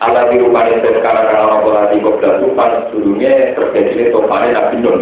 Allah 0.00 0.32
dirupani 0.32 0.80
sekarang 0.80 1.28
kalau 1.28 1.46
nopo 1.60 1.68
lagi 1.76 2.00
kok 2.00 2.16
datu 2.24 2.56
pas 2.56 2.88
dulunya 2.88 3.52
terjadi 3.52 4.08
topane 4.08 4.56
nabi 4.56 4.80
Nuh. 4.80 4.96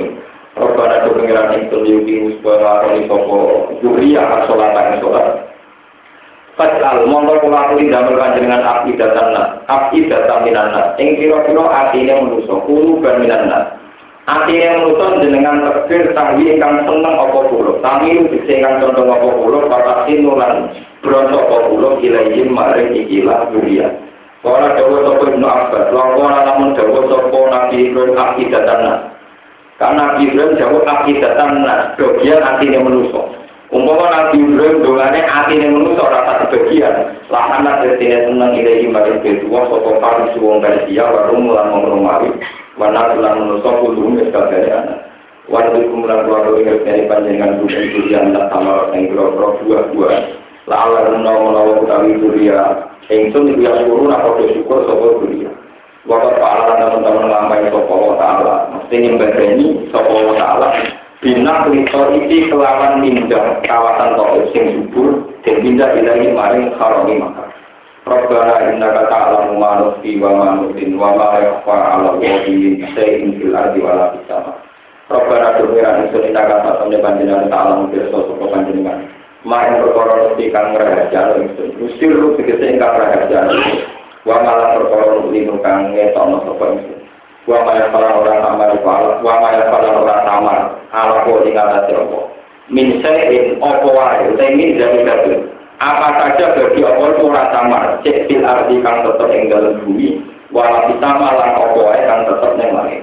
Robbana 0.58 1.06
tu 1.06 1.14
pengiran 1.14 1.54
itu 1.54 1.78
yuki 1.86 2.14
musbah 2.18 2.82
roni 2.82 3.06
sopo 3.06 3.70
juriya 3.78 4.42
asolata 4.42 4.98
sholat. 4.98 5.46
Fatal 6.58 7.06
mongko 7.06 7.38
kula 7.38 7.70
aturi 7.70 7.86
damel 7.86 8.18
panjenengan 8.18 8.66
api 8.66 8.98
datang 8.98 9.30
api 9.70 10.10
datang 10.10 10.42
minanna. 10.42 10.90
Ing 10.98 11.14
kira-kira 11.14 11.62
atine 11.70 12.18
manusa 12.18 12.58
kulo 12.66 12.98
ban 12.98 13.22
minanna. 13.22 13.78
Atine 14.26 14.66
manusa 14.82 15.22
jenengan 15.22 15.62
tekbir 15.62 16.10
tangwi 16.18 16.50
ingkang 16.50 16.82
seneng 16.82 17.14
apa 17.14 17.38
kula. 17.46 17.78
Tami 17.78 18.26
dikse 18.26 18.58
ingkang 18.58 18.82
condong 18.82 19.06
apa 19.06 19.28
kula 19.38 19.58
patasin 19.70 20.18
nulan 20.26 20.74
bronto 20.98 21.38
apa 21.46 21.56
kula 21.70 21.90
ilaihim 22.02 22.50
maring 22.50 22.90
ikilah 23.06 23.54
dunia. 23.54 23.94
Kala 24.42 24.74
dawa 24.74 24.98
sapa 25.02 25.24
Ibnu 25.34 25.46
Abbas, 25.46 25.90
lakona 25.94 26.38
namun 26.46 26.74
dawa 26.74 27.00
sapa 27.10 27.38
Nabi 27.54 27.90
Ibrahim 27.90 28.14
api 28.18 28.42
datang 28.50 28.82
Karena 29.78 30.18
Ibrahim 30.18 30.58
dawa 30.58 30.78
api 30.82 31.22
datang 31.22 31.62
bagian 31.94 32.42
atine 32.42 32.78
manusa. 32.82 33.46
Umpama 33.68 34.08
Nabi 34.08 34.40
Ibrahim 34.40 34.80
dongane 34.80 35.20
atine 35.28 35.68
manusa 35.68 36.08
rasa 36.08 36.48
kebagian. 36.48 37.20
Lah 37.28 37.60
anak 37.60 37.84
detine 37.84 38.24
seneng 38.24 38.56
ilahi 38.56 38.88
maring 38.88 39.20
betuwa 39.20 39.68
sapa 39.68 39.90
kali 40.00 40.24
suwung 40.32 40.64
Persia 40.64 41.04
warum 41.04 41.44
mulan 41.44 41.68
ngomong 41.76 42.08
Wana 42.80 43.12
tulang 43.12 43.36
manusa 43.44 43.68
kudu 43.84 44.16
wis 44.16 44.32
kabeh 44.32 44.72
anak. 44.72 45.04
Wana 45.52 45.84
kumulan 45.84 46.24
keluarga 46.24 46.56
ingat 46.56 46.80
dari 46.88 47.04
panjenengan 47.12 47.60
bukan 47.60 47.84
durian 47.92 48.32
tak 48.32 48.48
sama 48.48 48.88
yang 48.96 49.04
kira-kira 49.12 49.48
buah-buah. 49.60 50.16
Lah 50.68 50.78
Allah 50.88 51.00
menawa-menawa 51.12 51.72
utawi 51.84 52.16
duria. 52.16 52.88
Ingsun 53.12 53.52
iku 53.52 53.68
ya 53.68 53.72
syukur 53.84 54.08
apa 54.08 54.28
syukur 54.48 54.78
sapa 54.88 55.06
duria. 55.20 55.52
Waktu 56.08 56.40
Allah 56.40 56.88
teman-teman 56.88 57.28
ta'ala. 58.16 58.54
Mesti 58.76 58.96
nyembadani 58.96 59.66
sapa 59.92 60.08
wa 60.08 60.32
ta'ala. 60.36 60.68
Bina 61.18 61.66
klito 61.66 62.14
iki 62.14 62.46
kelawan 62.46 63.02
mindah 63.02 63.58
kawasan 63.66 64.14
toko 64.14 64.38
sing 64.54 64.86
subur 64.86 65.26
dan 65.42 65.58
pindah 65.66 65.90
ilahi 65.98 66.30
maring 66.30 66.70
harami 66.78 67.18
maka. 67.18 67.42
Rabbana 68.06 68.70
innaka 68.70 69.10
ta'lamu 69.10 69.58
ma 69.58 69.82
nukhfi 69.82 70.14
wa 70.22 70.30
ma 70.38 70.48
nu'lin 70.62 70.94
wa 70.94 71.18
ma 71.18 71.42
yakhfa 71.42 71.74
'ala 71.74 72.14
Allahi 72.14 72.54
min 72.54 72.86
shay'in 72.94 73.34
fil 73.34 73.50
ardi 73.50 73.82
wa 73.82 73.98
la 73.98 74.06
fis 74.14 74.30
sama. 74.30 74.62
Rabbana 75.10 75.58
duwira 75.58 76.06
ingsun 76.06 76.22
innaka 76.22 76.54
ta'lamu 76.62 77.02
panjenengan 77.02 77.50
ta'lamu 77.50 77.90
pirsa 77.90 78.14
sapa 78.14 78.44
panjenengan. 78.54 78.98
Ma 79.42 79.58
ing 79.66 79.74
perkara 79.82 80.14
mesti 80.22 80.44
kang 80.54 80.78
rahasia 80.78 81.34
ingsun. 81.34 81.68
Mesti 81.82 82.04
lu 82.14 82.38
tegese 82.38 82.78
ingkang 82.78 82.94
rahasia. 82.94 83.42
Wa 84.22 84.38
malah 84.38 84.78
perkara 84.78 85.18
nu'lin 85.18 85.50
kang 85.66 85.98
ngetokno 85.98 86.46
sapa. 86.46 86.97
Wa 87.48 87.64
maya 87.64 87.88
salah 87.88 88.12
orang 88.20 88.44
tamar 88.44 88.70
wa 89.24 89.34
maya 89.40 89.62
salah 89.72 89.90
orang 89.96 90.22
tamar 90.28 90.58
ala 90.92 91.24
ko 91.24 91.40
ing 91.48 91.56
atas 91.56 91.88
opo 91.96 92.28
min 92.68 93.00
sayin 93.00 93.56
opo 93.56 93.88
wae? 93.96 94.28
Min 94.36 94.76
dari 94.76 95.00
kabeh. 95.08 95.40
Apa 95.80 96.08
saja 96.20 96.52
bagi 96.52 96.84
opo 96.84 97.32
ora 97.32 97.48
tamar 97.48 98.04
cek 98.04 98.28
fil 98.28 98.44
ardi 98.44 98.84
kang 98.84 99.00
tetep 99.00 99.32
ing 99.32 99.48
dalem 99.48 99.80
bumi 99.80 100.20
wala 100.52 100.84
pitama 100.92 101.32
lan 101.32 101.56
opo 101.56 101.88
wae 101.88 102.04
kang 102.04 102.28
tetep 102.28 102.52
ning 102.60 102.70
langit. 102.76 103.02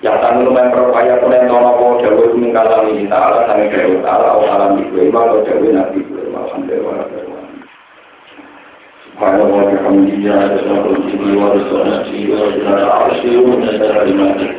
Ya 0.00 0.16
tamu 0.22 0.48
lumayan 0.48 0.72
berupaya 0.72 1.20
kulen 1.20 1.44
nono 1.50 1.76
ko 1.76 1.86
jawa 2.00 2.32
mingkalam 2.32 2.88
ini 2.88 3.04
ta'ala 3.10 3.44
sami 3.44 3.68
jawa 3.68 4.00
ta'ala 4.00 4.26
au 4.32 4.42
alam 4.48 4.80
ibu 4.80 4.96
imam 4.96 5.28
au 5.28 5.44
jawa 5.44 5.68
nabi 5.76 6.00
ibu 6.00 6.14
imam 6.24 6.40
alhamdulillah 6.48 7.29
سبحان 9.19 9.41
الله 9.41 9.63
وبحمده 9.63 10.33
عدد 10.41 10.61
خلقه 10.67 11.21
ورسولته 11.41 12.15
وزنة 12.31 12.85
عرشه 12.85 13.37
ومنزل 13.39 13.93
كلماته 13.93 14.49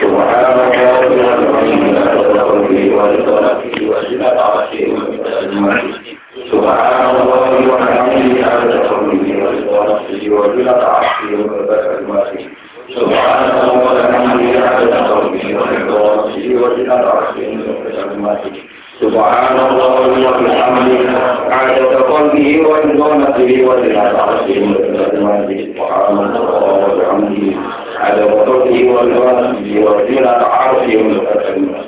سبحان 0.00 0.44
الله 0.60 0.98
وبحمده 1.00 2.00
عدد 2.00 2.38
خلقه 2.38 2.82
ورسولته 2.96 3.74
وزنة 3.90 4.40
عرشه 4.40 4.82
ومنزل 4.92 5.24
كلماته 5.40 5.94
سبحان 6.52 7.16
الله 7.16 7.50
وبحمده 7.72 8.46
عدد 8.52 8.72
خلقه 8.90 9.28
ورسولته 9.42 10.30
وزنة 10.30 10.72
عرشه 10.94 11.28
ومنزل 11.34 11.80
كلماته 11.88 12.44
سبحان 12.96 13.44
الله 13.50 13.72
وبحمده 13.86 14.52
عدد 14.68 14.92
خلقه 14.94 15.44
ورسولته 15.56 16.46
وزنة 16.62 16.94
عرشه 16.94 17.48
ومنزل 17.48 18.04
كلماته 18.10 18.52
سبحان 19.01 19.57
الله 19.59 19.95
وبحمده 20.27 21.19
عدد 21.51 21.93
قلبه 22.11 22.47
ورضا 22.69 23.15
نفسه 23.15 23.49
وزنة 23.67 23.99
عرشه 24.19 24.61
سبحان 25.73 26.17
الله 26.17 26.51
وبحمده 26.83 27.47
عدد 27.99 28.31
قلبه 28.31 28.77
ورضا 28.91 29.31
نفسه 29.41 29.71
وزنة 29.85 30.29
عرشه 30.29 31.01
سبحان 31.13 31.55
الله 31.57 31.83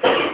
Thank 0.00 0.18
you. 0.22 0.27